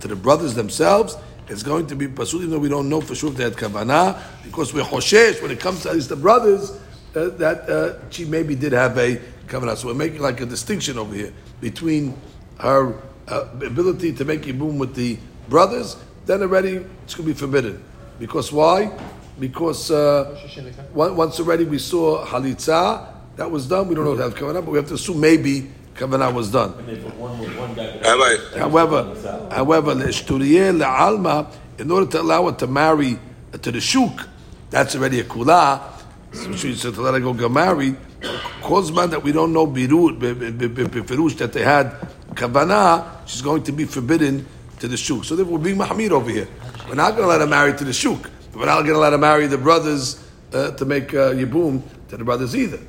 to 0.00 0.08
the 0.08 0.16
brothers 0.16 0.54
themselves, 0.54 1.18
it's 1.48 1.62
going 1.62 1.86
to 1.86 1.94
be 1.94 2.08
pasul, 2.08 2.38
even 2.38 2.52
though 2.52 2.58
we 2.58 2.70
don't 2.70 2.88
know 2.88 3.02
for 3.02 3.14
sure 3.14 3.30
if 3.30 3.36
they 3.36 3.44
had 3.44 3.56
kavanah, 3.56 4.18
because 4.42 4.72
we're 4.72 4.84
choshesh 4.84 5.42
when 5.42 5.50
it 5.50 5.60
comes 5.60 5.82
to 5.82 5.90
at 5.90 5.96
least 5.96 6.08
the 6.08 6.16
brothers, 6.16 6.70
uh, 7.14 7.28
that 7.36 7.68
uh, 7.68 7.98
she 8.08 8.24
maybe 8.24 8.54
did 8.54 8.72
have 8.72 8.96
a 8.96 9.20
kavanah. 9.48 9.76
So 9.76 9.88
we're 9.88 9.94
making 9.94 10.20
like 10.20 10.40
a 10.40 10.46
distinction 10.46 10.98
over 10.98 11.14
here 11.14 11.32
between 11.60 12.14
her 12.58 12.94
uh, 13.28 13.48
ability 13.64 14.12
to 14.14 14.24
make 14.24 14.42
yibum 14.42 14.78
with 14.78 14.94
the 14.94 15.18
brothers, 15.48 15.96
then 16.26 16.42
already 16.42 16.84
it's 17.04 17.14
going 17.14 17.28
to 17.28 17.34
be 17.34 17.38
forbidden. 17.38 17.82
Because 18.18 18.52
why? 18.52 18.96
Because 19.38 19.90
uh, 19.90 20.36
once 20.92 21.38
already 21.40 21.64
we 21.64 21.78
saw 21.78 22.24
halitza, 22.26 23.14
that 23.36 23.50
was 23.50 23.68
done. 23.68 23.88
We 23.88 23.94
don't 23.94 24.04
know 24.04 24.12
if 24.12 24.18
that 24.18 24.34
kavanah, 24.34 24.64
but 24.64 24.72
we 24.72 24.78
have 24.78 24.88
to 24.88 24.94
assume 24.94 25.20
maybe 25.20 25.70
kavanah 25.94 26.32
was 26.32 26.50
done. 26.50 26.74
However, 28.56 29.14
however, 29.50 29.94
le'alma, 29.94 31.46
in 31.78 31.90
order 31.90 32.10
to 32.10 32.20
allow 32.20 32.46
her 32.50 32.56
to 32.56 32.66
marry 32.66 33.18
to 33.52 33.70
the 33.70 33.80
shuk, 33.80 34.28
that's 34.70 34.96
already 34.96 35.20
a 35.20 35.24
kula. 35.24 35.80
So 36.32 36.54
she 36.56 36.74
said 36.74 36.94
to 36.94 37.00
let 37.00 37.14
her 37.14 37.20
go 37.20 37.32
get 37.32 37.50
married. 37.50 37.96
Man 38.92 39.10
that 39.10 39.22
we 39.22 39.32
don't 39.32 39.52
know 39.52 39.66
birut, 39.66 40.18
befirush 40.18 41.38
that 41.38 41.52
they 41.52 41.62
had 41.62 41.92
kavanah, 42.34 43.26
she's 43.26 43.42
going 43.42 43.62
to 43.64 43.72
be 43.72 43.84
forbidden 43.84 44.46
to 44.80 44.88
the 44.88 44.96
shuk. 44.96 45.24
So 45.24 45.42
we're 45.44 45.58
being 45.58 45.76
mahmir 45.76 46.10
over 46.10 46.30
here. 46.30 46.48
We're 46.88 46.94
not 46.94 47.10
going 47.10 47.22
to 47.22 47.28
let 47.28 47.40
her 47.40 47.46
marry 47.46 47.76
to 47.76 47.84
the 47.84 47.92
shuk. 47.92 48.30
We're 48.54 48.66
not 48.66 48.82
going 48.82 48.94
to 48.94 48.98
let 48.98 49.12
her 49.12 49.18
marry 49.18 49.46
the 49.46 49.58
brothers 49.58 50.24
uh, 50.52 50.70
to 50.72 50.84
make 50.84 51.14
uh, 51.14 51.32
yibum 51.32 51.82
to 52.08 52.16
the 52.16 52.24
brothers 52.24 52.56
either. 52.56 52.80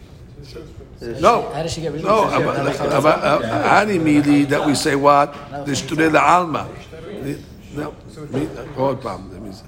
No. 1.01 1.51
How 1.53 1.63
does 1.63 1.73
she 1.73 1.81
get 1.81 1.93
rid 1.93 2.03
no, 2.03 2.25
Ani 2.25 3.99
mili 3.99 4.47
that 4.49 4.65
we 4.65 4.75
say 4.75 4.95
what? 4.95 5.33
The 5.65 5.75
shture 5.75 6.09
la 6.09 6.21
alma. 6.21 6.69
No, 7.73 7.95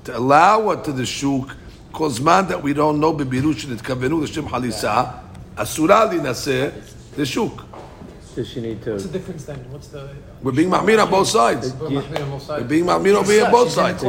to 0.03 0.17
allow 0.17 0.59
what 0.61 0.83
to 0.85 0.91
the 0.91 1.05
shuk, 1.05 1.55
kozman 1.93 2.47
that 2.49 2.61
we 2.61 2.73
don't 2.73 2.99
know 2.99 3.13
bebirush 3.13 3.65
that 3.65 3.79
kavenu 3.79 4.21
l'shem 4.21 4.45
halisa, 4.47 5.20
asura 5.57 6.05
li 6.05 6.17
naseh 6.17 6.71
the 7.15 7.25
shuk. 7.25 7.65
Does 8.35 8.47
she 8.47 8.61
need 8.61 8.81
to? 8.83 8.93
What's 8.93 9.03
the 9.03 9.11
difference 9.11 9.43
then? 9.43 9.57
What's 9.71 9.87
the? 9.87 10.09
We're 10.41 10.53
being 10.53 10.69
mahmir 10.69 11.03
on 11.03 11.11
both 11.11 11.27
sides. 11.27 11.73
We're 11.73 11.89
mahmir 11.89 12.23
on 12.23 12.31
both 12.31 12.43
sides. 12.43 12.63
We're 12.63 12.69
being 12.69 12.85
mahmir 12.85 13.15
over 13.15 13.31
here 13.31 13.45
on 13.45 13.51
both 13.51 13.71
sides. 13.71 14.01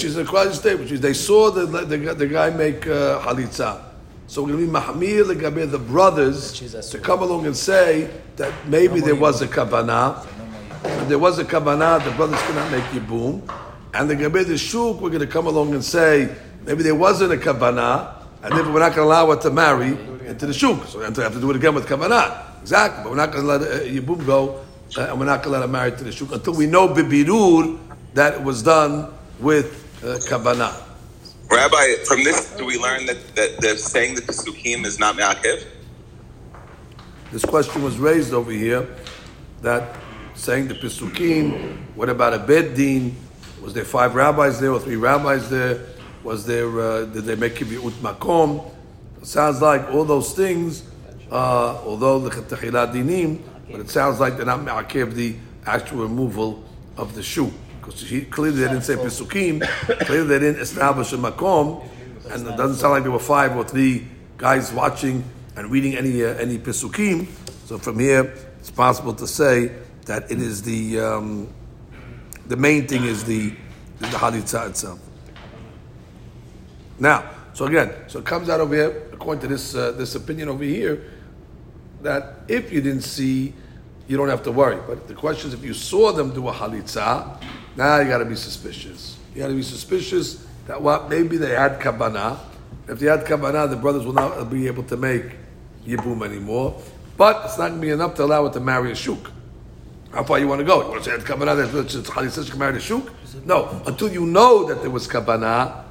She's 0.00 0.16
in 0.16 0.24
a 0.24 0.28
quasi 0.28 0.54
state, 0.54 0.78
which 0.78 0.92
is 0.92 1.00
they 1.00 1.12
saw 1.12 1.50
the 1.50 1.66
the, 1.66 1.96
the 2.14 2.26
guy 2.26 2.50
make 2.50 2.86
uh, 2.86 3.20
halitza. 3.20 3.82
So 4.26 4.42
we're 4.42 4.52
going 4.52 4.66
to 4.66 4.72
be 4.72 4.78
mahmir 4.78 5.24
legabe 5.24 5.70
the 5.70 5.78
brothers 5.78 6.52
to 6.90 6.98
come 6.98 7.22
along 7.22 7.46
and 7.46 7.56
say 7.56 8.10
that 8.36 8.52
maybe 8.68 9.00
there 9.00 9.16
was 9.16 9.42
a 9.42 9.48
kavanah. 9.48 10.24
If 10.84 11.08
there 11.08 11.18
was 11.18 11.38
a 11.38 11.44
kavanah, 11.44 12.04
the 12.04 12.10
brothers 12.12 12.40
cannot 12.42 12.70
make 12.70 12.84
yibum. 12.84 13.42
And 13.92 14.08
the 14.08 14.16
gabe 14.16 14.46
the 14.46 14.56
shuk, 14.56 15.00
we're 15.00 15.10
going 15.10 15.20
to 15.20 15.26
come 15.26 15.46
along 15.46 15.74
and 15.74 15.84
say 15.84 16.34
maybe 16.64 16.82
there 16.82 16.94
wasn't 16.94 17.32
a 17.32 17.36
kavanah, 17.36 18.22
and 18.42 18.52
therefore 18.56 18.72
we're 18.72 18.80
not 18.80 18.94
going 18.94 19.06
to 19.06 19.12
allow 19.12 19.30
her 19.30 19.36
to 19.42 19.50
marry 19.50 19.96
into 20.26 20.46
the 20.46 20.54
shuk. 20.54 20.86
So 20.86 20.98
we 20.98 21.04
have 21.04 21.14
to 21.14 21.40
do 21.40 21.50
it 21.50 21.56
again 21.56 21.74
with 21.74 21.86
kavanah. 21.86 22.60
Exactly, 22.62 23.02
but 23.02 23.10
we're 23.10 23.16
not 23.16 23.32
going 23.32 23.44
to 23.44 23.48
let 23.48 23.62
uh, 23.62 23.84
yibum 23.84 24.24
go, 24.24 24.64
uh, 24.96 25.02
and 25.02 25.20
we're 25.20 25.26
not 25.26 25.42
going 25.42 25.54
to 25.54 25.60
let 25.60 25.62
her 25.62 25.68
marry 25.68 25.90
to 25.92 26.04
the 26.04 26.12
shuk 26.12 26.32
until 26.32 26.54
we 26.54 26.66
know 26.66 26.88
bibirur 26.88 27.78
that 28.14 28.34
it 28.34 28.42
was 28.42 28.62
done 28.62 29.12
with 29.38 29.82
uh, 30.02 30.18
kavanah. 30.28 30.80
Rabbi, 31.50 32.02
from 32.04 32.24
this, 32.24 32.56
do 32.56 32.64
we 32.64 32.78
learn 32.78 33.06
that, 33.06 33.18
that, 33.36 33.60
that 33.60 33.78
saying 33.78 34.14
the 34.14 34.22
Pesukim 34.22 34.84
is 34.84 34.98
not 34.98 35.14
Me'akev? 35.16 35.64
This 37.30 37.44
question 37.44 37.82
was 37.82 37.98
raised 37.98 38.32
over 38.32 38.50
here 38.50 38.88
that 39.62 39.94
saying 40.34 40.68
the 40.68 40.74
Pesukim, 40.74 41.78
what 41.94 42.08
about 42.08 42.34
a 42.34 42.38
Bed 42.38 42.74
Din? 42.74 43.14
Was 43.62 43.72
there 43.72 43.84
five 43.84 44.14
rabbis 44.14 44.58
there 44.60 44.72
or 44.72 44.80
three 44.80 44.96
rabbis 44.96 45.48
there? 45.50 45.80
Was 46.22 46.46
there, 46.46 46.80
uh, 46.80 47.04
did 47.04 47.24
they 47.24 47.34
make 47.34 47.54
Kibbut 47.54 47.90
Makom? 48.00 48.73
Sounds 49.24 49.62
like 49.62 49.88
all 49.90 50.04
those 50.04 50.34
things, 50.34 50.84
uh, 51.30 51.80
although 51.86 52.18
the 52.18 52.28
Chetachila 52.28 52.92
Dinim, 52.92 53.40
but 53.70 53.80
it 53.80 53.88
sounds 53.88 54.20
like 54.20 54.36
they're 54.36 54.44
not 54.44 54.62
Me'akev 54.62 55.14
the 55.14 55.34
actual 55.64 56.02
removal 56.02 56.62
of 56.98 57.14
the 57.14 57.22
shoe 57.22 57.50
because 57.80 58.04
clearly 58.30 58.60
they 58.60 58.68
didn't 58.68 58.82
say 58.82 58.96
Pesukim, 58.96 59.66
clearly 60.06 60.26
they 60.26 60.38
didn't 60.38 60.60
establish 60.60 61.12
a 61.14 61.16
Makom, 61.16 61.88
and 62.30 62.46
it 62.46 62.56
doesn't 62.56 62.76
sound 62.76 62.92
like 62.92 63.02
there 63.02 63.12
were 63.12 63.18
five 63.18 63.56
or 63.56 63.64
three 63.64 64.06
guys 64.36 64.72
watching 64.72 65.24
and 65.56 65.70
reading 65.70 65.96
any 65.96 66.22
uh, 66.22 66.34
any 66.34 66.58
Pesukim. 66.58 67.26
So 67.64 67.78
from 67.78 67.98
here, 67.98 68.34
it's 68.60 68.70
possible 68.70 69.14
to 69.14 69.26
say 69.26 69.72
that 70.04 70.30
it 70.30 70.38
is 70.38 70.62
the 70.62 71.00
um, 71.00 71.48
the 72.46 72.56
main 72.56 72.86
thing 72.86 73.04
is 73.04 73.24
the 73.24 73.54
the 74.00 74.06
Halitza 74.06 74.68
itself. 74.68 75.00
Now, 76.98 77.33
so 77.54 77.66
again, 77.66 77.92
so 78.08 78.18
it 78.18 78.24
comes 78.24 78.48
out 78.48 78.60
over 78.60 78.74
here, 78.74 79.08
according 79.12 79.40
to 79.42 79.46
this 79.46 79.74
uh, 79.76 79.92
this 79.92 80.16
opinion 80.16 80.48
over 80.48 80.64
here, 80.64 81.04
that 82.02 82.40
if 82.48 82.72
you 82.72 82.80
didn't 82.80 83.02
see, 83.02 83.54
you 84.08 84.16
don't 84.16 84.28
have 84.28 84.42
to 84.42 84.52
worry. 84.52 84.78
But 84.86 85.06
the 85.06 85.14
question 85.14 85.48
is, 85.48 85.54
if 85.54 85.64
you 85.64 85.72
saw 85.72 86.10
them 86.10 86.34
do 86.34 86.48
a 86.48 86.52
halitza, 86.52 87.40
now 87.76 88.00
you 88.00 88.08
got 88.08 88.18
to 88.18 88.24
be 88.24 88.34
suspicious. 88.34 89.16
You 89.34 89.42
got 89.42 89.48
to 89.48 89.54
be 89.54 89.62
suspicious 89.62 90.44
that 90.66 90.82
what 90.82 91.08
maybe 91.08 91.36
they 91.36 91.50
had 91.50 91.80
kabana. 91.80 92.38
If 92.88 92.98
they 92.98 93.06
had 93.06 93.24
kabana, 93.24 93.70
the 93.70 93.76
brothers 93.76 94.04
will 94.04 94.12
not 94.12 94.50
be 94.50 94.66
able 94.66 94.82
to 94.84 94.96
make 94.96 95.24
yibum 95.86 96.24
anymore. 96.24 96.82
But 97.16 97.44
it's 97.44 97.56
not 97.56 97.68
going 97.68 97.80
to 97.80 97.86
be 97.86 97.92
enough 97.92 98.16
to 98.16 98.24
allow 98.24 98.46
it 98.46 98.52
to 98.54 98.60
marry 98.60 98.90
a 98.90 98.96
shuk. 98.96 99.30
How 100.10 100.24
far 100.24 100.40
you 100.40 100.48
want 100.48 100.58
to 100.58 100.64
go? 100.64 100.82
You 100.82 100.88
want 100.90 101.04
to 101.04 101.10
say 101.10 101.16
it's 101.16 101.24
kabana 101.24 101.56
that 101.56 101.86
Chalitza 101.86 102.50
can 102.50 102.58
marry 102.58 102.76
a 102.76 102.80
shuk? 102.80 103.10
No, 103.44 103.80
until 103.86 104.12
you 104.12 104.26
know 104.26 104.64
that 104.64 104.80
there 104.80 104.90
was 104.90 105.06
kabana. 105.06 105.84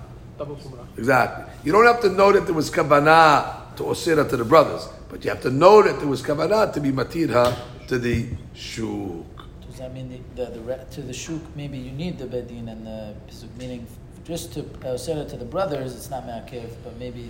Exactly. 0.97 1.52
You 1.64 1.72
don't 1.72 1.86
have 1.86 2.01
to 2.01 2.09
know 2.09 2.32
that 2.34 2.45
there 2.45 2.53
was 2.53 2.70
kabana 2.70 3.76
to 3.78 3.84
osira 3.84 4.30
to 4.30 4.38
the 4.38 4.43
brothers, 4.43 4.89
but 5.09 5.24
you 5.24 5.30
have 5.30 5.41
to 5.43 5.49
know 5.49 5.82
that 5.82 5.97
there 5.99 6.07
was 6.07 6.22
kabana 6.22 6.74
to 6.74 6.80
be 6.82 6.91
matirha 6.91 7.55
to 7.88 7.97
the 7.97 8.28
shuk. 8.53 9.26
I 9.82 9.88
mean, 9.88 10.24
the, 10.36 10.45
the, 10.45 10.59
the 10.59 10.86
to 10.91 11.01
the 11.01 11.14
shuk, 11.14 11.41
maybe 11.55 11.78
you 11.78 11.91
need 11.91 12.18
the 12.18 12.26
bedin 12.26 12.70
and 12.70 12.86
the 12.86 13.14
meaning 13.57 13.88
just 14.24 14.53
to 14.53 14.61
uh, 14.86 14.93
it 14.93 15.30
to 15.30 15.38
the 15.38 15.45
brothers, 15.45 15.95
it's 15.95 16.09
not 16.09 16.26
ma'akev, 16.26 16.70
but 16.84 16.97
maybe 16.97 17.30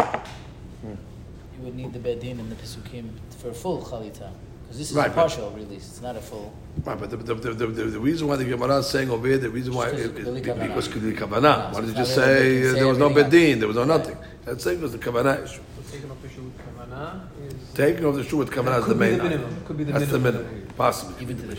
hmm. 0.00 0.90
you 0.90 1.60
would 1.60 1.74
need 1.74 1.92
the 1.92 1.98
bedin 1.98 2.38
and 2.38 2.50
the 2.50 2.56
pesukim 2.56 3.10
for 3.38 3.50
a 3.50 3.54
full 3.54 3.82
chalita. 3.82 4.30
Because 4.68 4.80
this 4.80 4.90
is 4.90 4.96
right, 4.98 5.10
a 5.10 5.14
partial 5.14 5.50
release, 5.52 5.88
it's 5.88 6.02
not 6.02 6.14
a 6.14 6.20
full. 6.20 6.52
Right, 6.84 7.00
but 7.00 7.08
the, 7.08 7.16
the, 7.16 7.34
the, 7.34 7.66
the, 7.66 7.84
the 7.84 7.98
reason 7.98 8.28
why 8.28 8.36
the 8.36 8.44
Gemara 8.44 8.76
is 8.80 8.86
saying 8.86 9.08
over 9.08 9.26
here, 9.26 9.38
the 9.38 9.48
reason 9.48 9.72
why 9.72 9.88
it, 9.88 9.94
it, 9.94 10.14
because 10.14 10.88
Kili 10.88 11.16
Kavanah. 11.16 11.72
Why 11.72 11.80
did 11.80 11.88
you 11.88 11.94
just 11.94 12.14
say 12.14 12.68
uh, 12.68 12.74
there 12.74 12.86
was 12.86 12.98
no 12.98 13.08
bedin, 13.08 13.60
there 13.60 13.66
was 13.66 13.78
no 13.78 13.84
nothing? 13.84 14.18
That's 14.44 14.62
saying 14.62 14.82
was 14.82 14.92
the 14.92 14.98
Kavanah 14.98 15.42
issue. 15.42 15.62
Taking 15.90 16.10
off 16.10 16.20
the 16.20 16.28
shoe 16.28 16.42
with 16.42 16.58
Kavanah 16.58 17.46
is. 17.46 17.72
Taking 17.72 18.04
off 18.04 18.14
the 18.16 18.24
shoe 18.24 18.36
with 18.36 18.50
Kavanah 18.50 18.80
is 18.80 18.86
the 18.88 18.94
main. 18.94 19.64
Could 19.64 19.78
be 19.78 19.84
the 19.84 19.92
That's 19.92 20.12
minimum. 20.12 20.34
the 20.34 20.42
minimum. 20.42 20.68
Possibly. 20.76 21.22
Even 21.22 21.38
to 21.38 21.46
the 21.46 21.58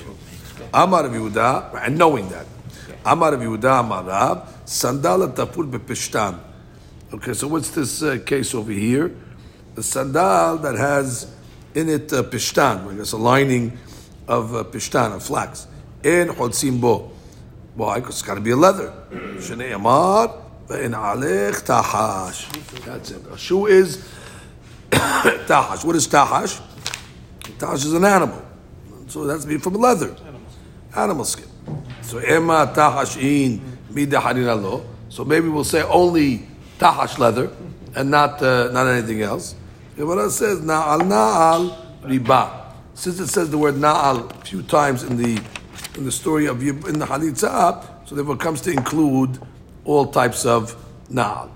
Amar 0.72 1.07
of 1.07 1.12
Yehuda, 1.12 1.84
and 1.84 1.97
knowing 1.97 2.30
that. 2.30 2.45
Amar 3.03 3.34
of 3.34 3.39
Yehuda, 3.39 3.80
Amar 3.80 4.03
Rab, 4.03 4.47
sandal 4.66 5.28
tafur 5.30 5.68
bepishtan. 5.68 6.39
Okay, 7.12 7.34
so 7.34 7.47
what's 7.47 7.72
this 7.72 8.03
uh, 8.03 8.20
case 8.24 8.53
over 8.53 8.72
here? 8.72 9.16
The 9.74 9.82
sandal 9.82 10.57
that 10.60 10.76
has 10.76 11.34
in 11.76 11.89
it 11.89 12.11
uh, 12.13 12.24
pishtan, 12.24 12.91
I 12.91 12.95
guess 12.95 13.11
a 13.11 13.17
lining 13.17 13.78
of 14.28 14.55
uh, 14.55 14.63
pishtan, 14.63 15.15
of 15.15 15.24
flax. 15.24 15.67
In 16.03 16.30
chodsim 16.30 16.80
bo. 16.80 17.11
Why? 17.76 17.99
Because 17.99 18.15
it's 18.15 18.22
got 18.22 18.36
to 18.36 18.41
be 18.41 18.51
a 18.51 18.55
leather. 18.55 18.93
Shneimar 19.11 20.41
ve'in 20.67 20.93
alech 20.93 21.63
tahash. 21.65 22.47
That's 22.86 23.11
it. 23.11 23.26
A 23.32 23.38
shoe 23.38 23.67
is 23.67 24.07
tahash. 24.91 25.86
What 25.86 25.95
is 25.95 26.07
tahash? 26.07 26.61
Tahash 27.57 27.86
is 27.86 27.93
an 27.93 28.05
animal. 28.05 28.45
So 29.07 29.26
that's 29.26 29.45
be 29.45 29.57
from 29.57 29.74
leather. 29.74 30.15
Animal 30.95 31.26
skin. 31.26 31.47
So 32.01 32.20
ema 32.20 32.72
tahash 32.76 33.22
in 33.22 33.59
midaharina 33.91 34.61
lo. 34.61 34.86
So 35.09 35.26
maybe 35.26 35.49
we'll 35.49 35.63
say 35.63 35.84
only 35.84 36.47
tahash 36.80 37.17
leather 37.17 37.51
and 37.95 38.11
not 38.11 38.41
uh, 38.41 38.70
not 38.72 38.88
anything 38.88 39.22
else. 39.22 39.55
Gemara 40.00 40.30
says 40.30 40.62
na'al 40.62 41.02
na'al 41.02 41.76
riba. 42.04 42.72
Since 42.93 43.20
it 43.20 43.28
says 43.28 43.52
the 43.52 43.58
word 43.58 43.74
na'al 43.76 44.32
a 44.32 44.45
few 44.45 44.64
times 44.64 45.04
in 45.04 45.18
the 45.18 45.43
in 45.97 46.06
the 46.06 46.12
story 46.14 46.45
of 46.45 46.64
in 46.64 47.00
the 47.00 47.06
Halitzah, 47.06 48.08
so 48.08 48.16
therefore 48.16 48.38
comes 48.38 48.62
to 48.62 48.72
include 48.72 49.41
all 49.84 50.06
types 50.06 50.45
of 50.45 50.74
na'al. 51.12 51.50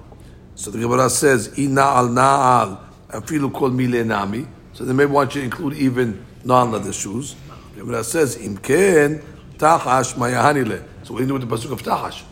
So 0.56 0.72
the 0.72 0.80
Gemara 0.80 1.10
says 1.10 1.54
i 1.58 1.62
na'al 1.62 2.10
na'al 2.10 2.80
afilu 3.12 3.54
kol 3.54 3.70
mile 3.70 4.04
nami. 4.04 4.46
So 4.74 4.84
they 4.84 4.91
may 4.91 5.06
want 5.06 5.36
you 5.36 5.39
to 5.39 5.46
include 5.46 5.76
even 5.76 6.26
non-leather 6.44 6.91
shoes. 6.91 7.38
The 7.76 7.80
Gemara 7.80 8.04
says 8.04 8.36
im 8.36 8.58
ken 8.58 9.24
tahash 9.56 10.16
mayahanile. 10.16 10.84
So 11.04 11.14
what 11.14 11.20
do 11.20 11.24
you 11.24 11.28
do 11.28 11.34
with 11.36 11.50
the 11.50 11.56
pasuk 11.56 11.72
of 11.72 11.82
tahash? 11.82 12.24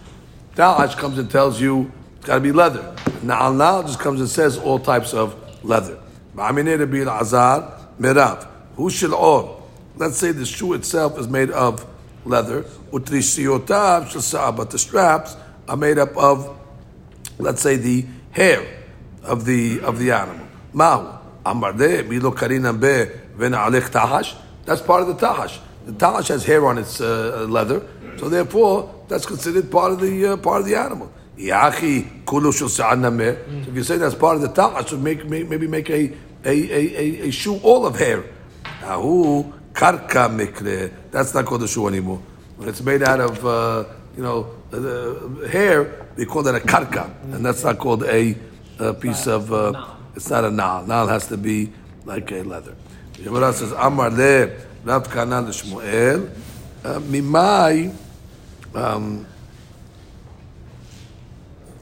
Tahash 0.55 0.97
comes 0.97 1.18
and 1.18 1.32
tells 1.32 1.62
you 1.62 1.89
it's 2.18 2.26
got 2.26 2.36
to 2.36 2.41
be 2.41 2.51
leather. 2.51 2.93
Na'al 3.24 3.55
na'al 3.55 3.86
just 3.86 4.01
comes 4.01 4.20
and 4.20 4.28
says 4.28 4.57
all 4.57 4.78
types 4.78 5.14
of 5.14 5.38
leather. 5.64 6.01
Azar 6.38 7.73
merav. 7.99 8.47
Hu 8.75 8.89
or. 9.13 9.61
Let's 9.97 10.17
say 10.17 10.32
the 10.32 10.45
shoe 10.45 10.73
itself 10.73 11.19
is 11.19 11.27
made 11.27 11.49
of 11.51 11.86
leather. 12.25 12.65
But 12.91 13.05
the 13.05 13.21
straps 14.77 15.36
are 15.67 15.77
made 15.77 15.97
up 15.97 16.17
of, 16.17 16.57
let's 17.38 17.61
say, 17.61 17.75
the 17.75 18.05
hair 18.32 18.65
of 19.23 19.45
the 19.45 19.82
of 19.82 19.99
the 19.99 20.11
animal. 20.11 20.47
Mahu. 20.73 21.19
Amarde 21.45 22.07
milo 22.07 22.32
karinam 22.32 22.79
be 22.79 23.11
v'na'alech 23.38 23.89
tahash. 23.89 24.36
That's 24.65 24.82
part 24.82 25.01
of 25.01 25.07
the 25.07 25.15
tahash. 25.15 25.59
The 25.86 25.93
tahash 25.93 26.27
has 26.27 26.45
hair 26.45 26.65
on 26.67 26.77
its 26.77 27.01
uh, 27.01 27.47
leather, 27.49 27.82
so 28.17 28.29
therefore 28.29 28.93
that's 29.07 29.25
considered 29.25 29.71
part 29.71 29.91
of 29.91 29.99
the 29.99 30.34
uh, 30.34 30.38
part 30.38 30.61
of 30.61 30.67
the 30.67 30.75
animal. 30.75 31.11
Yachi 31.42 32.26
kulu 32.26 32.52
So 32.52 32.68
if 32.68 33.76
you 33.76 33.84
say 33.84 33.98
that's 33.98 34.16
part 34.16 34.36
of 34.36 34.42
the 34.42 34.50
tahash, 34.50 34.89
so 34.89 34.98
make, 34.98 35.26
make, 35.26 35.48
maybe 35.50 35.68
make 35.68 35.89
a 35.89 36.14
a, 36.44 36.50
a, 36.50 36.98
a, 36.98 37.28
a 37.28 37.32
shoe 37.32 37.60
all 37.64 37.86
of 37.86 37.98
hair. 37.98 38.26
Ahu 38.84 39.44
karka 39.74 40.30
mikre. 40.30 40.92
That's 41.12 41.34
not 41.34 41.46
called 41.46 41.64
a 41.64 41.68
shoe 41.68 41.88
anymore. 41.88 42.22
When 42.58 42.70
it's 42.70 42.82
made 42.82 43.04
out 43.04 43.20
of 43.20 43.46
uh, 43.46 43.86
you 44.16 44.24
know 44.24 44.56
the 44.70 45.48
hair, 45.52 46.08
they 46.16 46.26
call 46.26 46.44
that 46.44 46.56
a 46.56 46.60
karka, 46.60 47.12
and 47.34 47.46
that's 47.46 47.64
not 47.64 47.78
called 47.78 48.04
a, 48.04 48.36
a 48.80 48.94
piece 48.94 49.28
of. 49.28 49.52
Uh, 49.54 49.88
it's 50.16 50.30
not 50.30 50.44
a 50.44 50.52
nal. 50.52 50.86
Nal 50.86 51.08
has 51.08 51.28
to 51.28 51.38
be 51.38 51.72
like 52.06 52.32
a 52.32 52.44
leather. 52.44 52.76
The 53.14 53.24
Gemara 53.24 53.54
says 53.54 53.72
Amar 53.72 54.10
le 54.10 54.48
Rav 54.84 55.08
Kanan 55.08 55.48
Shmuel 55.48 56.30
uh, 56.84 57.00
mimai. 57.00 57.96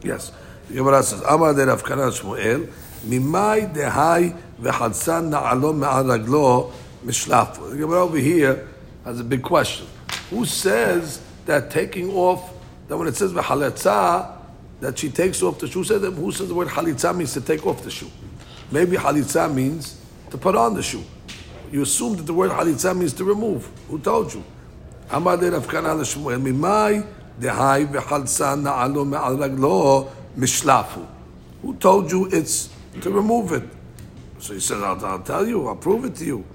Yes, 0.01 0.31
the 0.67 0.75
Gemara 0.75 1.03
says 1.03 1.21
Amar 1.21 1.53
le 1.53 1.65
Rav 1.65 1.83
Kanan 1.83 2.11
Shmuel 2.11 2.71
mimai 3.05 3.73
dehai 3.73 4.37
v'chadsan 4.61 5.29
na'alo 5.29 5.75
me'al 5.75 6.05
raglo 6.05 6.71
mishlafu. 7.05 7.71
The 7.71 7.77
Gemara 7.77 8.03
over 8.03 8.17
here 8.17 8.67
has 9.03 9.19
a 9.19 9.23
big 9.23 9.41
question. 9.41 9.87
Who 10.29 10.45
says 10.45 11.21
that 11.45 11.71
taking 11.71 12.11
off 12.11 12.53
that 12.87 12.97
when 12.97 13.07
it 13.07 13.15
says 13.15 13.33
v'haletza 13.33 14.37
that 14.79 14.97
she 14.97 15.09
takes 15.09 15.43
off 15.43 15.59
the 15.59 15.67
shoe? 15.67 15.83
Says, 15.83 16.01
that, 16.01 16.11
who 16.11 16.31
says 16.31 16.47
the 16.47 16.55
word 16.55 16.69
halitza 16.69 17.15
means 17.15 17.33
to 17.33 17.41
take 17.41 17.65
off 17.65 17.83
the 17.83 17.91
shoe? 17.91 18.11
Maybe 18.71 18.95
halitza 18.95 19.53
means 19.53 19.99
to 20.29 20.37
put 20.37 20.55
on 20.55 20.75
the 20.75 20.83
shoe. 20.83 21.03
You 21.71 21.81
assume 21.81 22.15
that 22.17 22.23
the 22.23 22.33
word 22.33 22.51
halitza 22.51 22.97
means 22.97 23.13
to 23.13 23.25
remove. 23.25 23.69
Who 23.89 23.99
told 23.99 24.33
you? 24.33 24.43
Amar 25.11 25.37
de 25.37 25.51
Rav 25.51 25.67
Kana 25.67 25.95
l'Shmuel 25.95 26.39
mimai 26.39 27.05
dehai 27.39 27.87
v'chalsa 27.87 28.59
na'alo 28.59 29.07
me'al 29.07 29.37
raglo 29.37 30.11
mishlafu. 30.37 31.05
Who 31.61 31.75
told 31.75 32.11
you 32.11 32.27
it's 32.31 32.69
to 33.01 33.09
remove 33.09 33.51
it? 33.53 33.63
So 34.39 34.53
he 34.53 34.59
says, 34.59 34.81
I'll, 34.81 35.03
I'll 35.05 35.19
tell 35.19 35.47
you, 35.47 35.67
I'll 35.67 35.75
prove 35.75 36.05
it 36.05 36.15
to 36.17 36.25
you. 36.25 36.45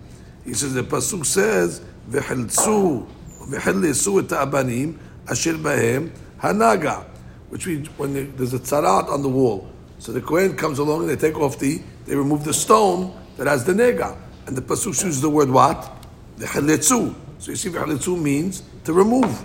He 0.44 0.54
says, 0.54 0.74
the 0.74 0.82
pasuk 0.82 1.26
says, 1.26 1.80
v'chiltzu 2.10 3.06
v'chilisu 3.48 4.24
et 4.24 4.30
ha'abanim 4.30 4.98
asher 5.28 5.54
bahem 5.54 6.10
hanaga. 6.40 7.04
Which 7.48 7.66
means 7.66 7.88
when 7.98 8.34
there's 8.36 8.54
a 8.54 8.58
tzarat 8.58 9.08
on 9.08 9.22
the 9.22 9.28
wall. 9.28 9.70
So 9.98 10.12
the 10.12 10.20
Kohen 10.20 10.56
comes 10.56 10.78
along 10.78 11.02
and 11.02 11.10
they 11.10 11.16
take 11.16 11.38
off 11.38 11.58
the, 11.58 11.80
they 12.06 12.16
remove 12.16 12.44
the 12.44 12.52
stone 12.52 13.14
that 13.36 13.46
has 13.46 13.64
the 13.64 13.72
nega. 13.72 14.16
And 14.46 14.56
the 14.56 14.62
pasuk 14.62 14.86
uses 14.86 15.20
the 15.20 15.30
word 15.30 15.48
what? 15.48 15.90
The 16.36 16.46
chalitzu. 16.46 17.14
So 17.38 17.50
you 17.50 17.56
see, 17.56 17.70
chalitzu 17.70 18.20
means 18.20 18.62
to 18.84 18.92
remove. 18.92 19.44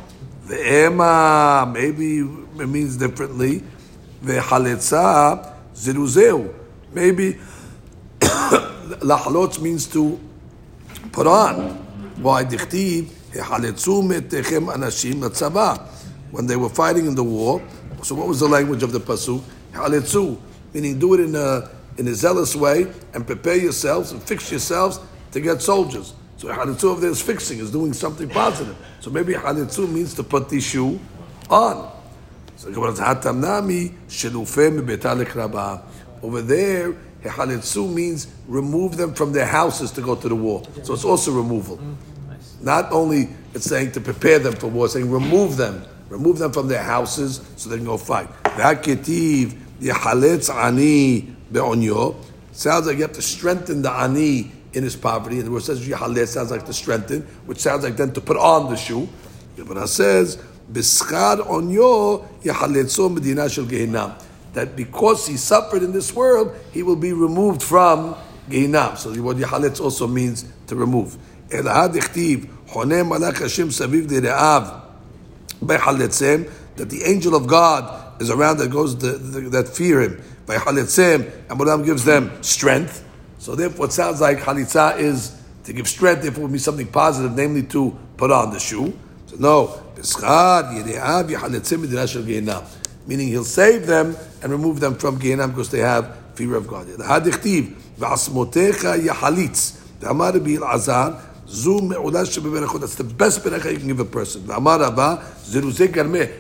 The 0.50 0.88
ema 0.88 1.72
maybe 1.72 2.22
it 2.22 2.68
means 2.68 2.98
differently. 2.98 3.62
The 4.24 4.40
chalitza 4.40 5.56
ziruzeu. 5.76 6.52
Maybe 6.92 7.38
lahalot 8.20 9.62
means 9.62 9.86
to 9.90 10.20
put 11.12 11.28
on. 11.28 11.76
Why 12.24 12.46
dichtiv 12.46 13.12
chalitzu 13.32 14.02
metechem 14.02 14.74
anashim 14.74 15.22
latzava. 15.22 15.86
When 16.32 16.48
they 16.48 16.56
were 16.56 16.70
fighting 16.70 17.06
in 17.06 17.14
the 17.14 17.24
war, 17.24 17.62
so 18.02 18.16
what 18.16 18.28
was 18.28 18.40
the 18.40 18.48
language 18.48 18.82
of 18.82 18.92
the 18.92 19.00
pasuk? 19.00 19.44
Chalitzu, 19.72 20.36
meaning 20.74 20.98
do 20.98 21.14
it 21.14 21.20
in 21.20 21.36
a 21.36 21.70
in 22.00 22.08
a 22.08 22.16
zealous 22.16 22.56
way 22.56 22.88
and 23.14 23.28
prepare 23.28 23.58
yourselves 23.58 24.14
and 24.14 24.24
fix 24.24 24.50
yourselves 24.50 25.00
to 25.32 25.42
get 25.42 25.62
soldiers. 25.62 26.16
So 26.40 26.48
halitzu 26.48 26.94
of 26.94 27.02
there 27.02 27.12
is 27.12 27.22
fixing, 27.22 27.60
is 27.60 27.70
doing 27.70 27.92
something 27.92 28.30
positive. 28.30 28.78
So 29.02 29.10
maybe 29.10 29.34
halitzu 29.34 29.92
means 29.92 30.14
to 30.14 30.24
put 30.24 30.48
the 30.48 30.62
shoe 30.62 30.98
on. 31.50 31.92
So 32.56 32.72
hatamnami 32.72 33.94
Over 36.24 36.42
there, 36.42 36.94
halitzu 37.24 37.94
means 37.94 38.28
remove 38.48 38.96
them 38.96 39.14
from 39.14 39.34
their 39.34 39.48
houses 39.48 39.92
to 39.92 40.02
go 40.02 40.16
to 40.16 40.30
the 40.30 40.36
war. 40.36 40.64
So 40.84 40.94
it's 40.94 41.04
also 41.04 41.34
removal. 41.34 41.78
Not 42.62 42.90
only 42.94 43.28
it's 43.54 43.66
saying 43.66 43.92
to 43.92 44.00
prepare 44.00 44.40
them 44.40 44.54
for 44.54 44.68
war, 44.68 44.88
saying 44.88 45.12
remove 45.12 45.58
them. 45.58 45.84
Remove 46.08 46.38
them 46.38 46.54
from 46.54 46.70
their 46.70 46.84
houses 46.84 47.42
so 47.58 47.70
they 47.70 47.76
can 47.76 47.86
go 47.86 47.98
fight. 47.98 48.30
Sounds 52.52 52.88
like 52.88 52.96
you 52.96 53.02
have 53.04 53.14
to 53.14 53.22
strengthen 53.22 53.82
the 53.82 53.92
ani 53.92 54.52
in 54.74 54.84
his 54.84 54.96
poverty. 54.96 55.38
And 55.38 55.48
the 55.48 55.52
word 55.52 55.64
says 55.64 55.86
yihalet 55.88 56.28
sounds 56.28 56.52
like 56.52 56.66
to 56.66 56.74
strengthen, 56.74 57.22
which 57.46 57.60
sounds 57.60 57.84
like 57.84 57.98
then 57.98 58.14
to 58.14 58.22
put 58.22 58.38
on 58.38 58.70
the 58.70 58.78
shoe. 58.78 59.10
It 59.58 59.88
says 59.88 60.38
bischad 60.72 61.40
onyo 61.48 62.28
yihaletzo 62.42 63.14
medina 63.14 63.50
shel 63.50 63.66
gehinam. 63.66 64.22
That 64.54 64.76
because 64.76 65.28
he 65.28 65.38
suffered 65.38 65.84
in 65.84 65.92
this 65.92 66.14
world, 66.14 66.56
he 66.72 66.84
will 66.84 66.96
be 66.96 67.14
removed 67.14 67.62
from 67.62 68.16
gehinam. 68.50 68.98
So 68.98 69.12
the 69.12 69.22
word 69.22 69.38
yihaletz 69.38 69.80
also 69.82 70.08
means 70.08 70.46
to 70.68 70.76
remove. 70.76 71.18
Elahad 71.50 71.94
ichtiv 71.94 72.50
honem 72.70 73.10
malach 73.10 73.40
Hashem 73.40 73.70
saviv 73.70 74.08
de're'av 74.08 74.82
be'haletzem 75.66 76.50
that 76.80 76.90
the 76.90 77.04
angel 77.04 77.36
of 77.36 77.46
God 77.46 78.22
is 78.22 78.30
around 78.30 78.58
that 78.58 78.72
goes 78.72 78.98
the, 78.98 79.12
the, 79.12 79.42
that 79.50 79.68
fear 79.68 80.02
him 80.02 80.22
by 80.46 80.56
halitzim, 80.56 81.32
and 81.50 81.60
Bolam 81.60 81.86
gives 81.86 82.06
them 82.06 82.42
strength. 82.42 83.06
So 83.40 83.56
therefore, 83.56 83.88
it 83.88 83.94
sounds 83.94 84.22
like 84.22 84.38
halitza 84.40 85.00
is 85.00 85.42
to 85.64 85.74
give 85.74 85.88
strength. 85.88 86.22
Therefore, 86.22 86.42
it 86.42 86.44
would 86.44 86.54
be 86.54 86.60
something 86.60 86.88
positive, 86.88 87.36
namely 87.36 87.64
to 87.64 87.98
put 88.18 88.32
on 88.32 88.52
the 88.52 88.60
shoe. 88.60 88.94
So 89.26 89.38
no, 89.38 89.82
meaning 93.08 93.28
he'll 93.30 93.44
save 93.44 93.88
them 93.88 94.16
and 94.44 94.52
remove 94.52 94.80
them 94.80 94.96
from 94.96 95.18
Gehenna 95.18 95.48
because 95.48 95.70
they 95.72 95.80
have 95.80 96.16
fear 96.36 96.56
of 96.56 96.68
God. 96.68 96.88
The 96.88 97.04
Hadichtiv 97.04 97.76
v'asmotecha 97.98 99.00
yahalitz. 99.00 99.78
The 100.00 100.10
Amar 100.10 100.34
Rabbi 100.34 100.58
Azar. 100.64 101.22
That's 101.46 101.64
the 101.66 103.04
best 103.18 103.44
beracha 103.44 103.72
you 103.72 103.80
can 103.80 103.88
give 103.88 104.00
a 104.00 104.06
person. 104.06 104.46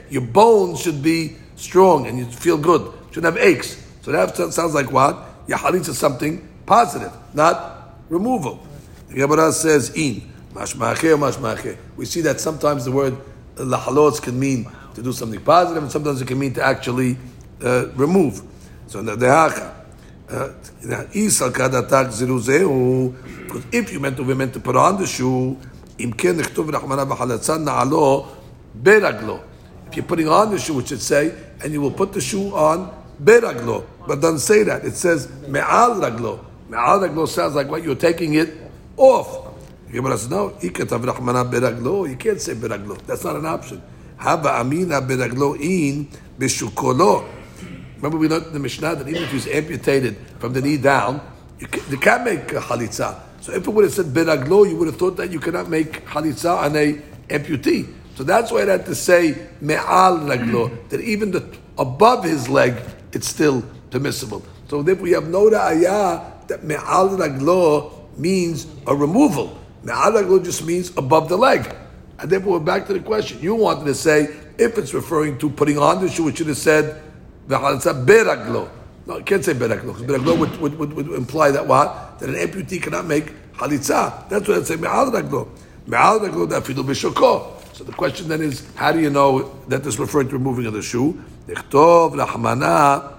Your 0.09 0.21
bones 0.21 0.79
should 0.81 1.01
be 1.01 1.35
strong 1.55 2.05
and 2.07 2.19
you 2.19 2.25
feel 2.25 2.57
good. 2.57 2.91
Shouldn't 3.11 3.35
have 3.35 3.43
aches. 3.43 3.77
So 4.01 4.11
that 4.11 4.35
sounds 4.35 4.73
like 4.75 4.91
what? 4.91 5.47
Yahalit 5.47 5.87
is 5.89 5.97
something 5.97 6.47
positive, 6.69 7.11
not 7.33 7.97
removal. 8.09 8.59
The 9.09 9.15
Gemara 9.15 9.51
says 9.51 9.89
in 9.95 10.21
mashma'acheh. 10.53 11.77
We 11.97 12.05
see 12.05 12.21
that 12.21 12.39
sometimes 12.39 12.85
the 12.85 12.91
word 12.91 13.17
lahalos 13.55 14.21
can 14.21 14.39
mean 14.39 14.69
to 14.93 15.01
do 15.01 15.11
something 15.11 15.41
positive, 15.41 15.81
and 15.81 15.91
sometimes 15.91 16.21
it 16.21 16.27
can 16.27 16.37
mean 16.37 16.53
to 16.53 16.63
actually 16.63 17.17
uh, 17.63 17.87
remove. 17.95 18.43
So 18.85 19.01
dehacha. 19.03 19.75
Uh, 20.29 20.53
because 23.47 23.65
if 23.71 23.91
you 23.91 23.99
meant 23.99 24.17
to, 24.17 24.23
we 24.23 24.35
meant 24.35 24.53
to 24.53 24.59
put 24.59 24.75
on 24.75 24.97
the 25.01 25.07
shoe, 25.07 25.57
if 25.97 26.27
you're 29.95 30.05
putting 30.05 30.29
on 30.29 30.51
the 30.51 30.59
shoe, 30.59 30.79
it 30.79 30.87
should 30.87 31.01
say, 31.01 31.33
and 31.63 31.73
you 31.73 31.81
will 31.81 31.89
put 31.91 32.13
the 32.13 32.21
shoe 32.21 32.53
on 32.53 32.91
beraglo. 33.23 33.85
But 34.07 34.21
doesn't 34.21 34.39
say 34.39 34.61
that. 34.63 34.85
It 34.85 34.93
says 34.95 35.27
me'al 35.47 35.95
raglo. 35.95 36.45
Me'al 36.69 36.99
raglo 36.99 37.27
sounds 37.27 37.55
like 37.55 37.67
what 37.67 37.83
you're 37.83 37.95
taking 37.95 38.35
it 38.35 38.53
off. 38.95 39.47
Gemara 39.91 40.19
says, 40.19 40.29
no, 40.29 40.51
rahmana 40.51 41.51
beraglo. 41.51 42.07
You 42.07 42.15
can't 42.15 42.39
say 42.39 42.53
beraglo. 42.53 42.95
That's 43.07 43.23
not 43.23 43.35
an 43.35 43.47
option. 43.47 43.81
Haba 44.19 44.59
amina 44.59 45.01
beraglo 45.01 45.59
in 45.59 46.07
bishukolo. 46.37 47.27
Remember 47.95 48.17
we 48.19 48.27
learned 48.27 48.47
in 48.47 48.53
the 48.53 48.59
Mishnah 48.59 48.95
that 48.97 49.07
even 49.07 49.23
if 49.23 49.31
he's 49.31 49.47
amputated 49.47 50.15
from 50.37 50.53
the 50.53 50.61
knee 50.61 50.77
down, 50.77 51.19
you, 51.57 51.65
can, 51.65 51.81
you 51.89 51.97
can't 51.97 52.23
make 52.23 52.47
halitza. 52.47 53.19
So 53.41 53.51
if 53.51 53.67
it 53.67 53.69
would 53.71 53.85
have 53.85 53.93
said 53.93 54.05
beraglo, 54.05 54.69
you 54.69 54.77
would 54.77 54.87
have 54.87 54.97
thought 54.97 55.17
that 55.17 55.31
you 55.31 55.39
cannot 55.39 55.69
make 55.69 56.05
halitza 56.05 56.55
on 56.55 56.75
a 56.75 56.93
amputee. 57.29 57.91
So 58.15 58.23
that's 58.23 58.51
why 58.51 58.61
I 58.61 58.65
had 58.65 58.85
to 58.85 58.93
say 58.93 59.47
me'al 59.59 60.19
raglo, 60.19 60.87
that 60.89 61.01
even 61.01 61.31
the, 61.31 61.43
above 61.79 62.25
his 62.25 62.47
leg, 62.47 62.75
it's 63.11 63.27
still 63.27 63.63
permissible. 63.89 64.43
So 64.67 64.87
if 64.87 65.01
we 65.01 65.11
have 65.11 65.27
no 65.27 65.49
ra'ayah 65.49 66.38
that 66.49 66.63
me'al 66.63 67.09
raglo 67.17 67.93
means 68.17 68.67
a 68.85 68.95
removal. 68.95 69.57
Me'al 69.83 70.11
raglo 70.11 70.43
just 70.43 70.65
means 70.65 70.95
above 70.97 71.29
the 71.29 71.37
leg. 71.37 71.73
And 72.19 72.29
therefore 72.29 72.59
we're 72.59 72.65
back 72.65 72.85
to 72.87 72.93
the 72.93 72.99
question. 72.99 73.39
You 73.41 73.55
wanted 73.55 73.85
to 73.85 73.95
say, 73.95 74.35
if 74.57 74.77
it's 74.77 74.93
referring 74.93 75.37
to 75.39 75.49
putting 75.49 75.77
on 75.77 76.01
the 76.01 76.09
shoe, 76.09 76.27
it 76.27 76.37
should 76.37 76.47
have 76.47 76.57
said, 76.57 77.01
beraglo. 77.47 78.69
No, 79.07 79.17
you 79.17 79.23
can't 79.23 79.43
say 79.43 79.53
beraglo, 79.53 79.97
because 79.97 80.03
beraglo 80.03 80.37
would, 80.37 80.59
would, 80.59 80.77
would, 80.77 80.93
would, 80.93 81.07
imply 81.11 81.51
that 81.51 81.65
what? 81.65 82.19
That 82.19 82.29
an 82.29 82.35
amputee 82.35 82.81
cannot 82.81 83.05
make 83.05 83.33
halitza. 83.53 84.27
That's 84.27 84.47
what 84.47 84.57
I'd 84.57 84.67
say, 84.67 84.75
me'al 84.75 85.11
raglo. 85.11 85.47
Me'al 85.87 86.19
raglo 86.19 86.47
dafidu 86.47 86.83
b'shoko. 86.83 87.55
So 87.73 87.85
the 87.85 87.93
question 87.93 88.27
then 88.27 88.41
is, 88.41 88.67
how 88.75 88.91
do 88.91 88.99
you 88.99 89.09
know 89.09 89.55
that 89.69 89.83
this 89.83 89.93
is 89.93 89.99
referring 89.99 90.27
to 90.29 90.33
removing 90.33 90.65
of 90.65 90.73
the 90.73 90.81
shoe? 90.81 91.23
Nechtov 91.47 92.13
rahmana 92.15 93.13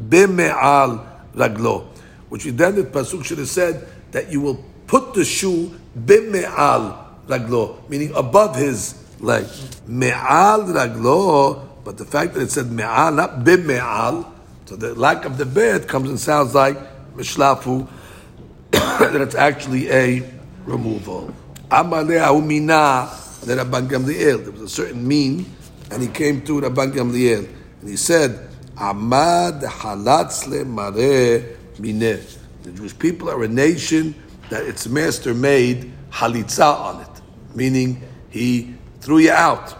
b'me'al 0.00 1.06
raglo. 1.34 1.86
Which 2.28 2.44
we 2.44 2.50
then 2.50 2.74
the 2.74 2.82
pasuk 2.82 3.24
should 3.24 3.38
have 3.38 3.48
said 3.48 3.86
that 4.12 4.30
you 4.30 4.40
will 4.40 4.64
put 4.86 5.14
the 5.14 5.24
shoe 5.24 5.74
b'me'al 5.98 7.26
raglo, 7.26 7.88
meaning 7.88 8.12
above 8.14 8.56
his 8.56 8.94
leg. 9.20 9.46
Me'al 9.86 10.62
raglo, 10.64 11.66
but 11.84 11.98
the 11.98 12.04
fact 12.04 12.34
that 12.34 12.42
it 12.42 12.50
said 12.50 12.70
me'al, 12.70 13.12
not 13.12 13.44
b'me'al, 13.44 14.32
so 14.66 14.76
the 14.76 14.94
lack 14.94 15.24
of 15.24 15.38
the 15.38 15.46
bed 15.46 15.86
comes 15.86 16.08
and 16.08 16.18
sounds 16.18 16.54
like 16.54 16.76
mishlafu, 17.14 17.88
that 18.70 19.20
it's 19.20 19.34
actually 19.34 19.90
a 19.90 20.28
removal. 20.64 21.32
Amalei 21.70 22.44
mina 22.44 23.08
Gamliel. 23.46 24.42
There 24.42 24.52
was 24.52 24.62
a 24.62 24.68
certain 24.68 25.06
mean, 25.06 25.46
and 25.90 26.02
he 26.02 26.08
came 26.08 26.44
to 26.46 26.60
Rabban 26.60 26.92
Gamliel, 26.92 27.48
and 27.80 27.88
he 27.88 27.96
said, 27.96 28.48
Amad 28.76 29.62
halatz 29.62 30.46
le 30.48 30.64
mare 30.64 31.56
mineh. 31.78 32.38
The 32.62 32.72
Jewish 32.72 32.98
people 32.98 33.30
are 33.30 33.42
a 33.44 33.48
nation 33.48 34.14
that 34.50 34.64
its 34.64 34.88
master 34.88 35.34
made 35.34 35.92
halitza 36.10 36.74
on 36.74 37.02
it, 37.02 37.22
meaning 37.54 38.02
he 38.30 38.74
threw 39.00 39.18
you 39.18 39.32
out. 39.32 39.74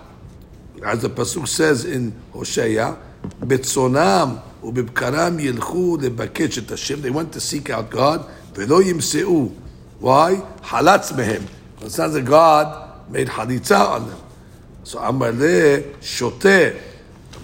As 0.84 1.02
the 1.02 1.10
pasuk 1.10 1.48
says 1.48 1.84
in 1.84 2.14
Hosea, 2.32 2.96
betzonam 3.40 4.42
ubibkaram 4.62 5.40
yilchu 5.40 6.68
Hashem. 6.68 7.02
They 7.02 7.10
went 7.10 7.32
to 7.32 7.40
seek 7.40 7.70
out 7.70 7.90
God. 7.90 8.28
Velo. 8.52 8.80
Why? 9.98 10.34
Halatz 10.62 11.12
mehem. 11.12 11.46
It 11.82 11.90
sounds 11.90 12.14
like 12.14 12.24
God 12.24 13.10
made 13.10 13.28
halitza 13.28 13.78
on 13.78 14.08
them. 14.08 14.18
So 14.84 14.98
Amaleh 15.00 15.96
shoteh. 15.96 16.80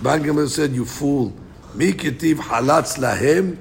Ban 0.02 0.48
said, 0.48 0.72
"You 0.72 0.84
fool." 0.84 1.32
Mikitiv 1.76 2.36
halatz 2.36 2.98
lahem. 2.98 3.56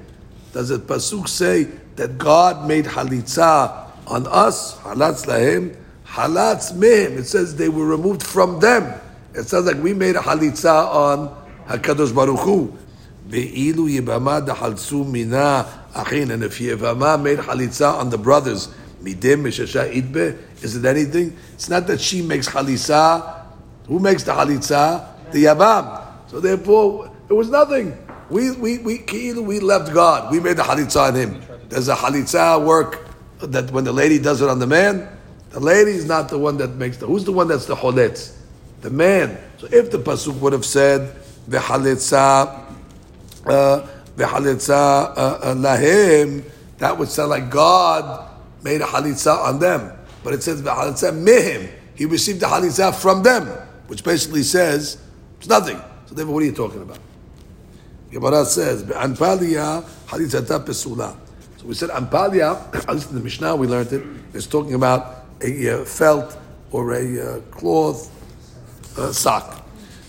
Does 0.52 0.68
the 0.68 0.78
pasuk 0.78 1.28
say 1.28 1.64
that 1.96 2.18
God 2.18 2.68
made 2.68 2.84
halitza 2.84 3.90
on 4.06 4.26
us? 4.26 4.78
Halatz 4.80 5.26
lahem. 5.26 5.74
Halatz 6.06 6.72
mehem. 6.74 7.16
It 7.16 7.24
says 7.24 7.56
they 7.56 7.70
were 7.70 7.86
removed 7.86 8.22
from 8.22 8.60
them. 8.60 9.00
It 9.34 9.48
sounds 9.48 9.66
like 9.66 9.82
we 9.82 9.94
made 9.94 10.14
a 10.14 10.20
halitza 10.20 10.94
on 10.94 11.34
Hakadosh 11.66 12.14
Baruch 12.14 12.40
Hu. 12.40 12.76
Ve'ilu 13.28 13.88
yibama 13.88 14.46
dahalzu 14.46 15.10
mina 15.10 15.66
achin. 15.94 16.30
And 16.30 16.44
if 16.44 16.58
Yevama 16.58 17.22
made 17.22 17.38
halitza 17.38 17.94
on 17.94 18.10
the 18.10 18.18
brothers, 18.18 18.68
midim 19.02 19.42
mishasha 19.44 19.90
idbe, 19.90 20.38
is 20.62 20.76
it 20.76 20.84
anything? 20.84 21.34
It's 21.54 21.70
not 21.70 21.86
that 21.86 22.00
she 22.00 22.20
makes 22.20 22.46
halitza. 22.46 23.46
Who 23.86 23.98
makes 23.98 24.22
the 24.24 24.32
halitza? 24.32 25.32
The 25.32 25.44
Yavam. 25.44 26.04
So 26.30 26.40
therefore, 26.40 27.10
it 27.30 27.32
was 27.32 27.48
nothing. 27.48 27.96
We 28.32 28.50
we 28.52 28.78
we 28.78 29.04
we 29.34 29.60
left 29.60 29.92
God. 29.92 30.32
We 30.32 30.40
made 30.40 30.56
the 30.56 30.62
halitza 30.62 31.08
on 31.08 31.14
him. 31.14 31.42
There's 31.68 31.88
a 31.88 31.94
halitza 31.94 32.64
work 32.64 33.06
that 33.40 33.70
when 33.70 33.84
the 33.84 33.92
lady 33.92 34.18
does 34.18 34.40
it 34.40 34.48
on 34.48 34.58
the 34.58 34.66
man, 34.66 35.06
the 35.50 35.60
lady 35.60 35.90
is 35.90 36.06
not 36.06 36.30
the 36.30 36.38
one 36.38 36.56
that 36.56 36.70
makes 36.76 36.96
the. 36.96 37.06
Who's 37.06 37.24
the 37.24 37.32
one 37.32 37.46
that's 37.46 37.66
the 37.66 37.74
choletz? 37.74 38.34
The 38.80 38.88
man. 38.88 39.36
So 39.58 39.68
if 39.70 39.90
the 39.90 39.98
pasuk 39.98 40.40
would 40.40 40.54
have 40.54 40.64
said 40.64 41.14
the 41.46 41.58
halitza, 41.58 42.74
uh, 43.44 43.86
the 44.16 44.24
halitza 44.24 44.70
uh, 44.70 45.14
uh, 45.14 45.54
lahem, 45.54 46.42
that 46.78 46.96
would 46.96 47.10
sound 47.10 47.28
like 47.28 47.50
God 47.50 48.30
made 48.62 48.80
a 48.80 48.86
halitza 48.86 49.44
on 49.44 49.58
them. 49.58 49.92
But 50.24 50.32
it 50.32 50.42
says 50.42 50.62
the 50.62 50.70
halitza 50.70 51.12
mehim. 51.12 51.70
He 51.94 52.06
received 52.06 52.40
the 52.40 52.46
halitza 52.46 52.94
from 52.94 53.22
them, 53.22 53.46
which 53.88 54.02
basically 54.02 54.42
says 54.42 54.96
it's 55.36 55.48
nothing. 55.48 55.78
So 56.06 56.14
therefore, 56.14 56.32
what 56.32 56.42
are 56.44 56.46
you 56.46 56.52
talking 56.52 56.80
about? 56.80 56.98
Gemara 58.12 58.44
says, 58.44 58.84
"Anpalia 58.84 59.82
halitzata 60.06 60.64
pesula." 60.64 61.16
So 61.56 61.66
we 61.66 61.74
said 61.74 61.90
anpalia. 61.90 62.74
At 62.88 62.94
least 62.94 63.10
in 63.10 63.16
the 63.16 63.22
Mishnah, 63.22 63.56
we 63.56 63.66
learned 63.66 63.92
it. 63.92 64.02
It's 64.34 64.46
talking 64.46 64.74
about 64.74 65.24
a 65.40 65.80
uh, 65.80 65.84
felt 65.84 66.36
or 66.72 66.92
a 66.92 67.20
uh, 67.20 67.40
cloth 67.50 68.10
uh, 68.98 69.12
sock. 69.12 69.64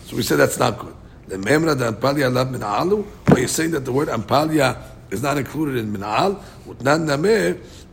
So 0.05 0.17
we 0.17 0.23
said 0.23 0.37
that's 0.37 0.59
not 0.59 0.79
good. 0.79 0.95
The 1.27 1.37
memra 1.37 1.77
the 1.77 1.93
anpalia 1.93 2.33
lab 2.33 2.51
minalu. 2.51 3.05
Are 3.31 3.39
you 3.39 3.47
saying 3.47 3.71
that 3.71 3.85
the 3.85 3.91
word 3.91 4.09
anpalia 4.09 4.81
is 5.09 5.21
not 5.23 5.37
included 5.37 5.77
in 5.77 5.93
minal? 5.93 6.43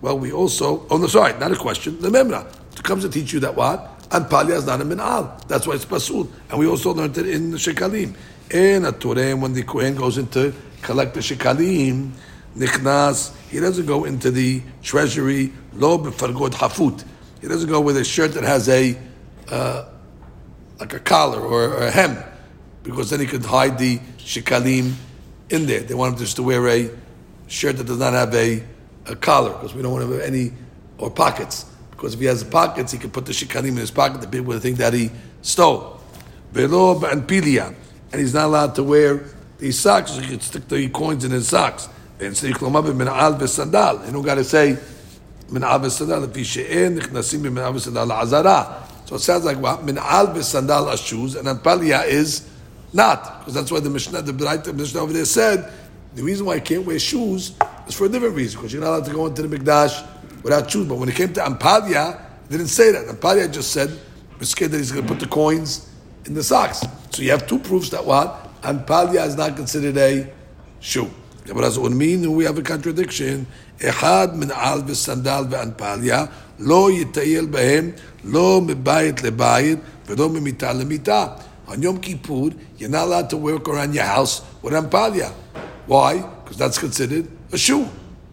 Well, 0.00 0.18
we 0.18 0.32
also. 0.32 0.86
Oh 0.90 0.96
no, 0.96 1.06
sorry, 1.06 1.38
not 1.38 1.52
a 1.52 1.56
question. 1.56 2.00
The 2.00 2.08
memra 2.08 2.46
comes 2.82 3.04
to 3.04 3.10
teach 3.10 3.32
you 3.32 3.40
that 3.40 3.54
what 3.54 4.08
anpalia 4.08 4.56
is 4.56 4.66
not 4.66 4.80
a 4.80 4.84
minal. 4.84 5.38
That's 5.46 5.66
why 5.66 5.74
it's 5.74 5.84
pasul. 5.84 6.28
And 6.48 6.58
we 6.58 6.66
also 6.66 6.92
learned 6.94 7.16
it 7.18 7.28
in 7.28 7.52
shekalim. 7.52 8.16
In 8.50 8.84
a 8.84 8.90
Torah, 8.90 9.36
when 9.36 9.52
the 9.52 9.62
Kohen 9.62 9.94
goes 9.94 10.18
into 10.18 10.52
collect 10.82 11.14
the 11.14 11.20
shekalim, 11.20 12.10
nichnas, 12.56 13.32
he 13.48 13.60
doesn't 13.60 13.86
go 13.86 14.04
into 14.04 14.32
the 14.32 14.60
treasury, 14.82 15.52
lo 15.72 15.98
b'fargod 15.98 16.50
hafut. 16.50 17.04
He 17.40 17.46
doesn't 17.46 17.68
go 17.68 17.80
with 17.80 17.96
a 17.96 18.04
shirt 18.04 18.34
that 18.34 18.42
has 18.42 18.68
a, 18.68 18.98
uh, 19.48 19.88
like 20.80 20.92
a 20.94 20.98
collar 20.98 21.40
or, 21.40 21.76
a 21.76 21.90
hem, 21.92 22.18
because 22.82 23.10
then 23.10 23.20
he 23.20 23.26
could 23.26 23.44
hide 23.44 23.78
the 23.78 23.98
shekalim 24.18 24.94
in 25.48 25.66
there. 25.66 25.80
They 25.80 25.94
want 25.94 26.14
him 26.14 26.18
just 26.18 26.34
to 26.36 26.42
wear 26.42 26.66
a 26.68 26.90
shirt 27.46 27.76
that 27.76 27.86
does 27.86 27.98
not 27.98 28.14
have 28.14 28.34
a, 28.34 28.64
a 29.06 29.14
collar, 29.14 29.52
because 29.52 29.74
we 29.74 29.82
don't 29.82 29.92
want 29.92 30.06
to 30.06 30.12
have 30.12 30.22
any, 30.22 30.52
or 30.98 31.08
pockets. 31.08 31.66
Because 31.92 32.14
if 32.14 32.20
he 32.20 32.26
has 32.26 32.42
pockets, 32.42 32.90
he 32.90 32.98
can 32.98 33.12
put 33.12 33.26
the 33.26 33.32
shekalim 33.32 33.68
in 33.68 33.76
his 33.76 33.92
pocket, 33.92 34.20
the 34.20 34.26
people 34.26 34.46
would 34.46 34.60
think 34.60 34.78
that 34.78 34.92
he 34.92 35.12
stole. 35.40 36.00
Velo 36.50 36.98
b'anpilia 36.98 37.76
and 38.12 38.20
he's 38.20 38.34
not 38.34 38.46
allowed 38.46 38.74
to 38.74 38.82
wear 38.82 39.24
these 39.58 39.78
socks. 39.78 40.12
So 40.12 40.20
he 40.20 40.28
could 40.28 40.42
stick 40.42 40.68
the 40.68 40.88
coins 40.88 41.24
in 41.24 41.30
his 41.30 41.48
socks. 41.48 41.88
And 42.18 42.36
so 42.36 42.46
you 42.46 42.54
min 42.60 43.08
al 43.08 43.34
v'sandal. 43.34 44.06
You 44.06 44.12
don't 44.12 44.22
got 44.22 44.34
to 44.34 44.44
say 44.44 44.78
min 45.50 45.62
al 45.62 45.80
v'sandal. 45.80 46.36
If 46.36 46.46
she'en 46.46 46.98
nichnasim 46.98 47.42
min 47.42 47.58
al 47.58 47.72
v'sandal 47.72 48.10
azara. 48.10 48.86
So 49.06 49.16
it 49.16 49.20
sounds 49.20 49.44
like 49.44 49.58
what 49.58 49.84
min 49.84 49.98
al 49.98 50.28
v'sandal 50.28 50.86
are 50.86 50.96
shoes, 50.96 51.34
and 51.36 51.46
anpalia 51.46 52.06
is 52.06 52.48
not 52.92 53.40
because 53.40 53.54
that's 53.54 53.70
why 53.70 53.80
the 53.80 53.90
Mishnah, 53.90 54.22
the 54.22 54.72
Mishnah 54.72 55.00
over 55.00 55.12
there 55.12 55.24
said 55.24 55.72
the 56.14 56.22
reason 56.22 56.44
why 56.46 56.54
I 56.54 56.60
can't 56.60 56.84
wear 56.84 56.98
shoes 56.98 57.52
is 57.86 57.94
for 57.94 58.06
a 58.06 58.08
different 58.08 58.34
reason 58.34 58.58
because 58.58 58.72
you're 58.72 58.82
not 58.82 58.90
allowed 58.90 59.04
to 59.04 59.12
go 59.12 59.26
into 59.26 59.42
the 59.46 59.56
mikdash 59.56 60.06
without 60.42 60.70
shoes. 60.70 60.86
But 60.86 60.96
when 60.96 61.08
it 61.08 61.14
came 61.14 61.32
to 61.34 61.40
anpalia, 61.40 62.20
didn't 62.48 62.66
say 62.66 62.90
that. 62.90 63.06
Anpalia 63.06 63.50
just 63.50 63.70
said 63.72 63.96
we're 64.38 64.44
scared 64.44 64.72
that 64.72 64.78
he's 64.78 64.90
going 64.90 65.06
to 65.06 65.12
put 65.12 65.20
the 65.20 65.28
coins 65.28 65.89
in 66.29 66.33
the 66.33 66.43
socks. 66.43 66.83
So 67.11 67.21
you 67.21 67.31
have 67.31 67.47
two 67.47 67.59
proofs 67.59 67.89
that 67.89 68.05
what? 68.05 68.61
Anpalia 68.61 69.25
is 69.25 69.35
not 69.35 69.55
considered 69.55 69.97
a 69.97 70.31
shoe. 70.79 71.09
But 71.47 71.63
as 71.63 71.77
mean 71.77 72.33
we 72.33 72.45
have 72.45 72.57
a 72.57 72.63
contradiction. 72.63 73.45
אחד 73.83 74.27
מן 74.33 74.51
על 74.51 74.81
וסנדל 74.87 75.43
ואנפליה 75.49 76.25
לא 76.59 76.91
יטייל 76.91 77.45
בהם 77.45 77.91
לא 78.23 78.61
מבית 78.61 79.23
לבית 79.23 79.79
ולא 80.07 80.29
ממיטה 80.29 80.73
למיטה. 80.73 81.27
On 81.67 81.81
Yom 81.81 81.97
Kippur, 81.97 82.51
you're 82.77 82.89
not 82.89 83.07
allowed 83.07 83.29
to 83.31 83.37
work 83.37 83.67
around 83.67 83.93
your 83.95 84.03
house 84.03 84.41
with 84.61 84.73
anpalia. 84.73 85.31
Why? 85.87 86.21
Because 86.43 86.57
that's 86.57 86.77
considered 86.77 87.27
a 87.51 87.57
shoe. 87.57 87.87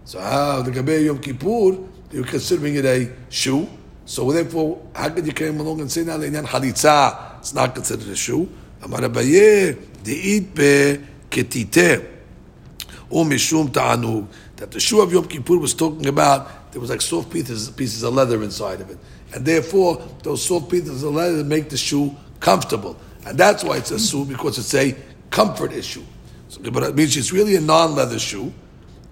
So 0.05 0.21
how 0.21 0.61
the 0.63 0.71
Gabe 0.71 1.07
Yom 1.07 1.19
Kippur, 1.19 1.79
you're 2.13 2.25
considering 2.25 2.75
it 2.77 2.85
a 2.85 3.11
shoe. 3.31 3.67
So 4.05 4.31
therefore, 4.31 4.83
how 4.95 5.09
could 5.09 5.27
you 5.27 5.33
come 5.33 5.61
along 5.61 5.81
and 5.81 5.91
say 5.91 6.05
now 6.05 6.19
Le'inyan 6.19 6.45
Halitza? 6.45 7.36
it's 7.48 7.54
not 7.54 7.74
considered 7.74 8.10
a 8.10 8.16
shoe. 8.16 8.50
Amar 8.82 9.00
Abaye, 9.00 9.74
de'it 10.04 10.54
be 10.54 11.02
ketiteh. 11.30 12.06
Umishum 13.10 13.62
um, 13.62 13.70
ta'anug. 13.70 14.28
That 14.58 14.72
the 14.72 14.82
shoe 14.82 15.00
of 15.00 15.14
Yom 15.14 15.30
Kippur 15.30 15.58
was 15.58 15.74
talking 15.74 16.08
about, 16.08 16.74
there 16.74 16.82
was 16.82 16.90
like 16.90 17.00
soft 17.00 17.32
pieces, 17.32 17.70
pieces 17.70 18.04
of 18.04 18.16
leather 18.16 18.44
inside 18.44 18.82
of 18.82 18.90
it. 18.90 18.98
And 19.34 19.46
therefore, 19.46 20.06
those 20.24 20.44
soft 20.44 20.70
pieces 20.70 21.04
of 21.04 21.14
leather 21.14 21.42
make 21.46 21.70
the 21.70 21.78
shoe 21.78 22.14
comfortable. 22.42 22.98
And 23.26 23.38
that's 23.38 23.64
why 23.64 23.78
it's 23.78 23.92
a 23.92 24.00
shoe, 24.00 24.26
because 24.26 24.58
it's 24.58 24.74
a 24.74 24.94
comfort 25.30 25.72
issue. 25.72 26.04
So, 26.50 26.60
but 26.70 26.84
it 26.84 26.96
means 26.96 27.16
it's 27.16 27.32
really 27.32 27.56
a 27.56 27.62
non-leather 27.62 28.20
shoe. 28.20 28.52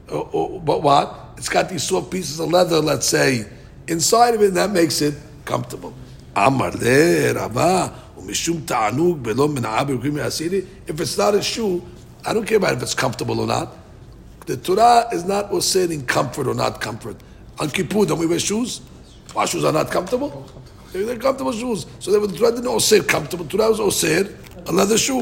Oh, 0.10 0.20
uh, 0.20 0.30
oh, 0.34 0.58
uh, 0.58 0.60
but 0.60 0.84
what? 0.84 1.36
It's 1.38 1.48
got 1.48 1.70
these 1.70 1.84
soft 1.84 2.12
pieces 2.12 2.42
of 2.42 2.52
leather, 2.52 2.82
let's 2.82 3.06
say, 3.06 3.46
inside 3.88 4.36
of 4.36 4.42
it, 4.42 4.48
and 4.48 4.58
that 4.58 4.72
makes 4.72 5.02
it 5.02 5.14
comfortable. 5.46 5.94
Amar 6.36 6.72
le 6.72 7.34
Rava, 7.34 8.05
umishum 8.26 8.66
ta'anug 8.66 9.24
min 9.54 10.66
If 10.88 11.00
it's 11.00 11.18
not 11.18 11.36
a 11.36 11.42
shoe, 11.42 11.84
I 12.26 12.34
don't 12.34 12.46
care 12.46 12.58
about 12.58 12.74
if 12.74 12.84
it's 12.84 12.94
comfortable 12.94 13.40
or 13.40 13.48
not. 13.48 13.76
The 14.46 14.58
Torah 14.58 15.08
is 15.12 15.26
not 15.26 15.52
saying 15.64 16.06
comfort 16.06 16.48
or 16.48 16.54
not 16.54 16.82
comfort. 16.82 17.18
On 17.60 17.70
Kippur, 17.70 18.06
don't 18.06 18.20
we 18.20 18.26
wear 18.26 18.40
shoes? 18.40 18.82
Our 19.36 19.48
shoes 19.48 19.64
are 19.64 19.72
not 19.72 19.90
comfortable. 19.90 20.50
They're 20.92 21.18
comfortable 21.18 21.52
shoes. 21.52 21.86
So 22.00 22.12
the 22.12 22.38
Torah 22.38 22.52
didn't 22.52 22.66
osir 22.66 23.08
comfortable. 23.08 23.46
Torah 23.46 23.70
was 23.70 23.80
osir 23.80 24.34
another 24.68 24.98
shoe. 24.98 25.22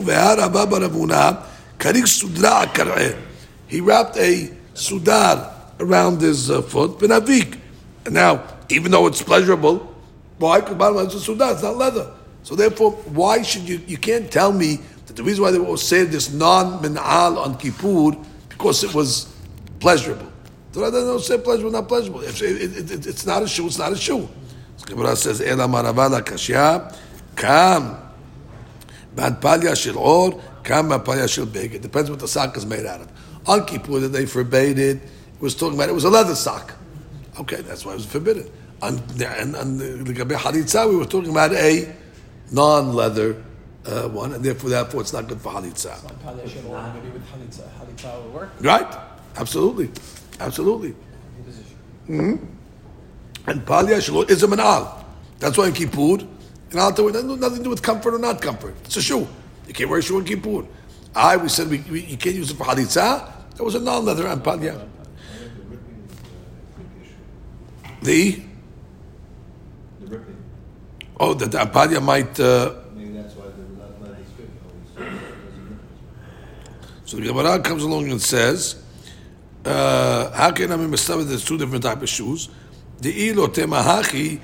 He 3.68 3.82
wrapped 3.82 4.18
a 4.18 4.52
sudar 4.76 5.54
around 5.80 6.22
his 6.22 6.52
uh, 6.52 6.62
foot, 6.62 7.00
benavik. 7.00 7.60
And 8.06 8.14
now, 8.14 8.44
even 8.70 8.92
though 8.92 9.08
it's 9.08 9.22
pleasurable, 9.22 9.94
why? 10.38 10.62
Because 10.62 11.16
it's 11.16 11.28
a 11.28 11.32
sudar, 11.32 11.54
it's 11.54 11.64
not 11.64 11.76
leather. 11.76 12.12
So 12.44 12.56
therefore, 12.56 12.92
why 12.92 13.42
should 13.42 13.68
you? 13.68 13.82
You 13.88 13.98
can't 13.98 14.32
tell 14.32 14.52
me 14.52 14.80
that 15.08 15.16
the 15.16 15.24
reason 15.24 15.44
why 15.44 15.52
they 15.52 15.60
were 15.60 15.78
saying 15.78 16.12
this 16.12 16.32
non-min'al 16.32 17.38
on 17.38 17.58
Kippur 17.58 18.18
because 18.50 18.84
it 18.84 18.94
was 18.94 19.34
pleasurable. 19.80 20.32
Torah 20.72 20.92
doesn't 20.92 21.20
say 21.22 21.42
pleasurable, 21.42 21.72
not 21.72 21.88
pleasurable. 21.88 22.22
It, 22.22 22.42
it, 22.42 22.92
it, 22.92 23.08
it's 23.08 23.26
not 23.26 23.44
a 23.44 23.48
shoe, 23.48 23.68
it's 23.68 23.78
not 23.78 23.92
a 23.92 23.96
shoe. 23.96 24.28
The 24.80 24.86
Gemara 24.86 25.16
says, 25.16 25.40
"Ela 25.42 25.68
maravala 25.68 26.22
kashya 26.22 26.96
kam 27.36 27.98
bad 29.16 29.40
palya 29.40 29.76
shel 29.76 29.98
or 29.98 30.42
kam 30.64 30.90
bad 30.90 31.06
palya 31.06 31.28
shel 31.30 31.46
beged." 31.46 31.82
Depends 31.82 32.10
what 32.10 32.20
the 32.20 32.28
sock 32.28 32.58
is 32.58 32.66
made 32.66 32.86
out 32.86 33.02
of. 33.02 33.10
On 33.46 33.66
Kippur, 33.66 34.00
that 34.00 34.10
they 34.10 34.26
forbade 34.26 34.80
it, 34.80 34.98
it 34.98 35.42
was 35.42 35.56
talking 35.56 35.76
about 35.76 35.90
it 35.90 35.94
was 35.94 36.06
a 36.06 36.10
leather 36.10 36.36
sock. 36.36 36.74
Okay, 37.40 37.62
that's 37.62 37.86
why 37.86 37.94
it 37.94 37.96
was 37.96 38.06
forbidden. 38.06 38.50
On, 38.82 39.02
and 39.22 39.56
on 39.56 39.78
the 39.78 40.14
Gabi 40.14 40.36
Halitza, 40.36 40.90
we 40.90 40.98
were 40.98 41.06
talking 41.06 41.32
about 41.32 41.54
a 41.54 41.94
non-leather 42.54 43.44
uh, 43.86 44.08
one, 44.08 44.34
and 44.34 44.44
therefore, 44.44 44.70
therefore, 44.70 45.02
it's 45.02 45.12
not 45.12 45.28
good 45.28 45.42
for 45.42 45.52
halitza. 45.52 46.00
Right? 48.62 48.96
Absolutely, 49.36 49.90
absolutely. 50.40 50.96
Mm-hmm. 52.08 52.46
And 53.48 53.66
palya 53.66 53.98
shalot 53.98 54.30
is 54.30 54.44
a 54.44 54.48
manal. 54.48 55.04
That's 55.40 55.58
why 55.58 55.68
in 55.68 55.74
Kippur, 55.74 56.26
and 56.72 56.80
I'll 56.80 56.94
tell 56.94 57.06
you, 57.06 57.38
nothing 57.38 57.58
to 57.58 57.64
do 57.64 57.70
with 57.70 57.82
comfort 57.82 58.14
or 58.14 58.20
not 58.20 58.42
comfort. 58.42 58.76
It's 58.86 58.96
a 58.98 59.02
shoe. 59.02 59.28
You 59.68 59.74
can't 59.74 59.90
wear 59.90 60.00
a 60.00 60.02
shoe 60.02 60.20
in 60.20 60.26
Kippur. 60.26 60.66
I 61.16 61.38
we 61.38 61.50
said 61.50 61.70
we, 61.70 61.80
we, 61.92 62.02
you 62.02 62.18
can't 62.18 62.36
use 62.36 62.52
it 62.52 62.58
for 62.58 62.64
halitza. 62.64 63.32
That 63.56 63.64
was 63.64 63.76
a 63.76 63.80
non-leather 63.80 64.28
and 64.28 64.44
palya. 64.44 64.88
The 68.02 68.42
oh, 71.20 71.34
the, 71.34 71.46
the 71.48 71.58
palya 71.60 72.02
might. 72.02 72.40
Uh, 72.40 72.74
Maybe 72.96 73.14
that's 73.14 73.36
why 73.36 73.46
they're 73.46 74.08
not 74.08 74.18
strict. 74.32 75.20
So 77.06 77.18
the 77.18 77.28
Gemara 77.28 77.60
comes 77.60 77.84
along 77.84 78.10
and 78.10 78.22
says, 78.22 78.82
uh, 79.66 80.32
"How 80.32 80.52
can 80.52 80.72
I 80.72 80.78
be 80.78 80.86
There's 80.86 81.46
two 81.46 81.58
different 81.58 81.84
types 81.84 82.02
of 82.04 82.10
shoes. 82.10 82.50
The 83.00 83.30
ilo 83.30 83.48
temahachi 83.48 84.40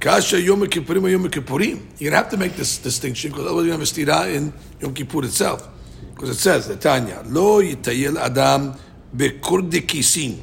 kasha 0.00 0.40
yom 0.40 0.60
kippurim 0.62 1.04
or 1.04 1.08
yom 1.08 1.28
kippurim. 1.28 1.86
You're 1.98 2.10
gonna 2.10 2.22
have 2.22 2.30
to 2.30 2.36
make 2.36 2.56
this 2.56 2.78
distinction 2.78 3.30
because 3.30 3.46
otherwise 3.46 3.66
you 3.66 3.72
have 3.72 3.80
a 3.80 3.84
stira 3.84 4.34
in 4.34 4.52
Yom 4.80 4.94
Kippur 4.94 5.24
itself. 5.24 5.68
Because 6.14 6.30
it 6.30 6.38
says 6.38 6.68
the 6.68 6.76
Tanya 6.76 7.22
lo 7.26 7.62
yitayel 7.62 8.18
adam 8.18 8.74
bekurdikisin. 9.16 10.38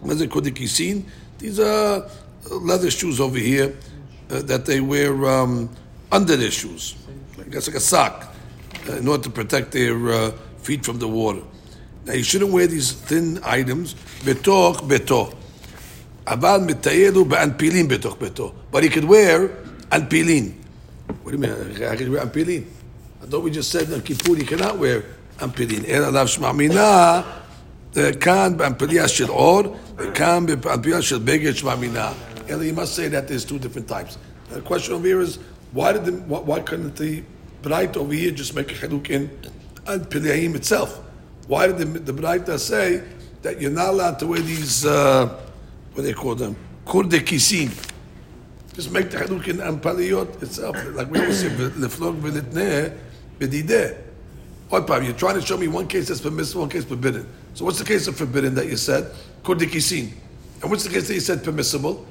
What 0.00 0.14
is 0.14 0.22
it 0.22 0.30
kurdikisin? 0.30 1.04
These 1.38 1.60
are 1.60 2.08
leather 2.50 2.90
shoes 2.90 3.20
over 3.20 3.38
here 3.38 3.76
uh, 4.29 4.41
that 4.43 4.65
they 4.65 4.81
wear 4.81 5.25
um, 5.25 5.69
under 6.11 6.35
their 6.35 6.51
shoes. 6.51 6.95
I 7.39 7.49
guess 7.49 7.67
like 7.67 7.77
a 7.77 7.79
sock 7.79 8.33
uh, 8.89 8.93
in 8.93 9.07
order 9.07 9.23
to 9.23 9.29
protect 9.29 9.71
their 9.71 10.09
uh, 10.09 10.31
feet 10.59 10.85
from 10.85 10.99
the 10.99 11.07
water. 11.07 11.41
Now 12.05 12.13
you 12.13 12.23
shouldn't 12.23 12.51
wear 12.51 12.67
these 12.67 12.91
thin 12.91 13.39
items. 13.43 13.95
Betoch 14.23 14.77
beto. 14.87 15.35
Aval 16.25 16.67
mitayelu 16.67 17.27
be'anpilin 17.29 17.87
betoch 17.87 18.17
beto. 18.17 18.53
But 18.71 18.83
he 18.83 18.89
could 18.89 19.05
wear 19.05 19.49
anpilin. 19.89 20.53
What 21.23 21.31
do 21.31 21.37
you 21.37 21.37
mean? 21.37 21.83
I 21.83 21.95
could 21.95 22.09
wear 22.09 22.25
anpilin. 22.25 22.65
I 23.21 23.25
thought 23.25 23.43
we 23.43 23.51
just 23.51 23.71
said 23.71 23.91
on 23.91 24.01
Kippur 24.01 24.37
you 24.37 24.45
cannot 24.45 24.77
wear 24.77 25.03
anpilin. 25.37 25.87
El 25.87 26.11
alav 26.11 26.27
shma'mina. 26.27 27.43
כאן 28.19 28.53
באמפליה 28.57 29.07
של 29.07 29.29
אור, 29.29 29.77
וכאן 29.97 30.45
באמפליה 30.61 31.01
של 31.01 31.17
בגד 31.17 31.55
שמאמינה. 31.55 32.11
Eli, 32.50 32.66
you 32.66 32.72
must 32.72 32.94
say 32.94 33.08
that 33.08 33.28
there's 33.28 33.44
two 33.44 33.58
different 33.58 33.88
types. 33.88 34.18
The 34.48 34.60
question 34.60 34.94
over 34.94 35.06
here 35.06 35.20
is, 35.20 35.38
why 35.72 35.92
did 35.92 36.04
the, 36.04 36.12
why, 36.12 36.40
why 36.40 36.60
couldn't 36.60 36.96
the 36.96 37.22
Braita 37.62 37.98
over 37.98 38.12
here 38.12 38.30
just 38.30 38.54
make 38.54 38.72
a 38.72 38.74
chiluk 38.74 39.10
in 39.10 39.30
and 39.86 40.02
Pilyayim 40.04 40.54
itself. 40.54 41.00
Why 41.46 41.66
did 41.66 41.78
the, 41.78 41.84
the 41.84 42.12
Braita 42.12 42.58
say 42.58 43.02
that 43.42 43.60
you're 43.60 43.70
not 43.70 43.88
allowed 43.90 44.18
to 44.20 44.26
wear 44.26 44.40
these, 44.40 44.86
uh, 44.86 45.26
what 45.92 45.96
do 45.96 46.02
they 46.02 46.12
call 46.12 46.34
them? 46.34 46.56
Kurdekisin. 46.86 47.70
Just 48.72 48.90
make 48.92 49.10
the 49.10 49.18
chiluk 49.18 49.48
in 49.48 49.58
Ampaliyot 49.58 50.42
itself. 50.42 50.76
Like 50.94 51.10
we 51.10 51.20
always 51.20 51.40
say, 51.40 51.48
leflog 51.48 52.20
v'litneh. 52.20 53.96
What 54.68 54.86
part? 54.86 55.02
You're 55.02 55.14
trying 55.14 55.34
to 55.34 55.42
show 55.44 55.56
me 55.56 55.66
one 55.66 55.88
case 55.88 56.08
that's 56.08 56.20
permissible, 56.20 56.60
one 56.62 56.70
case 56.70 56.84
forbidden. 56.84 57.26
So 57.54 57.64
what's 57.64 57.78
the 57.78 57.84
case 57.84 58.06
of 58.06 58.16
forbidden 58.16 58.54
that 58.54 58.66
you 58.66 58.76
said? 58.76 59.12
Kurdekisin. 59.42 60.12
And 60.62 60.70
what's 60.70 60.84
the 60.84 60.90
case 60.90 61.08
that 61.08 61.14
you 61.14 61.20
said 61.20 61.42
permissible? 61.42 62.06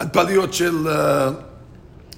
התפליות 0.00 0.54
של... 0.54 0.86
Uh, 0.88 1.50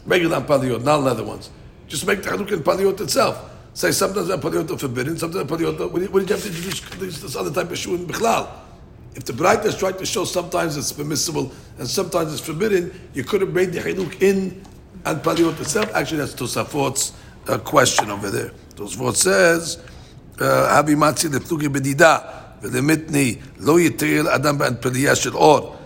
regular 0.07 0.41
paliyot, 0.41 0.83
not 0.83 1.03
leather 1.03 1.25
ones. 1.25 1.51
Just 1.89 2.07
make 2.07 2.23
the 2.23 2.31
haluk 2.31 2.51
in 2.53 2.61
paliyot 2.61 3.01
itself. 3.01 3.51
Say 3.75 3.91
sometimes 3.93 4.29
the 4.29 4.39
paliyot 4.39 4.71
are 4.71 4.79
forbidden, 4.79 5.17
sometimes 5.17 5.51
paliyot 5.51 5.81
are... 5.81 5.89
What 5.89 5.99
do 5.99 6.05
you, 6.05 6.11
what 6.11 6.29
have 6.29 6.43
to 6.43 6.49
introduce 6.49 7.21
this 7.21 7.37
other 7.37 7.51
type 7.51 7.71
of 7.71 7.79
shoe 7.79 7.95
in 7.95 8.07
Bichlal? 8.07 8.49
If 9.15 9.25
the 9.25 9.33
Braita 9.33 9.67
is 9.67 9.77
trying 9.77 9.99
to 9.99 10.07
show 10.07 10.25
sometimes 10.25 10.77
it's 10.77 10.93
permissible 10.93 11.53
and 11.79 11.87
sometimes 11.87 12.33
it's 12.33 12.41
forbidden, 12.41 13.09
you 13.13 13.25
could 13.25 13.43
have 13.43 13.53
made 13.53 13.73
the 13.73 13.81
haluk 13.81 14.23
in 14.23 14.65
and 15.05 15.23
paliyot 15.23 15.61
itself. 15.61 15.91
Actually, 15.95 16.19
that's 16.19 16.35
Tosafot's 16.35 17.13
uh, 17.49 17.59
question 17.59 18.11
over 18.11 18.31
there. 18.31 18.53
Tosafot 18.75 19.17
says, 19.17 19.79
Abi 20.41 20.95
matzi 20.95 21.29
leplugi 21.29 21.69
bedida, 21.69 22.39
ולמתני 22.65 23.37
לא 23.59 23.81
יתיר 23.81 24.35
אדם 24.35 24.59
בעד 24.59 25.15
של 25.15 25.35
אור. 25.35 25.77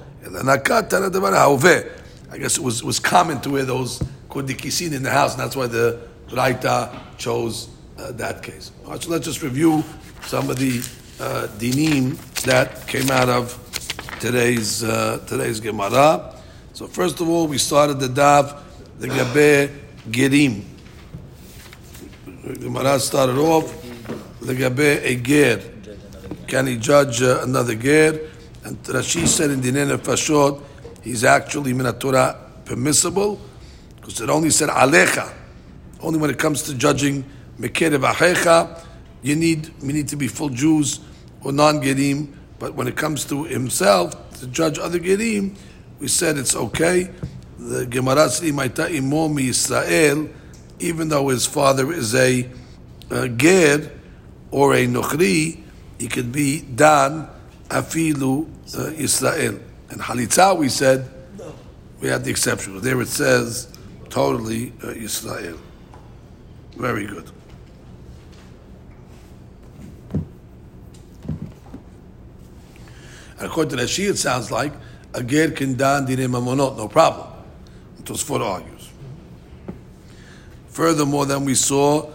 I 2.31 2.39
guess 2.39 2.59
it 2.59 2.63
was, 2.63 2.83
was 2.83 2.99
common 2.99 3.41
to 3.43 3.51
wear 3.51 3.65
those 3.65 4.01
kudikisin 4.29 4.93
in 4.93 5.03
the 5.03 5.11
house, 5.11 5.33
and 5.33 5.41
that's 5.41 5.57
why 5.57 5.67
the 5.67 6.01
Braita 6.29 6.91
chose 7.17 7.69
uh, 7.99 8.13
that 8.13 8.43
case. 8.43 8.73
All 8.85 8.93
right, 8.93 9.03
so 9.03 9.11
let's 9.11 9.25
just 9.25 9.43
review 9.43 9.85
some 10.23 10.51
of 10.51 10.59
the 10.59 10.79
uh, 11.21 11.47
dinim 11.59 12.17
that 12.43 12.87
came 12.89 13.11
out 13.11 13.29
of 13.29 13.57
today's 14.21 14.83
uh, 14.83 15.25
today's 15.27 15.61
Gemara. 15.61 16.35
So 16.73 16.87
first 16.87 17.21
of 17.21 17.29
all, 17.29 17.47
we 17.47 17.59
started 17.59 18.01
the 18.01 18.09
daf 18.09 18.61
the 18.99 19.09
gabe 19.09 19.71
gerim. 20.11 20.65
Gemara 22.61 22.99
started 22.99 23.39
off 23.39 23.73
the 24.41 24.55
gabe 24.55 24.81
a 24.81 25.17
ger. 25.17 25.63
Can 26.47 26.67
he 26.67 26.77
judge 26.77 27.23
uh, 27.23 27.41
another 27.43 27.75
ger? 27.75 28.31
And 28.67 28.83
Rashi 28.83 29.29
said 29.29 29.53
in 29.53 29.61
Dinei 29.61 29.97
Nefashot, 29.97 30.61
he's 31.01 31.23
actually 31.23 31.73
minatura 31.73 32.37
permissible 32.65 33.41
because 33.95 34.21
it 34.21 34.29
only 34.29 34.51
said 34.51 34.71
alecha. 34.71 35.33
Only 36.01 36.19
when 36.19 36.31
it 36.31 36.39
comes 36.41 36.63
to 36.63 36.75
judging 36.75 37.25
mekerev 37.61 38.03
achecha, 38.13 38.85
you 39.23 39.37
need 39.37 39.73
we 39.81 39.93
need 39.93 40.09
to 40.09 40.17
be 40.17 40.27
full 40.27 40.49
Jews 40.49 40.99
or 41.45 41.53
non-gerim. 41.53 42.35
But 42.59 42.75
when 42.75 42.89
it 42.89 42.97
comes 42.97 43.25
to 43.27 43.45
himself 43.45 44.37
to 44.41 44.49
judge 44.49 44.81
other 44.81 44.99
gerim, 44.99 45.57
we 46.01 46.09
said 46.09 46.37
it's 46.37 46.57
okay. 46.57 47.09
The 47.61 47.87
Gemara 47.87 48.29
said 48.31 48.53
Maita 48.53 48.91
imo 48.93 49.39
Israel, 49.39 50.29
even 50.81 51.09
though 51.09 51.29
his 51.29 51.47
father 51.47 51.93
is 51.93 52.17
a, 52.17 52.51
a 53.11 53.29
ger 53.29 53.93
or 54.51 54.75
a 54.75 54.89
nochri, 54.89 55.61
he 56.01 56.09
could 56.09 56.33
be 56.33 56.63
dan 56.63 57.29
afilu 57.69 58.49
uh, 58.79 58.93
Israel. 58.93 59.59
And 59.91 60.01
halitza, 60.01 60.57
we 60.57 60.69
said 60.69 61.09
we 62.01 62.09
had 62.09 62.25
the 62.25 62.31
exception. 62.31 62.81
There 62.81 63.01
it 63.01 63.09
says 63.09 63.69
totally 64.11 64.73
uh, 64.83 64.91
Israel. 64.91 65.59
Very 66.77 67.07
good. 67.07 67.31
According 73.39 73.77
to 73.77 73.85
Rashi, 73.85 74.09
it 74.09 74.17
sounds 74.17 74.51
like 74.51 74.73
a 75.15 75.23
ger 75.23 75.51
can 75.51 75.77
mamonot, 75.77 76.77
no 76.77 76.89
problem. 76.89 77.29
Tosfot 78.03 78.41
argues. 78.41 78.91
Furthermore, 80.69 81.27
then 81.27 81.45
we 81.45 81.55
saw 81.55 82.11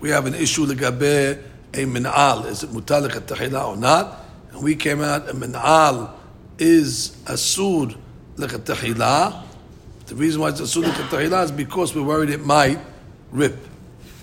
we 0.00 0.10
have 0.10 0.26
an 0.26 0.34
issue 0.34 0.66
legabe 0.66 1.42
a 1.74 1.84
min'al. 1.84 2.46
Is 2.46 2.62
it 2.62 2.70
mutalik 2.70 3.16
at 3.16 3.54
or 3.54 3.76
not? 3.76 4.23
And 4.54 4.62
we 4.62 4.76
came 4.76 5.00
out 5.00 5.28
a 5.28 5.32
min'al 5.32 6.12
is 6.60 7.16
asud 7.24 7.96
lekatahila. 8.36 9.42
The 10.06 10.14
reason 10.14 10.40
why 10.40 10.50
it's 10.50 10.60
asud 10.60 10.84
lekatahila 10.84 11.46
is 11.46 11.50
because 11.50 11.92
we're 11.92 12.04
worried 12.04 12.30
it 12.30 12.46
might 12.46 12.78
rip. 13.32 13.58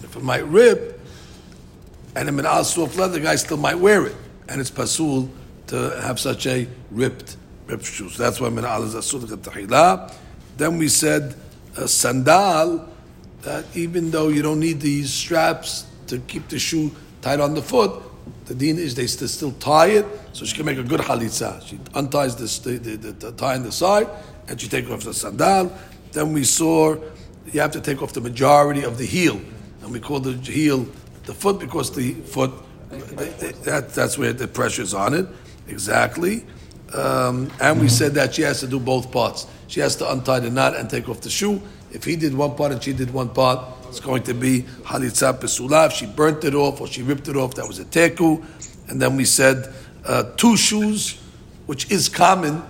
If 0.02 0.16
it 0.16 0.24
might 0.24 0.46
rip, 0.48 1.02
and 2.16 2.30
a 2.30 2.32
min'al 2.32 2.64
soft 2.64 2.98
leather, 2.98 3.16
the 3.16 3.20
guy 3.20 3.36
still 3.36 3.58
might 3.58 3.76
wear 3.76 4.08
it, 4.08 4.16
and 4.48 4.62
it's 4.62 4.72
pasul 4.72 5.30
to 5.68 6.00
have 6.02 6.18
such 6.18 6.48
a 6.48 6.66
ripped 6.92 7.36
ripped 7.68 7.86
shoe. 7.86 8.08
So 8.10 8.24
that's 8.24 8.40
why 8.40 8.48
min'al 8.48 8.86
is 8.86 8.96
asud 8.96 9.26
lekatahila. 9.26 10.14
Then 10.56 10.78
we 10.78 10.88
said 10.88 11.36
a 11.76 11.90
sandal 11.90 12.88
that 13.42 13.66
even 13.76 14.12
though 14.12 14.30
you 14.30 14.42
don't 14.42 14.62
need 14.62 14.80
these 14.80 15.12
straps 15.12 15.88
to 16.08 16.20
keep 16.20 16.48
the 16.48 16.58
shoe 16.58 16.92
tight 17.22 17.42
on 17.42 17.54
the 17.54 17.62
foot, 17.62 18.02
the 18.52 18.58
deen 18.58 18.78
is 18.78 18.96
they 18.96 19.08
still, 19.08 19.54
tie 19.54 19.88
it 19.88 20.06
so 20.34 20.44
she 20.44 20.58
can 20.58 20.66
make 20.66 20.78
a 20.78 20.84
good 20.84 21.00
halitza. 21.00 21.66
She 21.66 21.80
unties 21.94 22.36
the, 22.36 22.72
the, 22.72 22.98
the, 22.98 23.12
the 23.14 23.32
tie 23.32 23.56
on 23.56 23.64
the 23.64 23.72
side 23.72 24.10
and 24.50 24.60
she 24.60 24.68
takes 24.68 24.90
off 24.90 25.04
the 25.04 25.14
sandal. 25.14 25.72
Then 26.12 26.34
we 26.34 26.44
saw 26.44 26.98
you 27.46 27.62
have 27.62 27.72
to 27.72 27.82
take 27.82 28.02
off 28.02 28.12
the 28.12 28.20
majority 28.20 28.84
of 28.84 28.98
the 28.98 29.06
heel, 29.06 29.40
and 29.82 29.92
we 29.92 30.00
call 30.02 30.20
the 30.20 30.34
heel 30.34 30.86
the 31.24 31.34
foot 31.34 31.60
because 31.60 31.96
the 31.96 32.14
foot 32.14 32.52
that, 32.90 33.92
that's 33.96 34.18
where 34.18 34.34
the 34.34 34.48
pressure 34.48 34.82
is 34.82 34.94
on 34.94 35.14
it 35.14 35.28
exactly. 35.70 36.46
Um, 36.94 37.50
and 37.62 37.80
we 37.80 37.88
said 37.88 38.14
that 38.16 38.36
she 38.36 38.42
has 38.42 38.60
to 38.60 38.68
do 38.68 38.82
both 38.82 39.14
parts. 39.14 39.48
She 39.68 39.80
has 39.80 39.96
to 39.98 40.12
untie 40.12 40.40
the 40.40 40.50
knot 40.50 40.76
and 40.76 40.90
take 40.90 41.08
off 41.08 41.22
the 41.22 41.30
shoe. 41.30 41.62
If 41.92 42.04
he 42.04 42.18
did 42.18 42.34
one 42.34 42.56
part 42.56 42.74
and 42.74 42.84
she 42.84 42.92
did 42.92 43.14
one 43.14 43.30
part, 43.30 43.66
it's 43.92 44.00
going 44.00 44.24
to 44.24 44.34
be 44.34 44.62
halitza 44.84 45.38
pesula. 45.38 45.88
If 45.88 45.94
she 45.94 46.06
burnt 46.06 46.46
it 46.46 46.56
off 46.56 46.80
or 46.80 46.88
she 46.88 47.04
ripped 47.04 47.28
it 47.28 47.36
off, 47.36 47.56
that 47.56 47.68
was 47.68 47.78
a 47.78 47.84
teku. 47.84 48.42
And 48.88 49.02
then 49.02 49.18
we 49.18 49.26
said 49.26 49.74
uh, 50.06 50.24
two 50.38 50.56
shoes, 50.56 51.22
which 51.66 51.92
is 51.92 52.08
common. 52.08 52.64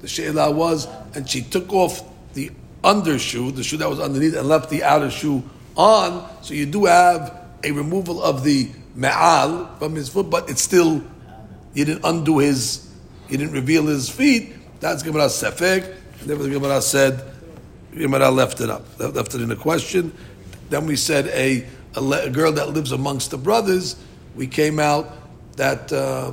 The 0.00 0.08
she'ela 0.08 0.50
was, 0.50 0.88
and 1.14 1.30
she 1.30 1.42
took 1.42 1.72
off 1.72 2.02
the 2.34 2.50
undershoe, 2.82 3.54
the 3.54 3.62
shoe 3.62 3.76
that 3.76 3.88
was 3.88 4.00
underneath, 4.00 4.34
and 4.34 4.48
left 4.48 4.68
the 4.68 4.82
outer 4.82 5.10
shoe 5.10 5.44
on. 5.76 6.28
So 6.42 6.54
you 6.54 6.66
do 6.66 6.86
have 6.86 7.40
a 7.62 7.70
removal 7.70 8.20
of 8.20 8.42
the 8.42 8.68
me'al 8.96 9.76
from 9.78 9.94
his 9.94 10.08
foot, 10.08 10.28
but 10.28 10.50
it's 10.50 10.60
still, 10.60 11.04
you 11.72 11.84
didn't 11.84 12.04
undo 12.04 12.38
his, 12.38 12.92
you 13.28 13.38
didn't 13.38 13.52
reveal 13.52 13.86
his 13.86 14.10
feet. 14.10 14.54
That's 14.80 15.04
Gemara 15.04 15.26
Sefek. 15.26 15.84
And 16.20 16.28
then 16.28 16.38
the 16.38 16.50
Gemara 16.50 16.82
said, 16.82 17.22
Gemara 17.96 18.28
left 18.30 18.60
it 18.60 18.68
up, 18.68 18.84
left 18.98 19.34
it 19.34 19.40
in 19.40 19.52
a 19.52 19.56
question. 19.56 20.12
Then 20.74 20.86
we 20.86 20.96
said 20.96 21.28
a, 21.28 21.64
a, 21.94 22.00
a 22.00 22.30
girl 22.30 22.50
that 22.50 22.70
lives 22.70 22.90
amongst 22.90 23.30
the 23.30 23.38
brothers, 23.38 23.94
we 24.34 24.48
came 24.48 24.80
out 24.80 25.06
that 25.56 25.92
uh, 25.92 26.32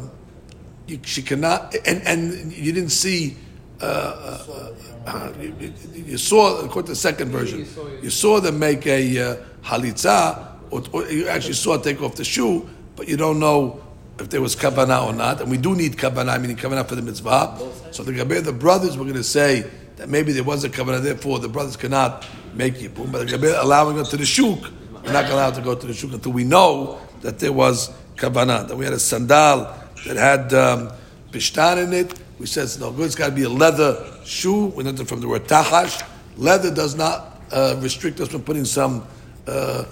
you, 0.87 0.99
she 1.03 1.21
cannot, 1.21 1.75
and, 1.85 2.01
and 2.07 2.51
you 2.51 2.71
didn't 2.71 2.89
see, 2.89 3.37
uh, 3.81 3.85
uh, 3.85 4.73
uh 5.05 5.33
you, 5.39 5.73
you, 5.93 6.17
saw, 6.17 6.57
according 6.57 6.87
to 6.87 6.91
the 6.93 6.95
second 6.95 7.29
version, 7.29 7.67
you 8.01 8.09
saw 8.09 8.39
them 8.39 8.57
make 8.57 8.87
a 8.87 9.19
uh, 9.19 9.35
halitza, 9.63 10.55
or, 10.71 10.81
or, 10.91 11.07
you 11.07 11.27
actually 11.27 11.53
saw 11.53 11.77
take 11.77 12.01
off 12.01 12.15
the 12.15 12.25
shoe, 12.25 12.67
but 12.95 13.07
you 13.07 13.17
don't 13.17 13.39
know 13.39 13.79
if 14.17 14.31
there 14.31 14.41
was 14.41 14.55
kavanah 14.55 15.05
or 15.05 15.13
not. 15.13 15.39
And 15.39 15.51
we 15.51 15.57
do 15.57 15.75
need 15.75 15.97
kavanah, 15.97 16.41
meaning 16.41 16.57
kavanah 16.57 16.87
for 16.87 16.95
the 16.95 17.03
mitzvah. 17.03 17.59
So 17.91 18.01
the 18.01 18.11
Gaber, 18.11 18.43
the 18.43 18.53
brothers 18.53 18.97
were 18.97 19.03
going 19.03 19.17
to 19.17 19.23
say 19.23 19.69
that 19.97 20.09
maybe 20.09 20.31
there 20.31 20.43
was 20.43 20.63
a 20.63 20.69
kavanah, 20.69 21.03
therefore 21.03 21.37
the 21.37 21.47
brothers 21.47 21.77
cannot 21.77 22.25
make 22.53 22.75
yibum. 22.75 23.11
But 23.11 23.31
allowing 23.63 23.97
them 23.97 24.05
to 24.05 24.17
the 24.17 24.25
shuk, 24.25 24.59
we're 25.03 25.13
not 25.13 25.29
allowed 25.29 25.55
to 25.55 25.61
go 25.61 25.75
to 25.75 25.87
the 25.87 25.93
shuk 25.93 26.13
until 26.13 26.31
we 26.31 26.43
know 26.43 26.99
that 27.21 27.39
there 27.39 27.53
was 27.53 27.91
kavanah. 28.15 28.67
That 28.67 28.77
we 28.77 28.85
had 28.85 28.93
a 28.93 28.99
sandal 28.99 29.73
that 30.05 30.17
had 30.17 30.53
um, 30.53 30.91
in 31.33 31.93
it. 31.93 32.19
We 32.39 32.47
said 32.47 32.63
it's 32.63 32.79
no 32.79 32.91
good. 32.91 33.05
It's 33.05 33.15
got 33.15 33.27
to 33.27 33.35
be 33.35 33.43
a 33.43 33.49
leather 33.49 34.03
shoe. 34.25 34.67
We 34.67 34.83
learned 34.83 34.99
it 34.99 35.07
from 35.07 35.21
the 35.21 35.27
word 35.27 35.47
tahash. 35.47 36.03
Leather 36.37 36.73
does 36.73 36.95
not 36.95 37.39
uh, 37.51 37.75
restrict 37.79 38.19
us 38.19 38.29
from 38.29 38.41
putting 38.41 38.65
some 38.65 39.05
uh, 39.47 39.85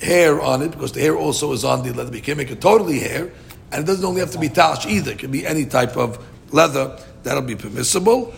hair 0.00 0.40
on 0.40 0.62
it 0.62 0.72
because 0.72 0.92
the 0.92 1.00
hair 1.00 1.16
also 1.16 1.52
is 1.52 1.64
on 1.64 1.82
the 1.82 1.94
leather. 1.94 2.10
We 2.10 2.20
can't 2.20 2.38
make 2.38 2.50
it 2.50 2.60
totally 2.60 2.98
hair, 2.98 3.32
and 3.70 3.84
it 3.84 3.86
doesn't 3.86 4.04
only 4.04 4.20
have 4.20 4.32
to 4.32 4.38
be 4.38 4.48
tahash 4.48 4.86
either. 4.86 5.12
It 5.12 5.18
can 5.18 5.30
be 5.30 5.46
any 5.46 5.64
type 5.64 5.96
of 5.96 6.22
leather 6.52 6.98
that'll 7.22 7.42
be 7.42 7.56
permissible. 7.56 8.34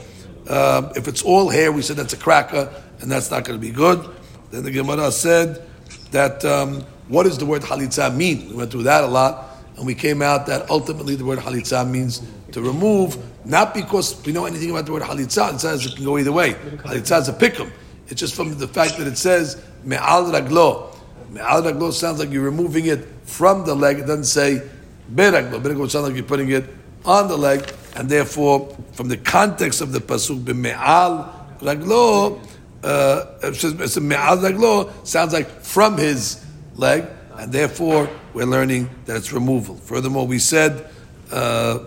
Um, 0.49 0.93
if 0.95 1.09
it's 1.09 1.23
all 1.23 1.49
hair, 1.49 1.73
we 1.73 1.83
said 1.83 1.97
that's 1.97 2.13
a 2.13 2.19
cracker, 2.19 2.71
and 3.05 3.13
that's 3.13 3.31
not 3.31 3.45
going 3.45 3.61
to 3.61 3.65
be 3.65 3.71
good. 3.71 4.01
Then 4.51 4.65
the 4.65 4.71
Gemara 4.71 5.13
said 5.13 5.63
that 6.11 6.43
um, 6.43 6.81
what 7.09 7.25
does 7.25 7.37
the 7.37 7.45
word 7.45 7.61
halitza 7.61 8.17
mean? 8.17 8.49
We 8.49 8.55
went 8.55 8.71
through 8.71 8.85
that 8.85 9.05
a 9.05 9.07
lot, 9.07 9.59
and 9.77 9.85
we 9.85 9.95
came 9.95 10.23
out 10.23 10.47
that 10.47 10.71
ultimately 10.71 11.15
the 11.15 11.25
word 11.27 11.39
halitza 11.39 11.87
means 11.87 12.23
to 12.53 12.63
remove, 12.63 13.19
not 13.45 13.75
because 13.75 14.25
we 14.25 14.33
know 14.33 14.47
anything 14.47 14.71
about 14.71 14.87
the 14.87 14.93
word 14.93 15.03
halitza. 15.03 15.53
It 15.53 15.61
says 15.61 15.85
it 15.85 15.97
can 15.97 16.07
go 16.07 16.17
either 16.17 16.33
way. 16.33 16.55
Halitza 16.55 17.21
is 17.21 17.29
a 17.29 17.35
pikum. 17.35 17.71
It's 18.09 18.19
just 18.19 18.35
from 18.35 18.57
the 18.57 18.67
fact 18.67 18.97
that 18.97 19.07
it 19.07 19.19
says 19.19 19.63
me'al 19.85 20.33
raglo. 20.33 20.97
Me'al 21.31 21.63
raglo 21.63 21.93
sounds 21.93 22.21
like 22.21 22.31
you're 22.31 22.43
removing 22.43 22.87
it 22.87 23.07
from 23.25 23.67
the 23.67 23.75
leg. 23.75 23.99
It 23.99 24.07
doesn't 24.07 24.25
say 24.25 24.67
beraglo. 25.13 25.63
Beraglo 25.63 25.91
sounds 25.91 26.07
like 26.07 26.15
you're 26.15 26.25
putting 26.25 26.49
it 26.53 26.65
on 27.05 27.29
the 27.29 27.37
leg, 27.37 27.71
and 27.97 28.09
therefore, 28.09 28.75
from 28.93 29.09
the 29.09 29.19
context 29.19 29.83
of 29.83 29.93
the 29.93 29.99
pasuk, 29.99 30.47
me'al 30.55 31.49
raglo, 31.61 32.41
uh, 32.85 33.53
sounds 35.05 35.33
like 35.33 35.49
from 35.63 35.97
his 35.97 36.45
leg, 36.77 37.05
and 37.37 37.53
therefore 37.53 38.09
we're 38.35 38.45
learning 38.45 38.91
that 39.07 39.17
it's 39.17 39.33
removal. 39.33 39.77
Furthermore, 39.77 40.27
we 40.27 40.39
said 40.39 40.89
uh, 41.33 41.79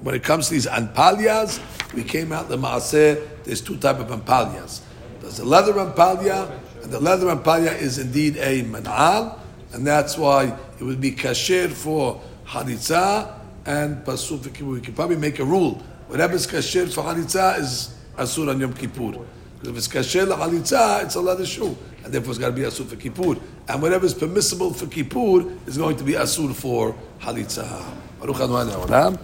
when 0.00 0.14
it 0.14 0.24
comes 0.24 0.48
to 0.48 0.54
these 0.54 0.66
anpalias, 0.66 1.60
we 1.94 2.02
came 2.02 2.32
out 2.32 2.48
the 2.48 2.56
maaseh. 2.56 3.26
There's 3.44 3.60
two 3.60 3.76
type 3.76 3.98
of 3.98 4.08
anpalias. 4.08 4.80
There's 5.20 5.38
a 5.38 5.44
leather 5.44 5.74
anpalia, 5.74 6.50
and 6.82 6.90
the 6.90 7.00
leather 7.00 7.26
anpalia 7.26 7.78
is 7.80 7.98
indeed 7.98 8.36
a 8.38 8.62
manal, 8.64 9.38
and 9.72 9.86
that's 9.86 10.18
why 10.18 10.56
it 10.78 10.82
would 10.82 11.00
be 11.00 11.12
kasher 11.12 11.70
for 11.70 12.20
halitza 12.46 13.38
and 13.66 14.04
pasuf 14.04 14.60
We 14.60 14.80
can 14.80 14.94
probably 14.94 15.16
make 15.16 15.38
a 15.38 15.44
rule. 15.44 15.74
Whatever 16.08 16.34
is 16.34 16.46
kasher 16.46 16.92
for 16.92 17.04
halitza 17.04 17.60
is 17.60 17.94
asur 18.16 18.50
on 18.50 18.58
Yom 18.58 18.72
Kippur. 18.72 19.24
Because 19.60 19.68
if 19.68 19.76
it's 19.76 19.88
kasher 19.88 20.26
la 20.26 20.46
it's 21.02 21.14
a 21.14 21.20
leather 21.20 21.44
shoe 21.46 21.76
and 22.04 22.12
therefore 22.12 22.30
it's 22.30 22.38
got 22.38 22.46
to 22.46 22.52
be 22.52 22.62
asur 22.62 22.86
for 22.86 22.96
Kippur. 22.96 23.36
And 23.68 23.82
whatever 23.82 24.06
is 24.06 24.14
permissible 24.14 24.72
for 24.72 24.86
Kippur 24.86 25.50
is 25.66 25.76
going 25.76 25.96
to 25.98 26.04
be 26.04 26.12
asur 26.14 26.54
for 26.54 26.94
halitza. 27.20 27.84
Baruch 28.20 28.40
Adonai 28.40 29.16